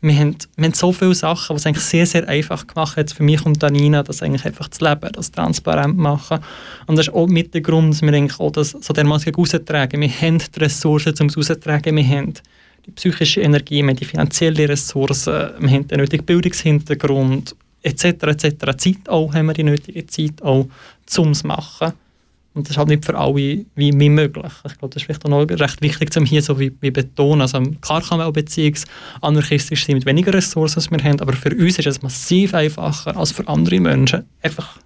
Wir 0.00 0.14
haben, 0.14 0.36
wir 0.56 0.64
haben 0.66 0.74
so 0.74 0.92
viele 0.92 1.14
Sachen, 1.14 1.56
es 1.56 1.66
eigentlich 1.66 1.84
sehr, 1.84 2.06
sehr 2.06 2.28
einfach 2.28 2.66
gemacht 2.66 2.96
hat 2.96 3.12
für 3.12 3.22
mich 3.22 3.44
und 3.46 3.62
Danina, 3.62 4.02
das 4.02 4.22
eigentlich 4.22 4.44
einfach 4.44 4.68
zu 4.68 4.84
leben, 4.84 5.10
das 5.12 5.30
transparent 5.30 5.96
machen. 5.96 6.40
Und 6.86 6.96
das 6.96 7.08
ist 7.08 7.14
auch 7.14 7.26
mit 7.26 7.54
der 7.54 7.62
Grund, 7.62 7.94
dass 7.94 8.02
wir 8.02 8.12
eigentlich 8.12 8.38
auch 8.38 8.52
das 8.52 8.70
so 8.70 8.92
dermaßen 8.92 9.34
raustragen. 9.34 10.00
Wir 10.00 10.10
haben 10.10 10.38
die 10.38 10.60
Ressourcen, 10.60 11.14
um 11.20 11.26
es 11.26 11.36
rauszutragen. 11.36 11.96
Wir 11.96 12.06
haben 12.06 12.34
die 12.86 12.90
psychische 12.92 13.40
Energie, 13.40 13.82
wir 13.82 13.88
haben 13.88 13.96
die 13.96 14.04
finanziellen 14.04 14.66
Ressourcen, 14.66 15.50
wir 15.58 15.70
haben 15.70 15.88
den 15.88 15.98
nötigen 16.00 16.24
Bildungshintergrund 16.24 17.54
etc. 17.82 18.04
etc. 18.04 18.76
Zeit 18.76 19.08
auch, 19.08 19.32
haben 19.32 19.46
wir 19.46 19.54
die 19.54 19.64
nötige 19.64 20.06
Zeit 20.06 20.42
auch, 20.42 20.66
um 21.16 21.30
es 21.30 21.38
zu 21.38 21.46
machen. 21.46 21.92
Und 22.54 22.66
das 22.66 22.72
ist 22.72 22.78
halt 22.78 22.88
nicht 22.88 23.04
für 23.04 23.16
alle 23.16 23.36
wie, 23.36 23.66
wie 23.76 24.08
möglich. 24.08 24.52
Ich 24.66 24.78
glaube, 24.78 24.92
das 24.92 25.02
ist 25.02 25.06
vielleicht 25.06 25.24
auch 25.24 25.28
noch 25.28 25.48
recht 25.48 25.82
wichtig, 25.82 26.16
um 26.16 26.24
hier 26.24 26.42
so 26.42 26.58
wie, 26.58 26.72
wie 26.80 26.90
betonen. 26.90 27.42
Also, 27.42 27.62
klar 27.80 28.02
kann 28.02 28.18
man 28.18 28.26
auch 28.26 28.32
beziehungsanarchistisch 28.32 29.86
sein 29.86 29.96
mit 29.96 30.06
weniger 30.06 30.34
Ressourcen, 30.34 30.78
als 30.78 30.90
wir 30.90 30.98
haben, 30.98 31.20
aber 31.20 31.34
für 31.34 31.54
uns 31.54 31.78
ist 31.78 31.86
es 31.86 32.02
massiv 32.02 32.54
einfacher 32.54 33.16
als 33.16 33.32
für 33.32 33.46
andere 33.46 33.78
Menschen. 33.78 34.24
Einfach 34.42 34.78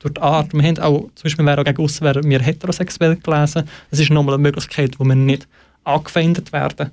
durch 0.00 0.14
die 0.14 0.20
Art. 0.20 0.52
Wir 0.52 0.62
haben 0.62 0.78
auch, 0.78 1.00
zum 1.14 1.22
Beispiel, 1.24 1.46
wer 1.46 1.58
auch 1.58 1.64
gegen 1.64 1.82
uns 1.82 2.00
wäre, 2.00 2.22
wir 2.22 2.40
heterosexuell 2.40 3.16
gelesen. 3.16 3.64
Das 3.90 4.00
ist 4.00 4.10
nochmal 4.10 4.34
eine 4.34 4.42
Möglichkeit, 4.42 4.98
wo 4.98 5.04
wir 5.04 5.14
nicht 5.14 5.46
angefeindet 5.84 6.52
werden 6.52 6.90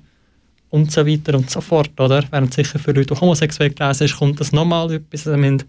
und 0.70 0.90
so 0.90 1.06
weiter 1.06 1.36
und 1.36 1.50
so 1.50 1.60
fort, 1.60 1.98
oder? 2.00 2.24
Während 2.30 2.54
sicher 2.54 2.78
für 2.78 2.92
Leute, 2.92 3.14
die 3.14 3.20
homosexuell 3.20 3.70
gelesen 3.70 4.08
sind, 4.08 4.16
kommt 4.16 4.40
das 4.40 4.52
nochmal 4.52 4.92
etwas. 4.92 5.26
Wir 5.26 5.34
haben 5.34 5.62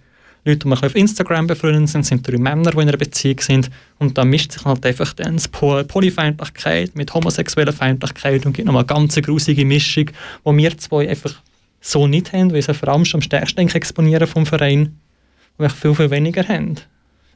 Leute, 0.45 0.59
die 0.59 0.67
man 0.67 0.77
auf 0.77 0.95
Instagram 0.95 1.47
befreundet 1.47 1.89
sind, 1.89 2.05
sind 2.05 2.27
drei 2.27 2.37
Männer, 2.37 2.71
die 2.71 2.77
in 2.77 2.87
einer 2.87 2.97
Beziehung 2.97 3.39
sind 3.39 3.71
und 3.97 4.17
da 4.17 4.23
mischt 4.23 4.51
sich 4.51 4.63
halt 4.63 4.85
einfach 4.85 5.13
dann 5.13 5.37
Poly 5.51 5.83
Polyfeindlichkeit 5.83 6.95
mit 6.95 7.13
homosexueller 7.13 7.73
Feindlichkeit 7.73 8.45
und 8.45 8.53
gibt 8.53 8.67
nochmal 8.67 8.83
eine 8.83 8.87
ganz 8.87 9.15
grusige 9.15 9.65
Mischung, 9.65 10.11
die 10.45 10.57
wir 10.57 10.77
zwei 10.77 11.09
einfach 11.09 11.33
so 11.81 12.07
nicht 12.07 12.31
haben, 12.31 12.53
weil 12.53 12.61
sie 12.61 12.73
vor 12.75 12.89
allem 12.89 13.03
am 13.11 13.21
stärksten 13.21 13.67
exponieren 13.67 14.27
vom 14.27 14.45
Verein, 14.45 14.97
wo 15.57 15.63
wir 15.63 15.69
viel, 15.69 15.95
viel 15.95 16.11
weniger 16.11 16.47
haben. 16.47 16.75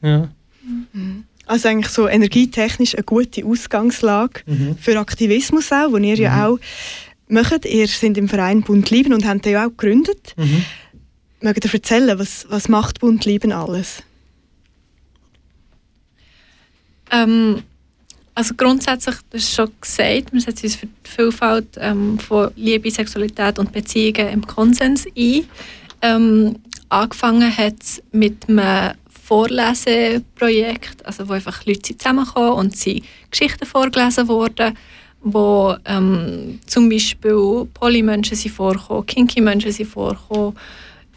Ja. 0.02 0.28
Also 1.46 1.68
eigentlich 1.68 1.92
so 1.92 2.08
energietechnisch 2.08 2.94
eine 2.94 3.02
gute 3.02 3.44
Ausgangslage 3.44 4.42
Mhm. 4.46 4.76
für 4.78 4.98
Aktivismus 4.98 5.72
auch, 5.72 5.90
wo 5.90 5.96
ihr 5.96 6.14
ja 6.14 6.46
auch 6.46 6.58
macht. 7.28 7.64
Ihr 7.64 7.88
seid 7.88 8.16
im 8.18 8.28
Verein 8.28 8.62
Bund 8.62 8.88
Lieben 8.90 9.12
und 9.12 9.26
habt 9.26 9.44
den 9.44 9.52
ja 9.54 9.66
auch 9.66 9.70
gegründet. 9.70 10.34
Mhm. 10.36 10.64
Mögt 11.42 11.64
ihr 11.64 11.72
erzählen, 11.72 12.18
was, 12.18 12.46
was 12.50 12.68
macht 12.68 13.00
Bund 13.00 13.24
Lieben 13.24 13.52
alles? 13.52 14.02
Ähm, 17.10 17.62
also 18.34 18.54
grundsätzlich, 18.56 19.16
das 19.30 19.42
ist 19.42 19.54
schon 19.54 19.70
gesagt, 19.80 20.32
wir 20.32 20.40
setzen 20.40 20.66
uns 20.66 20.76
für 20.76 20.86
die 20.86 21.10
Vielfalt 21.10 21.66
ähm, 21.78 22.18
von 22.18 22.50
Liebe, 22.56 22.90
Sexualität 22.90 23.58
und 23.58 23.72
Beziehungen 23.72 24.28
im 24.28 24.46
Konsens 24.46 25.06
ein. 25.16 25.44
Ähm, 26.02 26.56
angefangen 26.88 27.56
hat 27.56 27.74
es 27.80 28.02
mit 28.12 28.48
einem 28.48 28.94
Vorleseprojekt, 29.08 31.04
also 31.06 31.28
wo 31.28 31.32
einfach 31.32 31.64
Leute 31.64 31.86
sind 31.86 32.02
zusammengekommen 32.02 32.52
und 32.52 32.76
sie 32.76 33.02
Geschichten 33.30 33.66
vorgelesen 33.66 34.28
wurden, 34.28 34.76
wo 35.22 35.76
ähm, 35.84 36.60
zum 36.66 36.88
Beispiel 36.88 37.68
Polymenschen 37.74 38.36
sind 38.36 38.52
vorgekommen, 38.52 39.06
Kinky-Menschen 39.06 39.72
sind 39.72 39.88
vorgekommen, 39.88 40.56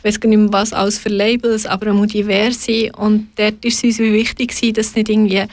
ich 0.03 0.09
weiß 0.09 0.19
gar 0.19 0.27
nicht 0.27 0.37
mehr, 0.37 0.51
was 0.51 0.73
alles 0.73 0.97
für 0.97 1.07
Labels, 1.07 1.65
aber 1.65 1.93
auch 1.93 2.05
diverse. 2.05 2.91
Und 2.97 3.29
dort 3.37 3.63
ist 3.63 3.85
es 3.85 3.99
uns 3.99 3.99
wichtig, 3.99 4.49
dass 4.73 4.87
es 4.87 4.95
nicht 4.95 5.07
irgendwie 5.07 5.45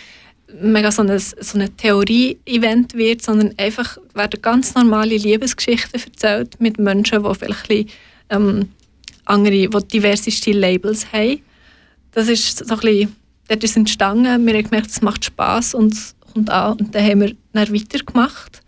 mega 0.61 0.90
so 0.90 1.03
ein 1.03 1.18
so 1.18 1.57
eine 1.57 1.70
Theorie-Event 1.70 2.94
wird, 2.94 3.22
sondern 3.22 3.55
einfach 3.57 3.96
werden 4.12 4.42
ganz 4.42 4.74
normale 4.74 5.16
Liebesgeschichten 5.16 6.01
erzählt 6.01 6.61
mit 6.61 6.80
Menschen, 6.80 7.22
die 7.22 7.34
vielleicht 7.36 7.62
ein 7.62 7.68
bisschen, 7.68 7.88
ähm, 8.30 8.68
andere, 9.24 9.68
die 9.68 9.88
diverseste 9.92 10.51
Labels 10.51 11.12
haben. 11.12 11.40
Das 12.11 12.26
ist 12.26 12.66
so 12.66 12.74
ein 12.74 12.80
bisschen, 12.80 13.16
dort 13.46 13.62
ist 13.62 13.70
es 13.70 13.76
entstanden. 13.76 14.46
Wir 14.46 14.55
haben 14.55 14.64
gemerkt, 14.64 14.90
es 14.90 15.01
macht 15.01 15.24
Spass 15.24 15.74
und 15.74 15.92
es 15.92 16.16
kommt 16.32 16.51
an. 16.51 16.76
Und 16.78 16.92
dann 16.92 17.05
haben 17.05 17.20
wir 17.20 17.36
dann 17.53 17.72
weitergemacht. 17.72 18.62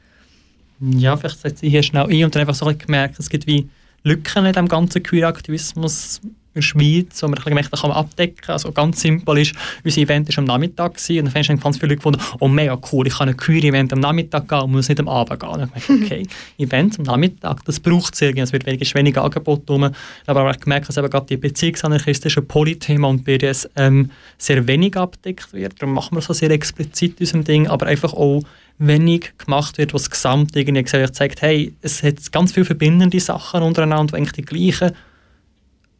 Ja, 0.79 1.17
vielleicht 1.17 1.41
setze 1.41 1.67
ich 1.67 1.73
hier 1.73 1.83
schnell 1.83 2.05
ein 2.05 2.25
und 2.25 2.33
dann 2.33 2.43
einfach 2.43 2.55
so 2.55 2.67
ein 2.67 2.79
gemerkt, 2.79 3.19
es 3.19 3.29
gibt 3.29 3.49
wie 3.49 3.69
Lücken 4.05 4.47
in 4.47 4.53
dem 4.53 4.69
ganzen 4.69 5.03
Queer-Aktivismus 5.03 6.21
in 6.55 6.61
der 6.61 6.63
Schweiz, 6.63 7.23
wo 7.23 7.27
man 7.27 7.33
ein 7.33 7.37
bisschen 7.37 7.51
gemerkt 7.51 7.73
hat, 7.73 7.81
kann 7.81 7.91
man 7.91 7.99
abdecken. 7.99 8.51
Also 8.51 8.73
ganz 8.73 9.01
simpel 9.01 9.39
ist, 9.39 9.55
unser 9.85 10.01
Event 10.03 10.29
war 10.29 10.39
am 10.39 10.45
Nachmittag 10.45 10.95
gewesen, 10.95 11.19
und 11.19 11.25
dann 11.25 11.33
fängst 11.33 11.49
du 11.49 11.57
ganz 11.57 11.79
viele 11.79 11.89
Leute 11.89 11.97
gefunden, 11.97 12.21
oh 12.41 12.49
mega 12.49 12.79
cool, 12.93 13.07
ich 13.07 13.17
kann 13.17 13.29
ein 13.29 13.37
Queer-Event 13.37 13.93
am 13.93 14.01
Nachmittag 14.01 14.49
gehen 14.49 14.61
und 14.61 14.73
muss 14.73 14.89
nicht 14.89 15.01
am 15.01 15.09
Abend 15.09 15.41
gehen. 15.41 15.49
Und 15.49 15.71
ich 15.75 15.87
gemerkt, 15.87 16.05
okay, 16.05 16.27
Event 16.59 16.99
am 16.99 17.05
Nachmittag, 17.05 17.65
das 17.65 17.81
braucht 17.81 18.15
es 18.15 18.21
irgendwie, 18.21 18.43
es 18.43 18.53
wird 18.53 18.67
weniger, 18.67 18.95
weniger 18.95 19.25
Angebot 19.25 19.69
rum. 19.71 19.91
Aber 20.27 20.51
ich 20.51 20.61
gemerkt, 20.61 20.89
dass 20.89 20.99
eben 20.99 21.09
gerade 21.09 21.27
die 21.27 21.39
beziehungsanarchistische 21.39 22.43
Polythema 22.43 23.09
und 23.09 23.25
BDSM 23.25 24.05
sehr 24.37 24.67
wenig 24.67 24.97
abdeckt 24.97 25.55
wird. 25.55 25.81
Darum 25.81 25.95
machen 25.95 26.17
wir 26.17 26.21
so 26.21 26.35
sehr 26.35 26.51
explizit 26.51 27.13
in 27.13 27.25
unserem 27.25 27.45
Ding, 27.45 27.67
aber 27.67 27.87
einfach 27.87 28.13
auch 28.13 28.43
wenig 28.79 29.33
gemacht 29.39 29.79
wird, 29.79 29.95
was 29.95 30.11
gesamt 30.11 30.57
irgendwie 30.57 30.85
zeigt, 30.85 31.43
hey, 31.43 31.75
es 31.83 32.03
hat 32.03 32.33
ganz 32.33 32.53
viele 32.53 32.67
verbindende 32.67 33.21
Sachen 33.21 33.63
untereinander, 33.63 34.13
die 34.13 34.17
eigentlich 34.17 34.33
die 34.33 34.43
gleichen 34.43 34.93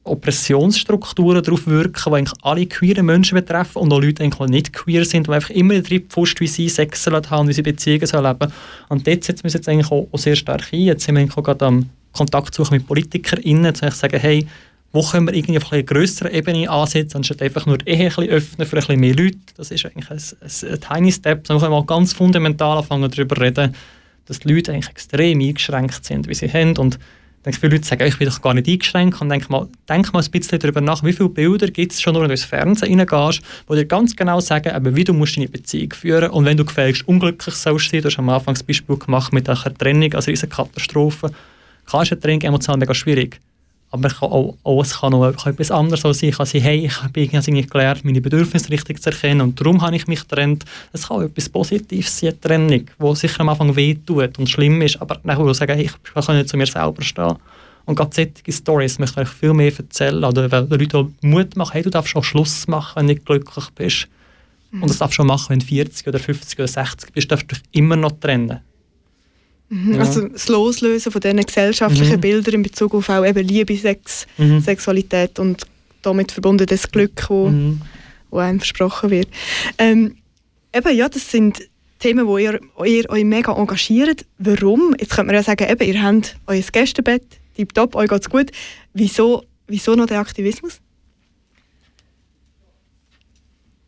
Oppressionsstrukturen 0.05 1.43
darauf 1.43 1.67
wirken, 1.67 2.03
die 2.05 2.13
eigentlich 2.13 2.39
alle 2.43 2.67
queeren 2.67 3.07
Menschen 3.07 3.37
betreffen 3.37 3.79
und 3.79 3.93
auch 3.93 4.01
Leute, 4.01 4.29
die 4.29 4.45
nicht 4.47 4.73
queer 4.73 5.05
sind, 5.05 5.29
die 5.29 5.33
einfach 5.33 5.51
immer 5.51 5.75
in 5.75 6.09
Pfust, 6.09 6.41
wie 6.41 6.49
sie 6.49 6.69
Sex 6.69 7.07
haben, 7.07 7.49
wie 7.49 7.53
sie 7.53 7.63
Beziehungen 7.63 8.07
sollen 8.07 8.25
leben. 8.25 8.53
Und 8.89 9.07
dort 9.07 9.23
setzen 9.23 9.45
wir 9.45 9.51
jetzt 9.51 9.69
eigentlich 9.69 9.93
auch 9.93 10.09
sehr 10.15 10.35
stark 10.35 10.73
ein. 10.73 10.81
Jetzt 10.81 11.05
sind 11.05 11.15
wir 11.15 11.21
eigentlich 11.21 11.37
auch 11.37 11.45
gerade 11.45 11.67
am 11.67 11.89
Kontakt 12.13 12.55
suchen 12.55 12.79
mit 12.79 12.87
PolitikerInnen, 12.87 13.75
zu 13.75 13.91
sagen, 13.91 14.19
hey, 14.19 14.47
wo 14.93 15.03
können 15.03 15.27
wir 15.27 15.35
irgendwie 15.35 15.57
auf 15.57 15.73
einer 15.73 15.83
größeren 15.83 16.33
Ebene 16.33 16.69
ansetzen, 16.69 17.19
anstatt 17.19 17.43
einfach 17.43 17.65
nur 17.65 17.79
die 17.79 17.91
Ehe 17.91 17.99
ein 17.99 18.09
bisschen 18.09 18.29
öffnen 18.29 18.67
für 18.67 18.77
ein 18.77 18.81
bisschen 18.81 19.01
mehr 19.01 19.15
Leute. 19.15 19.39
Das 19.57 19.71
ist 19.71 19.85
eigentlich 19.87 20.11
ein, 20.11 20.19
ein, 20.19 20.73
ein 20.73 20.81
tiny 20.81 21.13
step. 21.13 21.45
Da 21.45 21.55
können 21.55 21.63
wir 21.63 21.71
mal 21.71 21.87
ganz 21.87 22.13
fundamental 22.13 22.79
anfangen 22.79 23.11
darüber 23.11 23.41
reden, 23.41 23.75
dass 24.27 24.41
die 24.41 24.53
Leute 24.53 24.73
eigentlich 24.73 24.91
extrem 24.91 25.41
eingeschränkt 25.41 26.05
sind, 26.05 26.29
wie 26.29 26.35
sie 26.35 26.53
haben. 26.53 26.77
Und 26.77 26.99
denke, 27.45 27.59
viele 27.59 27.77
Leute 27.77 27.87
sagen, 27.87 28.07
ich 28.07 28.19
bin 28.19 28.29
doch 28.29 28.43
gar 28.43 28.55
nicht 28.55 28.69
eingeschränkt. 28.69 29.21
Und 29.21 29.31
denk 29.31 29.49
mal, 29.49 29.67
denk 29.89 30.13
mal 30.13 30.23
ein 30.23 30.31
bisschen 30.31 30.59
darüber 30.59 30.81
nach, 30.81 31.03
wie 31.03 31.13
viele 31.13 31.31
Bilder 31.31 31.69
gibt 31.69 31.93
es 31.93 32.01
schon, 32.01 32.15
wenn 32.15 32.25
du 32.25 32.31
ins 32.31 32.45
Fernsehen 32.45 33.01
reingehst, 33.01 33.43
wo 33.67 33.75
dir 33.75 33.87
ganz 33.87 34.15
genau 34.15 34.41
sagen, 34.41 34.75
eben, 34.75 34.95
wie 34.95 35.05
du 35.05 35.15
musst 35.15 35.37
deine 35.37 35.49
Beziehung 35.49 35.93
führen 35.93 36.31
und 36.31 36.45
wenn 36.45 36.57
du 36.57 36.65
gefälligst 36.65 37.09
unglücklich 37.09 37.55
sollst 37.55 37.91
sein, 37.91 38.03
du 38.03 38.09
hast 38.09 38.19
am 38.19 38.29
Anfang 38.29 38.55
das 38.55 38.63
Beispiel 38.63 38.97
gemacht 38.97 39.33
mit 39.33 39.49
einer 39.49 39.75
Trennung, 39.75 40.13
also 40.15 40.31
diese 40.31 40.49
Katastrophe. 40.49 41.31
Klar 41.87 42.03
ist 42.03 42.13
eine 42.13 42.21
Trennung 42.21 42.43
emotional 42.43 42.79
mega 42.79 42.95
schwierig. 42.95 43.41
Aber 43.93 44.09
kann 44.09 44.31
auch, 44.31 44.57
auch, 44.65 44.83
es 44.83 44.99
kann 44.99 45.13
auch 45.13 45.47
etwas 45.47 45.71
anderes 45.71 46.01
sein. 46.01 46.31
Ich 46.31 46.37
kann 46.37 46.47
sagen, 46.47 46.65
hey, 46.65 46.87
ich 46.87 47.03
habe 47.03 47.21
irgendwie 47.21 47.63
gelernt, 47.63 48.05
meine 48.05 48.23
Bedürfnisse 48.23 48.71
richtig 48.71 49.03
zu 49.03 49.11
erkennen 49.11 49.43
und 49.43 49.61
darum 49.61 49.83
habe 49.83 49.95
ich 49.95 50.07
mich 50.07 50.21
getrennt. 50.27 50.65
Es 50.93 51.09
kann 51.09 51.19
auch 51.19 51.23
etwas 51.23 51.51
Positives 51.51 52.19
sein, 52.19 52.41
Trennung, 52.41 52.87
die 52.99 53.15
sicher 53.15 53.43
am 53.43 53.51
Anfang 53.51 53.77
wehtut 53.77 54.39
und 54.39 54.49
schlimm 54.49 54.81
ist, 54.81 55.01
aber 55.01 55.21
dann 55.23 55.39
will 55.39 55.51
ich 55.51 55.59
sagen, 55.59 55.75
hey, 55.75 55.85
ich 55.85 56.15
kann 56.15 56.37
nicht 56.37 56.49
zu 56.49 56.57
mir 56.57 56.67
selber 56.67 57.03
stehen. 57.03 57.37
Und 57.85 57.97
gerade 57.97 58.15
solche 58.15 58.53
Stories 58.53 58.99
möchte 58.99 59.23
ich 59.23 59.29
viel 59.29 59.53
mehr 59.53 59.73
erzählen 59.77 60.25
oder 60.25 60.49
den 60.49 60.69
Leuten 60.71 61.15
Mut 61.21 61.57
machen, 61.57 61.73
hey, 61.73 61.83
du 61.83 61.91
darfst 61.91 62.17
auch 62.17 62.25
Schluss 62.25 62.67
machen, 62.69 62.93
wenn 62.97 63.09
du 63.09 63.13
nicht 63.15 63.27
glücklich 63.27 63.69
bist. 63.75 64.09
Mhm. 64.71 64.83
Und 64.83 64.89
das 64.89 64.99
darfst 64.99 65.19
du 65.19 65.23
auch 65.23 65.27
machen, 65.27 65.51
wenn 65.51 65.59
du 65.59 65.67
40 65.67 66.07
oder 66.07 66.19
50 66.19 66.59
oder 66.59 66.69
60 66.69 67.13
bist, 67.13 67.31
darfst 67.31 67.51
du 67.51 67.57
dich 67.57 67.63
immer 67.73 67.97
noch 67.97 68.13
trennen. 68.13 68.61
Mhm. 69.73 69.95
Ja. 69.95 70.01
Also 70.01 70.29
das 70.29 70.49
Loslösen 70.49 71.11
von 71.11 71.21
diesen 71.23 71.41
gesellschaftlichen 71.41 72.17
mhm. 72.17 72.21
Bildern 72.21 72.55
in 72.57 72.63
Bezug 72.63 72.95
auf 72.95 73.09
auch 73.09 73.25
eben 73.25 73.47
Liebe, 73.47 73.75
Sex, 73.75 74.27
mhm. 74.37 74.61
Sexualität 74.61 75.39
und 75.39 75.67
damit 76.03 76.31
verbunden 76.31 76.67
das 76.67 76.91
Glück, 76.91 77.25
wo, 77.29 77.49
mhm. 77.49 77.81
wo 78.31 78.37
einem 78.37 78.61
versprochen 78.61 79.09
wird. 79.09 79.29
Ähm, 79.79 80.17
eben, 80.75 80.95
ja, 80.95 81.09
das 81.09 81.31
sind 81.31 81.71
Themen, 82.01 82.27
wo 82.27 82.37
ihr, 82.37 82.61
ihr 82.85 83.09
euch 83.09 83.25
mega 83.25 83.57
engagiert. 83.57 84.27
Warum? 84.37 84.95
Jetzt 85.01 85.15
könnte 85.15 85.29
man 85.29 85.37
ja 85.37 85.43
sagen, 85.43 85.67
eben, 85.67 85.89
ihr 85.89 86.03
habt 86.03 86.37
euer 86.47 86.61
Gästebett, 86.61 87.25
tipptopp, 87.57 87.95
euch 87.95 88.11
geht's 88.11 88.29
gut. 88.29 88.51
Wieso, 88.93 89.43
wieso 89.69 89.95
noch 89.95 90.07
der 90.07 90.21
Aktivismus? 90.21 90.81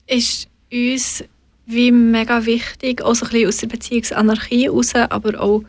Ist 0.07 0.49
uns 0.73 1.25
wie 1.67 1.93
mega 1.93 2.47
wichtig, 2.47 3.03
auch 3.03 3.15
so 3.15 3.27
ein 3.27 3.33
bisschen 3.33 3.49
aus 3.49 3.57
der 3.59 3.67
Beziehungsanarchie 3.67 4.65
heraus, 4.65 4.95
aber 4.95 5.41
auch 5.41 5.63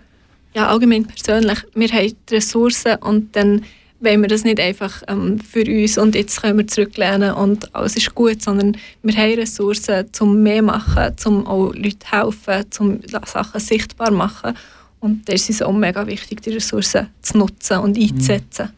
ja, 0.56 0.70
allgemein 0.70 1.06
persönlich, 1.06 1.60
wir 1.74 1.90
haben 1.90 2.14
die 2.30 2.36
Ressourcen 2.36 2.96
und 3.02 3.36
dann 3.36 3.64
wollen 4.00 4.22
wir 4.22 4.30
das 4.30 4.44
nicht 4.44 4.60
einfach 4.60 5.04
ähm, 5.08 5.40
für 5.40 5.66
uns 5.66 5.98
und 5.98 6.16
jetzt 6.16 6.42
können 6.42 6.58
wir 6.58 6.68
zurücklehnen 6.68 7.34
und 7.34 7.74
alles 7.76 7.98
ist 7.98 8.16
gut, 8.16 8.42
sondern 8.42 8.78
wir 9.04 9.16
haben 9.16 9.34
Ressourcen, 9.34 10.06
um 10.20 10.42
mehr 10.42 10.62
zu 10.62 10.66
machen, 10.66 11.16
um 11.26 11.48
auch 11.48 11.74
Leuten 11.74 12.00
zu 12.00 12.12
helfen, 12.12 12.66
um 12.80 13.00
Sachen 13.26 13.60
sichtbar 13.60 14.08
zu 14.08 14.14
machen. 14.14 14.54
Und 15.00 15.28
da 15.28 15.34
ist 15.34 15.50
es 15.50 15.62
auch 15.62 15.74
mega 15.74 16.08
wichtig, 16.08 16.42
die 16.42 16.52
Ressourcen 16.52 17.08
zu 17.22 17.38
nutzen 17.38 17.78
und 17.80 17.98
einzusetzen. 17.98 18.70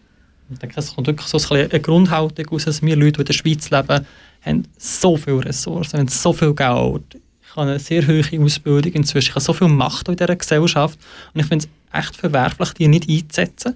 Ich 0.49 0.59
denke, 0.59 0.79
es 0.79 0.95
kommt 0.95 1.07
wirklich 1.07 1.27
so 1.27 1.53
eine 1.53 1.79
Grundhaltung 1.79 2.47
aus, 2.49 2.65
dass 2.65 2.81
wir 2.81 2.95
Leute, 2.95 3.11
die 3.13 3.19
in 3.21 3.25
der 3.25 3.33
Schweiz 3.33 3.69
leben, 3.69 4.05
haben 4.41 4.63
so 4.77 5.17
viele 5.17 5.45
Ressourcen, 5.45 5.99
haben 5.99 6.07
so 6.07 6.33
viel 6.33 6.53
Geld, 6.53 7.21
habe 7.57 7.71
eine 7.71 7.79
sehr 7.79 8.07
hohe 8.07 8.23
Ausbildung 8.41 8.93
inzwischen. 8.93 9.29
Ich 9.29 9.35
habe 9.35 9.43
so 9.43 9.53
viel 9.53 9.67
Macht 9.67 10.07
in 10.07 10.15
dieser 10.15 10.35
Gesellschaft 10.35 10.99
und 11.33 11.41
ich 11.41 11.47
finde 11.47 11.65
es 11.65 11.99
echt 11.99 12.15
verwerflich, 12.15 12.73
die 12.73 12.87
nicht 12.87 13.09
einzusetzen. 13.09 13.75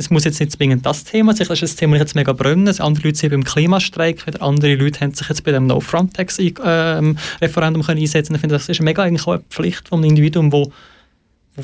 Es 0.00 0.10
muss 0.10 0.22
jetzt 0.24 0.38
nicht 0.38 0.52
zwingend 0.52 0.86
das 0.86 1.02
Thema 1.02 1.34
sein, 1.34 1.48
das 1.48 1.60
ist 1.60 1.74
ein 1.74 1.76
Thema, 1.76 1.94
das 1.94 2.02
jetzt 2.02 2.14
mega 2.14 2.32
brennen. 2.32 2.72
Andere 2.80 3.08
Leute 3.08 3.18
sind 3.18 3.30
beim 3.30 3.42
Klimastreik, 3.42 4.28
wieder 4.28 4.42
andere 4.42 4.76
Leute 4.76 5.00
haben 5.00 5.12
sich 5.12 5.28
jetzt 5.28 5.42
bei 5.42 5.50
dem 5.50 5.66
No-Frontex-Referendum 5.66 7.82
ähm, 7.82 7.96
einsetzen 7.96 8.34
Ich 8.34 8.40
finde, 8.40 8.54
das 8.54 8.68
ist 8.68 8.80
mega 8.80 9.02
eigentlich 9.02 9.26
auch 9.26 9.32
eine 9.32 9.42
Pflicht 9.50 9.88
vom 9.88 10.04
Individuum, 10.04 10.50
das 10.50 10.68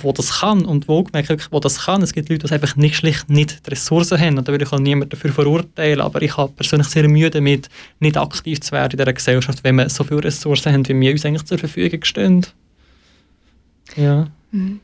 wo 0.02 0.12
das 0.12 0.40
kann 0.40 0.64
und 0.64 0.88
wo 0.88 1.02
gemerkt, 1.02 1.48
wo 1.50 1.60
das 1.60 1.84
kann. 1.84 2.02
Es 2.02 2.12
gibt 2.12 2.28
Leute, 2.28 2.46
die 2.46 2.52
einfach 2.52 2.76
nicht 2.76 2.96
schlicht 2.96 3.28
nicht 3.28 3.66
die 3.66 3.70
Ressourcen 3.70 4.18
haben 4.18 4.38
und 4.38 4.48
da 4.48 4.52
würde 4.52 4.64
ich 4.64 4.72
auch 4.72 4.78
niemand 4.78 5.12
dafür 5.12 5.32
verurteilen, 5.32 6.00
aber 6.00 6.22
ich 6.22 6.36
habe 6.36 6.52
persönlich 6.52 6.88
sehr 6.88 7.08
Mühe 7.08 7.30
damit, 7.30 7.68
nicht 8.00 8.16
aktiv 8.16 8.60
zu 8.60 8.72
werden 8.72 8.92
in 8.92 8.98
dieser 8.98 9.12
Gesellschaft, 9.12 9.62
wenn 9.62 9.76
wir 9.76 9.88
so 9.88 10.04
viele 10.04 10.24
Ressourcen 10.24 10.72
haben, 10.72 10.88
wie 10.88 10.98
wir 10.98 11.12
uns 11.12 11.24
eigentlich 11.24 11.44
zur 11.44 11.58
Verfügung 11.58 12.02
stehen. 12.04 12.46
Ja. 13.96 14.28
Mhm. 14.50 14.80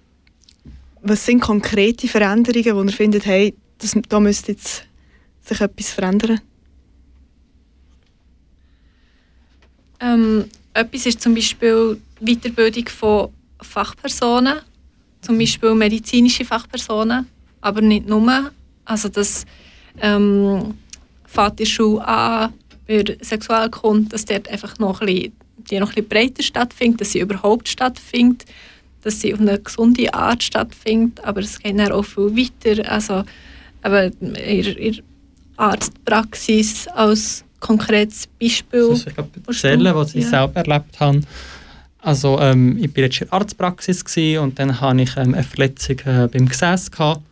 Was 1.03 1.25
sind 1.25 1.41
konkrete 1.41 2.09
Veränderungen, 2.09 2.77
wo 2.77 2.83
ihr 2.83 2.93
findet, 2.93 3.25
hey, 3.27 3.55
das, 3.79 3.97
da 4.09 4.21
müsste 4.21 4.53
jetzt 4.53 4.85
sich 5.43 5.61
etwas 5.61 5.91
verändern? 5.91 6.41
Ähm, 10.01 10.45
etwas 10.75 11.07
ist 11.07 11.21
zum 11.21 11.35
Beispiel 11.35 12.01
die 12.21 12.37
Weiterbildung 12.37 12.89
von 12.89 13.29
Fachpersonen 13.61 14.59
zum 15.21 15.39
Beispiel 15.39 15.75
medizinische 15.75 16.45
Fachpersonen, 16.45 17.27
aber 17.61 17.81
nicht 17.81 18.09
nur. 18.09 18.51
Also 18.85 19.09
das 19.09 19.45
ähm, 20.01 20.75
fängt 21.27 21.59
die 21.59 21.67
Schule 21.67 22.07
an 22.07 22.53
bei 22.87 23.05
Sexualkunde, 23.21 24.09
dass 24.11 24.25
dort 24.25 24.49
einfach 24.49 24.79
noch 24.79 25.01
ein 25.01 25.07
bisschen, 25.07 25.33
die 25.71 25.79
noch 25.79 25.91
ein 25.91 25.95
bisschen 25.95 26.09
breiter 26.09 26.43
stattfindet, 26.43 27.01
dass 27.01 27.13
sie 27.13 27.21
überhaupt 27.21 27.69
stattfindet, 27.69 28.47
dass 29.03 29.21
sie 29.21 29.33
auf 29.33 29.41
eine 29.41 29.59
gesunde 29.61 30.13
Art 30.13 30.43
stattfindet, 30.43 31.21
aber 31.23 31.41
es 31.41 31.59
geht 31.59 31.79
dann 31.79 31.93
auch 31.93 32.05
viel 32.05 32.37
weiter. 32.37 32.91
Also 32.91 33.25
aber 33.83 34.11
in, 34.21 34.35
in 34.35 35.03
Arztpraxis 35.57 36.89
als 36.89 37.45
konkretes 37.61 38.27
Beispiel. 38.41 38.89
Das 38.89 39.01
ist, 39.01 39.07
ich 39.09 39.15
glaube, 39.15 39.31
erzählen, 39.47 39.95
was 39.95 40.15
ich 40.15 40.25
ja. 40.25 40.31
selber 40.31 40.61
erlebt 40.61 40.99
habe. 40.99 41.21
Also 42.03 42.39
ähm, 42.41 42.79
ich 42.79 42.97
war 42.97 43.05
jetzt 43.05 43.21
in 43.21 43.29
der 43.29 43.35
Arztpraxis 43.35 44.05
und 44.39 44.59
dann 44.59 44.81
hatte 44.81 45.03
ich 45.03 45.17
ähm, 45.17 45.35
eine 45.35 45.43
Verletzung 45.43 45.99
äh, 46.07 46.29
beim 46.29 46.49
Gesäß. 46.49 46.91
Gehabt. 46.91 47.23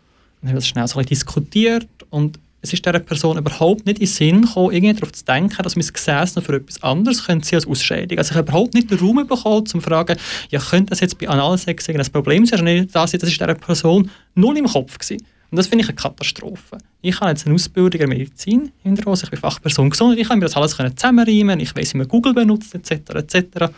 Dann 0.41 0.51
haben 0.51 0.55
wir 0.57 0.61
das 0.61 0.69
schnell 0.69 0.87
so 0.87 0.99
ein 0.99 1.07
diskutiert 1.07 1.89
und 2.11 2.39
es 2.61 2.73
ist 2.73 2.85
dieser 2.85 2.99
Person 2.99 3.39
überhaupt 3.39 3.87
nicht 3.87 3.99
in 3.99 4.07
den 4.07 4.07
Sinn 4.07 4.43
gekommen, 4.43 4.75
irgendwie 4.75 4.95
darauf 4.95 5.13
zu 5.13 5.25
denken, 5.25 5.63
dass 5.63 5.77
mein 5.77 5.87
Gesäß 5.87 6.37
noch 6.37 6.43
für 6.43 6.57
etwas 6.57 6.83
anderes 6.83 7.25
könnte 7.25 7.47
sein 7.47 7.59
als 7.59 7.67
Ausscheidung. 7.67 8.19
Also 8.19 8.33
ich 8.33 8.37
habe 8.37 8.49
überhaupt 8.49 8.75
nicht 8.75 8.91
den 8.91 8.99
Raum 8.99 9.27
bekommen, 9.27 9.59
um 9.59 9.67
zu 9.67 9.81
fragen, 9.81 10.17
ja, 10.51 10.59
könnte 10.59 10.91
das 10.91 11.01
jetzt 11.01 11.19
bei 11.19 11.29
Analsex 11.29 11.89
ein 11.89 12.03
Problem 12.13 12.47
sein 12.47 12.61
oder 12.61 12.71
nicht? 12.71 12.95
Das, 12.95 13.13
das 13.13 13.23
ist 13.23 13.41
dieser 13.41 13.55
Person 13.55 14.11
null 14.35 14.59
im 14.59 14.67
Kopf 14.67 14.99
gewesen. 14.99 15.25
Und 15.51 15.57
das 15.57 15.69
finde 15.69 15.85
ich 15.85 15.89
eine 15.89 15.97
Katastrophe. 15.97 16.79
Ich 17.01 17.19
habe 17.21 17.31
jetzt 17.31 17.47
eine 17.47 17.55
Ausbildung 17.55 18.01
in 18.01 18.09
Medizin 18.09 18.73
hinter 18.83 19.07
uns, 19.09 19.23
ich 19.23 19.31
bin 19.31 19.39
Fachperson 19.39 19.89
gesund, 19.89 20.19
ich 20.19 20.29
kann 20.29 20.39
mir 20.39 20.45
das 20.45 20.57
alles 20.57 20.77
zusammenreimen, 20.77 21.61
ich 21.61 21.75
weiß, 21.75 21.95
wie 21.95 21.99
man 21.99 22.09
Google 22.09 22.35
benutzt, 22.35 22.75
etc., 22.75 23.15
etc., 23.15 23.73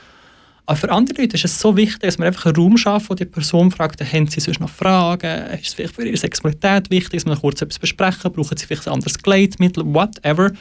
aber 0.70 0.78
für 0.78 0.92
andere 0.92 1.22
Leute 1.22 1.34
ist 1.34 1.44
es 1.44 1.58
so 1.58 1.76
wichtig, 1.76 1.98
dass 1.98 2.18
man 2.18 2.28
einfach 2.28 2.46
einen 2.46 2.54
Raum 2.54 2.76
schafft, 2.76 3.10
wo 3.10 3.14
die 3.14 3.24
Person 3.24 3.72
fragt, 3.72 4.00
haben 4.00 4.28
sie 4.28 4.38
sonst 4.38 4.60
noch 4.60 4.70
Fragen, 4.70 5.50
ist 5.54 5.66
es 5.66 5.74
vielleicht 5.74 5.96
für 5.96 6.06
ihre 6.06 6.16
Sexualität 6.16 6.88
wichtig, 6.92 7.18
dass 7.18 7.26
man 7.26 7.40
kurz 7.40 7.60
etwas 7.60 7.80
besprechen, 7.80 8.30
brauchen 8.32 8.56
sie 8.56 8.66
vielleicht 8.66 8.86
ein 8.86 8.94
anderes 8.94 9.18
Gleitmittel, 9.18 9.84
whatever. 9.84 10.52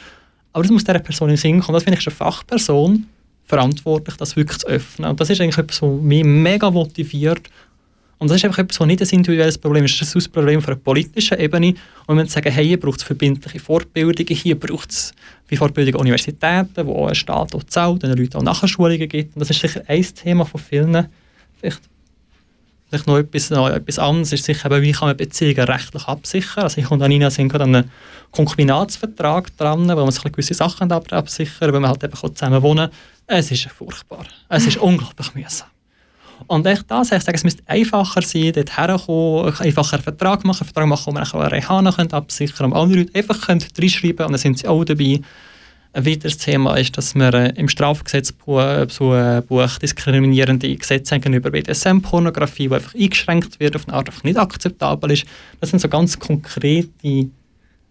Aber 0.52 0.64
das 0.64 0.72
muss 0.72 0.82
dieser 0.82 0.98
Person 0.98 1.28
in 1.28 1.36
den 1.36 1.40
Sinn 1.40 1.60
kommen. 1.60 1.74
Das 1.74 1.84
finde 1.84 2.00
ich 2.00 2.04
eine 2.08 2.16
Fachperson 2.16 3.06
verantwortlich, 3.44 4.16
das 4.16 4.34
wirklich 4.34 4.58
zu 4.58 4.66
öffnen. 4.66 5.10
Und 5.10 5.20
das 5.20 5.30
ist 5.30 5.40
eigentlich 5.40 5.58
etwas, 5.58 5.80
was 5.80 6.02
mich 6.02 6.24
mega 6.24 6.72
motiviert 6.72 7.48
und 8.20 8.28
das 8.28 8.36
ist 8.36 8.44
einfach 8.44 8.58
etwas, 8.58 8.78
was 8.78 8.86
nicht 8.86 9.00
ein 9.00 9.08
individuelles 9.08 9.56
Problem 9.56 9.86
ist. 9.86 9.98
Das 9.98 10.14
ist 10.14 10.28
ein 10.28 10.32
Problem 10.32 10.58
auf 10.58 10.68
einer 10.68 10.76
politischen 10.76 11.38
Ebene. 11.38 11.68
Und 12.06 12.18
wenn 12.18 12.26
wir 12.26 12.26
sagen, 12.26 12.52
hey, 12.52 12.66
hier 12.66 12.78
braucht 12.78 12.98
es 12.98 13.02
verbindliche 13.02 13.58
Fortbildungen, 13.58 14.36
hier 14.36 14.60
braucht 14.60 14.90
es 14.90 15.14
wie 15.48 15.56
Fortbildung 15.56 15.98
Universitäten, 15.98 16.86
wo 16.86 16.96
auch 16.96 17.08
ein 17.08 17.14
Staat 17.14 17.54
auch 17.54 17.64
zahlt, 17.64 18.02
den 18.02 18.14
Leuten 18.14 18.36
auch 18.36 18.42
Nachschulungen 18.42 19.08
gibt. 19.08 19.34
Und 19.34 19.40
das 19.40 19.48
ist 19.48 19.62
sicher 19.62 19.82
ein 19.88 20.02
Thema 20.02 20.44
von 20.44 20.60
vielen. 20.60 21.08
Vielleicht, 21.58 21.80
vielleicht 22.90 23.06
noch, 23.06 23.16
etwas, 23.16 23.48
noch 23.48 23.70
etwas 23.70 23.98
anderes 23.98 24.34
ist 24.34 24.44
sicher, 24.44 24.82
wie 24.82 24.92
kann 24.92 25.08
man 25.08 25.16
Beziehungen 25.16 25.64
rechtlich 25.64 26.04
absichern. 26.04 26.64
Also 26.64 26.78
ich 26.78 26.90
und 26.90 27.00
Anina 27.00 27.30
sind 27.30 27.48
gerade 27.48 27.64
an 27.64 27.74
einem 27.74 27.90
Konkubinatsvertrag 28.32 29.56
dran, 29.56 29.88
wo 29.88 29.94
man 29.94 30.10
sich 30.10 30.22
gewisse 30.24 30.52
Sachen 30.52 30.92
absichern 30.92 31.72
wenn 31.72 31.80
man 31.80 31.90
halt 31.90 32.04
eben 32.04 32.14
zusammen 32.14 32.60
wohnen 32.60 32.90
kann. 33.26 33.38
Es 33.38 33.50
ist 33.50 33.66
furchtbar. 33.70 34.26
Es 34.50 34.66
ist 34.66 34.76
unglaublich 34.76 35.34
mühsam. 35.34 35.69
Und 36.46 36.66
echt 36.66 36.90
das, 36.90 37.12
ich 37.12 37.22
sage, 37.22 37.36
es 37.36 37.44
müsste 37.44 37.62
einfacher 37.66 38.22
sein, 38.22 38.52
dort 38.52 38.76
herkommen, 38.76 39.54
einfacher 39.58 39.94
einen 39.94 40.02
Vertrag 40.02 40.44
machen, 40.44 40.60
einen 40.60 40.66
Vertrag 40.66 40.86
machen, 40.86 41.06
wo 41.06 41.12
man 41.12 41.24
auch 41.24 41.52
Rehana 41.52 41.90
absichern 41.90 42.70
kann, 42.70 42.80
andere 42.80 43.00
Leute 43.00 43.14
einfach 43.14 43.48
reinschreiben 43.48 44.16
können 44.16 44.26
und 44.26 44.32
dann 44.32 44.38
sind 44.38 44.58
sie 44.58 44.68
auch 44.68 44.84
dabei. 44.84 45.20
Ein 45.92 46.06
weiteres 46.06 46.38
Thema 46.38 46.76
ist, 46.76 46.96
dass 46.96 47.16
wir 47.16 47.34
äh, 47.34 47.52
im 47.56 47.68
Strafgesetzbuch 47.68 48.60
äh, 48.60 48.82
äh, 48.84 49.68
diskriminierende 49.82 50.76
Gesetze 50.76 51.18
gegenüber 51.18 51.50
BDSM-Pornografie, 51.50 52.68
die 52.68 52.74
einfach 52.74 52.94
eingeschränkt 52.94 53.58
wird, 53.58 53.74
auf 53.74 53.88
eine 53.88 53.96
Art, 53.96 54.08
die 54.08 54.28
nicht 54.28 54.38
akzeptabel 54.38 55.10
ist. 55.10 55.24
Das 55.58 55.70
sind 55.70 55.80
so 55.80 55.88
ganz 55.88 56.16
konkrete 56.16 57.30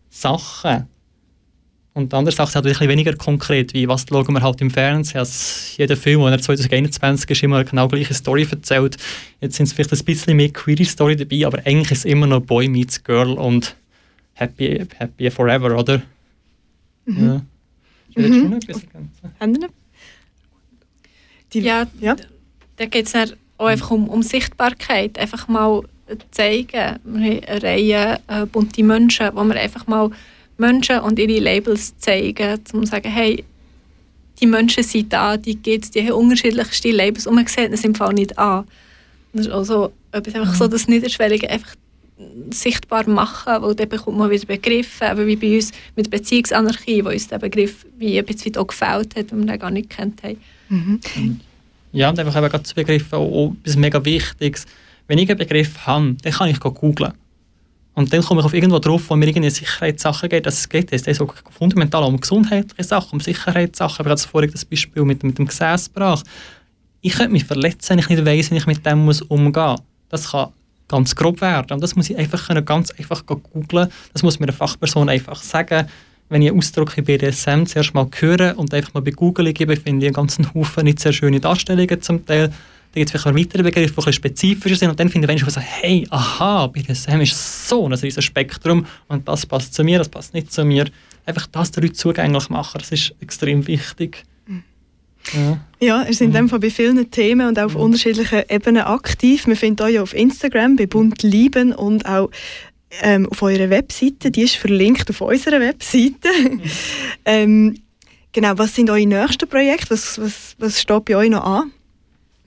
Sachen, 0.10 0.88
Und 1.94 2.14
die 2.14 2.16
andere 2.16 2.36
Sache 2.36 2.50
ist 2.50 2.56
halt 2.56 2.66
ein 2.66 2.72
bisschen 2.72 2.88
weniger 2.88 3.16
konkret, 3.16 3.74
wie 3.74 3.88
was 3.88 4.06
schauen 4.08 4.34
wir 4.34 4.42
halt 4.42 4.62
im 4.62 4.70
Fernsehen. 4.70 5.20
Also 5.20 5.76
jeder 5.78 5.98
Film, 5.98 6.22
der 6.22 6.40
2021 6.40 7.30
ist, 7.30 7.44
immer 7.44 7.64
genau 7.64 7.88
gleiche 7.88 8.14
Story 8.14 8.48
erzählt. 8.50 8.98
Jetzt 9.42 9.56
sind 9.56 9.66
es 9.66 9.74
vielleicht 9.74 9.92
ein 9.92 10.06
bisschen 10.06 10.38
mehr 10.38 10.50
Queer 10.50 10.86
Story 10.86 11.16
dabei, 11.16 11.46
aber 11.46 11.60
eigentlich 11.66 11.92
ist 11.92 12.00
es 12.00 12.06
immer 12.06 12.28
noch 12.28 12.42
Boy 12.42 12.68
meets 12.68 13.04
Girl 13.04 13.34
und 13.34 13.76
Happy, 14.34 14.86
happy 14.98 15.30
Forever, 15.32 15.78
oder? 15.78 16.02
Mhm. 17.06 17.42
Ja. 18.16 18.28
Mhm. 18.28 18.60
Haben? 19.40 19.66
Die, 21.54 21.60
ja, 21.60 21.88
ja. 22.00 22.16
da 22.78 22.86
geht 22.86 23.08
es 23.08 23.32
auch 23.58 23.66
einfach 23.66 23.92
um, 23.92 24.08
um 24.08 24.24
Sichtbarkeit. 24.24 25.18
Einfach 25.18 25.48
mal 25.48 25.84
zeigen. 26.32 27.00
Wir 27.04 27.32
haben 27.32 27.44
eine 27.48 27.64
Reihe 27.64 28.20
äh, 28.28 28.46
bunte 28.46 28.84
Menschen, 28.84 29.30
wo 29.34 29.44
wir 29.44 29.56
einfach 29.56 29.88
mal 29.88 30.12
Menschen 30.60 31.00
und 31.00 31.20
ihre 31.20 31.40
Labels 31.40 31.98
zeigen, 31.98 32.60
um 32.74 32.86
zu 32.86 32.92
sagen, 32.92 33.10
hey, 33.10 33.44
die 34.40 34.48
Menschen 34.48 34.84
sind 34.84 35.12
da, 35.12 35.38
die 35.38 35.56
gibt 35.56 35.94
die 35.96 36.02
haben 36.02 36.14
unterschiedlichste 36.14 36.92
Labels 36.92 37.28
und 37.28 37.36
man 37.36 37.48
sieht 37.48 37.72
es 37.72 37.84
im 37.84 37.96
Fall 37.96 38.14
nicht 38.14 38.38
an. 38.38 38.66
Das 39.34 39.46
ist 39.46 39.52
also 39.52 39.92
etwas 40.12 40.36
einfach 40.36 40.56
so 40.56 40.68
das 40.68 40.88
Niederschwellige 40.88 41.50
einfach 41.50 41.76
sichtbar 42.52 43.08
machen, 43.08 43.62
weil 43.62 43.76
dann 43.76 43.90
bekommt 43.90 44.18
man 44.18 44.30
wieder 44.30 44.46
Begriffe, 44.46 45.06
eben 45.06 45.28
wie 45.28 45.36
bei 45.36 45.56
uns 45.56 45.72
mit 45.96 46.10
Beziehungsanarchie, 46.10 47.04
wo 47.06 47.10
uns 47.10 47.28
der 47.28 47.40
Begriff 47.40 47.86
wie 47.98 48.20
ein 48.20 48.26
bisschen 48.26 48.58
auch 48.58 48.68
gefällt 48.68 49.16
hat, 49.16 49.32
weil 49.32 49.40
wir 49.40 49.46
den 49.46 49.60
gar 49.60 49.72
nicht 49.72 49.90
kennt 49.90 50.22
haben. 50.24 50.38
Mhm. 50.70 51.00
Ja, 51.92 52.10
und 52.10 52.20
einfach 52.20 52.36
eben 52.36 52.50
gerade 52.50 52.64
zu 52.64 52.76
Begriffen 52.76 53.16
auch, 53.16 53.32
auch 53.32 53.56
etwas 53.62 53.78
mega 53.78 54.04
Wichtiges. 54.04 54.66
Wenn 55.08 55.18
ich 55.18 55.30
einen 55.30 55.40
Begriff 55.40 55.88
habe, 55.88 56.16
dann 56.22 56.34
kann 56.34 56.50
ich 56.50 56.60
googeln. 56.60 57.14
Und 58.00 58.14
dann 58.14 58.22
komme 58.22 58.40
ich 58.40 58.46
auf 58.46 58.54
irgendwo 58.54 58.80
drauf, 58.80 59.10
wo 59.10 59.18
mir 59.18 59.26
irgendeine 59.26 59.52
Sicherheitssachen 59.52 60.30
geht, 60.30 60.46
dass 60.46 60.58
es 60.58 60.70
geht. 60.70 60.94
Es 60.94 61.18
so 61.18 61.34
fundamental 61.50 62.06
um 62.06 62.18
gesundheitliche 62.18 62.86
Sachen, 62.86 63.10
um 63.12 63.20
Sicherheitssachen. 63.20 64.00
Aber 64.00 64.12
das 64.12 64.24
vorhin 64.24 64.50
das 64.50 64.64
Beispiel 64.64 65.04
mit, 65.04 65.22
mit 65.22 65.38
dem 65.38 65.46
Gesäßbrach. 65.46 66.24
Ich 67.02 67.16
könnte 67.16 67.34
mich 67.34 67.44
verletzen, 67.44 67.90
wenn 67.90 68.00
ich 68.00 68.08
nicht 68.08 68.26
weiss, 68.26 68.52
wie 68.52 68.56
ich 68.56 68.66
mit 68.68 68.86
dem 68.86 69.04
muss 69.04 69.22
umgehen 69.22 69.72
muss. 69.72 69.82
Das 70.08 70.32
kann 70.32 70.48
ganz 70.88 71.14
grob 71.14 71.42
werden. 71.42 71.74
Und 71.74 71.84
das 71.84 71.98
muss 71.98 72.10
ich 72.10 72.18
einfach 72.18 72.48
können, 72.48 72.64
ganz 72.64 72.90
einfach 72.92 73.26
googeln. 73.26 73.90
Das 74.14 74.24
muss 74.24 74.40
mir 74.40 74.46
eine 74.46 74.54
Fachperson 74.54 75.10
einfach 75.10 75.44
sagen. 75.44 75.90
Wenn 76.30 76.42
ich 76.42 76.52
einen 76.52 76.58
Ausdruck 76.58 76.98
in 76.98 77.04
BDSM 77.04 77.66
zuerst 77.66 77.94
mal 77.94 78.08
höre 78.18 78.58
und 78.58 78.74
einfach 78.74 78.94
mal 78.94 79.02
bei 79.02 79.12
Google 79.12 79.52
gebe, 79.52 79.76
finde 79.76 80.06
ich 80.06 80.08
einen 80.08 80.16
ganzen 80.16 80.54
Haufen 80.54 80.86
nicht 80.86 81.02
sehr 81.02 81.12
schöne 81.12 81.42
Darstellungen 81.42 82.02
zum 82.02 82.26
Teil. 82.26 82.54
Da 82.92 83.00
gibt 83.00 83.14
es 83.14 83.22
vielleicht 83.22 83.38
weitere 83.38 83.64
Begriffe, 83.64 83.88
die 83.88 83.92
ein 83.92 83.96
bisschen 83.96 84.14
spezifischer 84.14 84.76
sind. 84.76 84.90
Und 84.90 85.00
dann 85.00 85.10
finde 85.10 85.32
ich, 85.32 85.46
so, 85.46 85.62
hey, 85.62 86.08
aha, 86.10 86.68
BDSM 86.68 87.22
ist 87.22 87.68
so 87.68 87.86
ein 87.86 87.94
riesiges 87.94 88.26
Spektrum 88.26 88.86
und 89.08 89.28
das 89.28 89.46
passt 89.46 89.74
zu 89.74 89.84
mir, 89.84 90.00
das 90.00 90.10
passt 90.10 90.34
nicht 90.34 90.52
zu 90.52 90.66
mir. 90.66 90.86
Einfach 91.26 91.48
das 91.48 91.72
den 91.72 91.84
Leuten 91.84 91.96
zugänglich 91.96 92.50
machen, 92.50 92.80
das 92.80 92.92
ist 92.92 93.14
extrem 93.22 93.68
wichtig. 93.68 94.26
Ja. 95.34 95.60
Ja, 95.80 96.04
ihr 96.04 96.14
seid 96.14 96.28
in 96.28 96.34
dem 96.34 96.50
Fall 96.50 96.60
bei 96.60 96.70
vielen 96.70 97.10
Themen 97.12 97.48
und 97.48 97.60
auch 97.60 97.66
auf 97.66 97.76
unterschiedlichen 97.76 98.44
Ebenen 98.50 98.84
aktiv. 98.84 99.48
Wir 99.48 99.56
finden 99.56 99.84
euch 99.84 99.96
ja 99.96 100.02
auf 100.02 100.14
Instagram 100.14 100.76
bei 100.76 100.88
Bund 100.88 101.22
Lieben 101.24 101.74
und 101.74 102.06
auch 102.06 102.30
ähm, 103.02 103.28
auf 103.30 103.42
eurer 103.42 103.70
Webseite. 103.70 104.32
Die 104.32 104.44
ist 104.44 104.56
verlinkt 104.56 105.10
auf 105.10 105.22
unserer 105.22 105.60
Webseite. 105.60 106.30
ähm, 107.26 107.78
genau, 108.32 108.58
was 108.58 108.76
sind 108.76 108.90
eure 108.90 109.06
nächsten 109.06 109.48
Projekte? 109.48 109.92
Was, 109.92 110.20
was, 110.20 110.56
was 110.58 110.82
steht 110.82 111.06
bei 111.06 111.16
euch 111.16 111.30
noch 111.30 111.44
an? 111.44 111.72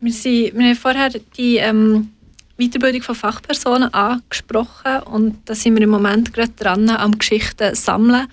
Wir, 0.03 0.13
sind, 0.13 0.59
wir 0.59 0.67
haben 0.67 0.75
vorher 0.75 1.11
die 1.37 1.59
ähm, 1.59 2.11
Weiterbildung 2.59 3.03
von 3.03 3.15
Fachpersonen 3.15 3.95
angesprochen 3.95 5.01
und 5.05 5.37
da 5.45 5.55
sind 5.55 5.77
wir 5.77 5.83
im 5.83 5.91
Moment 5.91 6.33
gerade 6.33 6.51
dran 6.57 6.91
am 6.91 7.17
Geschichten 7.17 7.77
sammeln. 7.77 8.27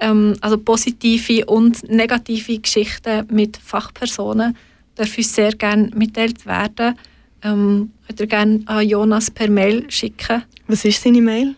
Ähm, 0.00 0.36
also 0.42 0.58
positive 0.58 1.46
und 1.46 1.88
negative 1.88 2.58
Geschichten 2.58 3.26
mit 3.30 3.56
Fachpersonen 3.56 4.54
dürfen 4.98 5.16
uns 5.16 5.34
sehr 5.34 5.52
gerne 5.52 5.90
mitteilt 5.94 6.44
werden. 6.44 6.98
Ähm, 7.42 7.92
könnt 8.06 8.20
ihr 8.20 8.26
gerne 8.26 8.60
an 8.66 8.86
Jonas 8.86 9.30
per 9.30 9.48
Mail 9.48 9.90
schicken. 9.90 10.42
Was 10.66 10.84
ist 10.84 11.02
seine 11.02 11.22
Mail? 11.22 11.56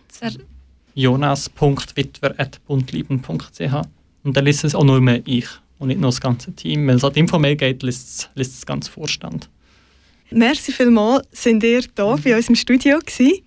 jonas.witwer.bundlieben.ch 0.95 3.81
Und 4.23 4.37
dann 4.37 4.45
liest 4.45 4.63
es 4.63 4.75
auch 4.75 4.85
nur 4.85 5.01
mehr 5.01 5.21
ich 5.25 5.47
und 5.77 5.89
nicht 5.89 5.99
nur 5.99 6.11
das 6.11 6.21
ganze 6.21 6.53
Team. 6.53 6.87
Wenn 6.87 6.95
es 6.95 7.03
an 7.03 7.11
die 7.11 7.19
Infomail 7.19 7.57
geht, 7.57 7.83
liest 7.83 8.07
es, 8.07 8.29
liest 8.35 8.51
es 8.51 8.59
das 8.61 8.65
ganze 8.65 8.89
Vorstand. 8.89 9.49
Merci 10.29 10.73
vielmals, 10.73 11.25
sind 11.31 11.63
ihr 11.63 11.79
hier 11.79 11.89
bei 11.95 12.35
uns 12.35 12.49
im 12.49 12.55
Studio 12.55 12.99
gewesen. 12.99 13.41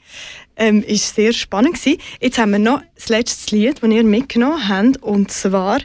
Ähm, 0.56 0.82
ist 0.82 1.14
sehr 1.14 1.32
spannend 1.32 1.74
gewesen. 1.74 2.00
Jetzt 2.20 2.38
haben 2.38 2.52
wir 2.52 2.58
noch 2.58 2.82
das 2.94 3.08
letzte 3.08 3.54
Lied, 3.54 3.82
das 3.82 3.90
ihr 3.90 4.02
mitgenommen 4.02 4.68
habt, 4.68 5.02
und 5.02 5.30
zwar 5.30 5.80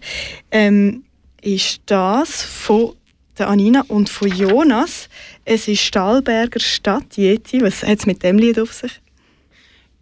ähm, 0.52 1.04
ist 1.42 1.82
das 1.86 2.44
von 2.44 2.96
Anina 3.38 3.84
und 3.90 4.10
von 4.10 4.30
Jonas. 4.30 5.10
Es 5.44 5.68
ist 5.68 5.82
Stahlberger 5.82 6.60
Stadt 6.60 7.18
Yeti. 7.18 7.62
Was 7.62 7.84
hat 7.84 8.00
es 8.00 8.06
mit 8.06 8.24
dem 8.24 8.38
Lied 8.38 8.58
auf 8.60 8.74
sich? 8.74 9.02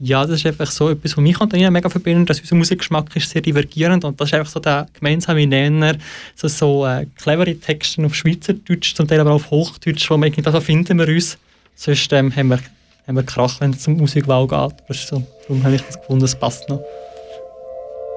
Ja, 0.06 0.26
das 0.26 0.39
ist 0.39 0.45
einfach 0.45 0.70
so 0.70 0.89
etwas, 0.89 1.16
was 1.16 1.24
mich 1.24 1.39
und 1.39 1.54
Anina 1.54 1.72
mega 1.72 1.88
verbindet, 1.88 2.30
dass 2.30 2.41
unser 2.41 2.56
Musikgeschmack 2.56 3.16
ist 3.16 3.30
sehr 3.30 3.41
divergierend 3.41 4.04
und 4.04 4.20
das 4.20 4.28
ist 4.28 4.34
einfach 4.34 4.51
so 4.51 4.60
der 4.60 4.86
gemeinsame 4.99 5.47
Nenner, 5.47 5.95
so, 6.36 6.49
so 6.49 6.86
äh, 6.86 7.06
clevere 7.16 7.56
Texte 7.56 8.06
auf 8.06 8.14
Schweizerdeutsch, 8.14 8.95
zum 8.95 9.08
Teil 9.08 9.22
aber 9.22 9.32
auch 9.32 9.36
auf 9.36 9.49
Hochdeutsch, 9.49 10.10
wo 10.10 10.18
wir 10.18 10.26
irgendwie 10.26 10.41
da 10.41 10.60
finden 10.60 10.99
wir 10.99 11.08
uns. 11.08 11.38
Sonst 11.76 12.12
ähm, 12.12 12.36
haben, 12.36 12.49
wir, 12.49 12.60
haben 13.08 13.16
wir 13.16 13.24
Krach, 13.24 13.62
wenn 13.62 13.72
es 13.72 13.88
um 13.88 13.95
Musikwahl 13.95 14.45
geht. 14.45 14.76
Das 14.89 14.97
ist 14.97 15.08
so, 15.08 15.24
darum 15.47 15.64
habe 15.64 15.76
ich 15.76 15.82
das 15.82 15.97
gefunden, 15.97 16.26
es 16.26 16.36
passt 16.36 16.68
noch. 16.68 16.82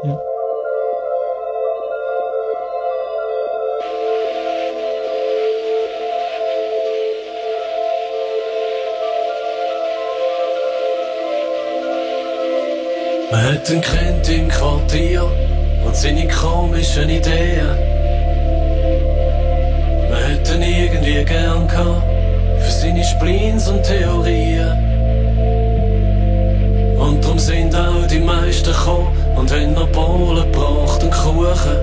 Ja. 0.02 0.18
Man 13.36 13.52
hat 13.52 13.68
ihn 13.68 13.82
kennt 13.82 14.26
im 14.30 14.48
Quartier 14.48 15.30
und 15.84 15.94
seine 15.94 16.26
komischen 16.26 17.10
Ideen. 17.10 17.68
Man 20.08 20.22
hat 20.24 20.54
ihn 20.54 20.62
irgendwie 20.62 21.22
gern 21.22 21.68
gehabt 21.68 22.02
für 22.60 22.70
seine 22.70 23.04
Spleens 23.04 23.68
und 23.68 23.82
Theorien. 23.82 24.72
Und 26.98 27.22
darum 27.22 27.38
sind 27.38 27.76
auch 27.76 28.06
die 28.10 28.20
meisten 28.20 28.72
gekommen 28.72 29.14
und 29.36 29.52
haben 29.52 29.74
noch 29.74 29.88
Bohlen 29.88 30.50
gebracht 30.50 31.02
und 31.02 31.10
Kuchen. 31.10 31.76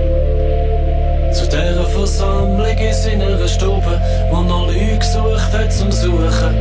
Zu 1.33 1.45
dieser 1.45 1.85
Versammlung 1.85 2.77
in 2.79 2.93
seiner 2.95 3.47
Stube, 3.47 4.01
wo 4.31 4.41
noch 4.41 4.65
Leute 4.65 4.97
gesucht 4.97 5.53
hat 5.53 5.71
zum 5.71 5.91
Suchen. 5.91 6.55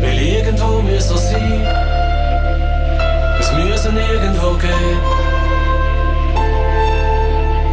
Weil 0.00 0.18
irgendwo 0.18 0.80
muss 0.80 1.10
er 1.10 1.18
sein. 1.18 1.83
Es 3.84 3.92
müssen 3.92 3.98
irgendwo 3.98 4.54
gehen. 4.54 5.00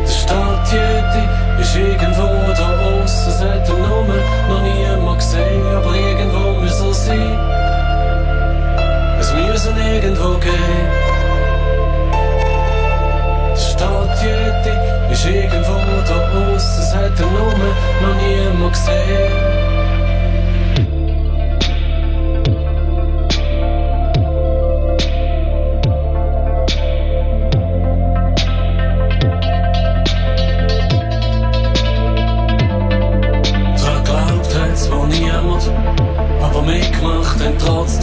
Der 0.01 0.11
Stadt 0.11 0.67
Jeti 0.73 1.61
ist 1.61 1.73
irgendwo 1.73 2.27
da 2.53 2.69
aussen, 2.81 3.29
es 3.29 3.39
hat 3.39 3.69
er 3.69 3.77
nur 3.77 4.05
noch 4.49 4.61
niemand 4.61 5.19
gesehen, 5.19 5.65
aber 5.73 5.95
irgendwo 5.95 6.59
muss 6.59 6.81
er 6.81 6.93
sein. 6.93 7.39
Es 9.21 9.33
müssen 9.33 9.77
irgendwo 9.77 10.37
gehen. 10.39 10.89
Der 13.51 13.55
Stadt 13.55 14.21
Jeti 14.21 15.13
ist 15.13 15.25
irgendwo 15.25 15.75
da 16.09 16.27
aussen, 16.27 16.81
es 16.81 16.93
hat 16.93 17.19
er 17.21 17.25
nur 17.25 17.53
noch 17.53 18.21
niemand 18.21 18.73
gesehen. 18.73 19.70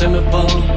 Haben 0.02 0.67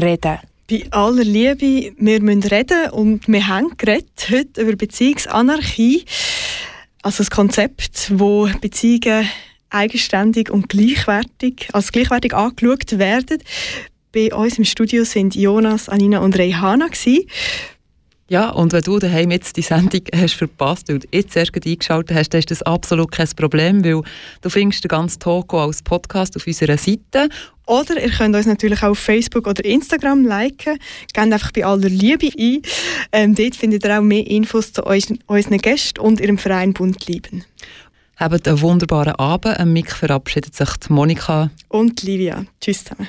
reden. 0.00 0.38
Bei 0.70 0.84
aller 0.90 1.24
Liebe, 1.24 1.92
wir 1.96 2.22
müssen 2.22 2.42
reden 2.42 2.90
und 2.90 3.26
wir 3.26 3.46
haben 3.48 3.76
geredet 3.78 4.28
heute 4.30 4.60
über 4.60 4.76
Beziehungsanarchie. 4.76 6.04
Also 7.02 7.18
das 7.18 7.30
Konzept, 7.30 8.12
wo 8.18 8.50
Beziehungen 8.60 9.28
eigenständig 9.70 10.50
und 10.50 10.68
gleichwertig, 10.68 11.68
als 11.72 11.92
gleichwertig 11.92 12.34
angeschaut 12.34 12.98
werden. 12.98 13.38
Bei 14.12 14.34
uns 14.34 14.58
im 14.58 14.64
Studio 14.64 15.04
sind 15.04 15.34
Jonas, 15.34 15.88
Anina 15.88 16.20
und 16.20 16.36
Rehana. 16.36 16.88
Ja, 18.30 18.50
und 18.50 18.74
wenn 18.74 18.82
du 18.82 18.98
daheim 18.98 19.30
jetzt 19.30 19.56
die 19.56 19.62
Sendung 19.62 20.02
hast 20.14 20.34
verpasst 20.34 20.90
und 20.90 21.08
jetzt 21.12 21.34
erst 21.34 21.54
gerade 21.54 21.70
eingeschaltet 21.70 22.14
hast, 22.14 22.28
dann 22.28 22.40
ist 22.40 22.50
das 22.50 22.62
absolut 22.62 23.10
kein 23.10 23.28
Problem, 23.34 23.82
weil 23.82 24.02
du 24.42 24.50
findest 24.50 24.84
den 24.84 24.90
ganzen 24.90 25.18
Talk 25.18 25.54
auch 25.54 25.68
als 25.68 25.82
Podcast 25.82 26.36
auf 26.36 26.46
unserer 26.46 26.76
Seite. 26.76 27.30
Oder 27.66 28.02
ihr 28.02 28.10
könnt 28.10 28.36
uns 28.36 28.44
natürlich 28.44 28.82
auch 28.82 28.90
auf 28.90 28.98
Facebook 28.98 29.46
oder 29.46 29.64
Instagram 29.64 30.26
liken. 30.26 30.78
Gebt 31.14 31.32
einfach 31.32 31.52
bei 31.52 31.64
aller 31.64 31.88
Liebe 31.88 32.28
ein. 32.38 32.60
Ähm, 33.12 33.34
dort 33.34 33.56
findet 33.56 33.84
ihr 33.84 33.98
auch 33.98 34.02
mehr 34.02 34.26
Infos 34.26 34.74
zu 34.74 34.82
uns, 34.84 35.10
unseren 35.26 35.58
Gästen 35.58 36.00
und 36.00 36.20
ihrem 36.20 36.36
Verein 36.36 36.74
Bund 36.74 37.06
Lieben. 37.06 37.44
Habt 38.18 38.46
einen 38.46 38.60
wunderbaren 38.60 39.14
Abend. 39.14 39.58
Am 39.58 39.72
Mick 39.72 39.90
verabschiedet 39.90 40.54
sich 40.54 40.70
die 40.76 40.92
Monika. 40.92 41.50
Und 41.68 42.02
Livia. 42.02 42.44
Tschüss 42.60 42.84
zusammen. 42.84 43.08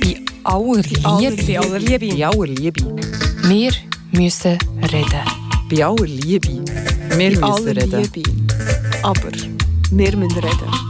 Bei 0.00 0.16
aller 0.44 0.82
Liebe. 0.82 1.00
Bei 1.46 1.58
aller 1.58 1.78
Liebe. 1.78 2.16
Bei 2.16 2.26
aller 2.26 2.46
Liebe. 2.46 3.25
Wir 3.48 3.70
müssen 4.10 4.58
reden. 4.82 5.22
Bei 5.70 5.84
aller 5.84 6.04
Liebe. 6.04 6.48
Wir 7.16 7.30
müssen 7.30 7.40
Bei 7.40 7.46
aller 7.46 7.76
reden. 7.76 8.10
Liebe. 8.12 8.30
Aber 9.04 9.30
wir 9.90 10.16
müssen 10.16 10.38
reden. 10.38 10.85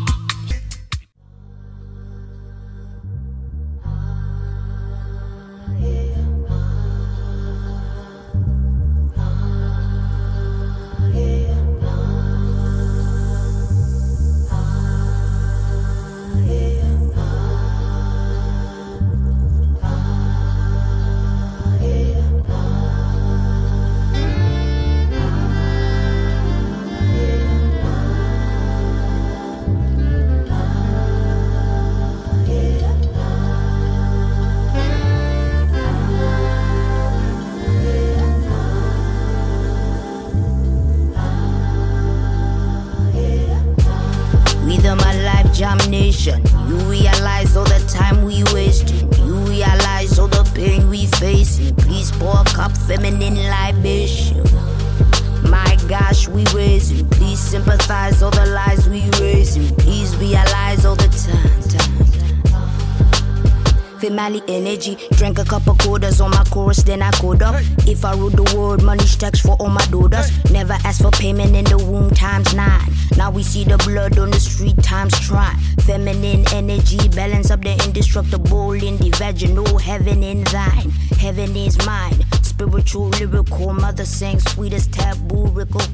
Mother 83.87 84.05
sang 84.05 84.41
sweetest 84.41 84.93
taboo, 84.93 85.47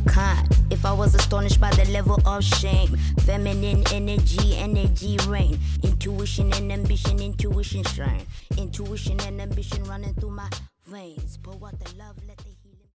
kind. 0.06 0.48
If 0.70 0.86
I 0.86 0.94
was 0.94 1.14
astonished 1.14 1.60
by 1.60 1.70
the 1.72 1.84
level 1.90 2.18
of 2.24 2.42
shame, 2.42 2.96
feminine 3.26 3.84
energy, 3.92 4.56
energy 4.56 5.18
reign. 5.28 5.58
Intuition 5.82 6.50
and 6.54 6.72
ambition, 6.72 7.20
intuition 7.20 7.84
shine. 7.84 8.26
Intuition 8.56 9.20
and 9.20 9.42
ambition 9.42 9.84
running 9.84 10.14
through 10.14 10.30
my 10.30 10.48
veins. 10.86 11.36
Pour 11.42 11.52
out 11.68 11.78
the 11.80 11.94
love, 11.98 12.16
let 12.26 12.41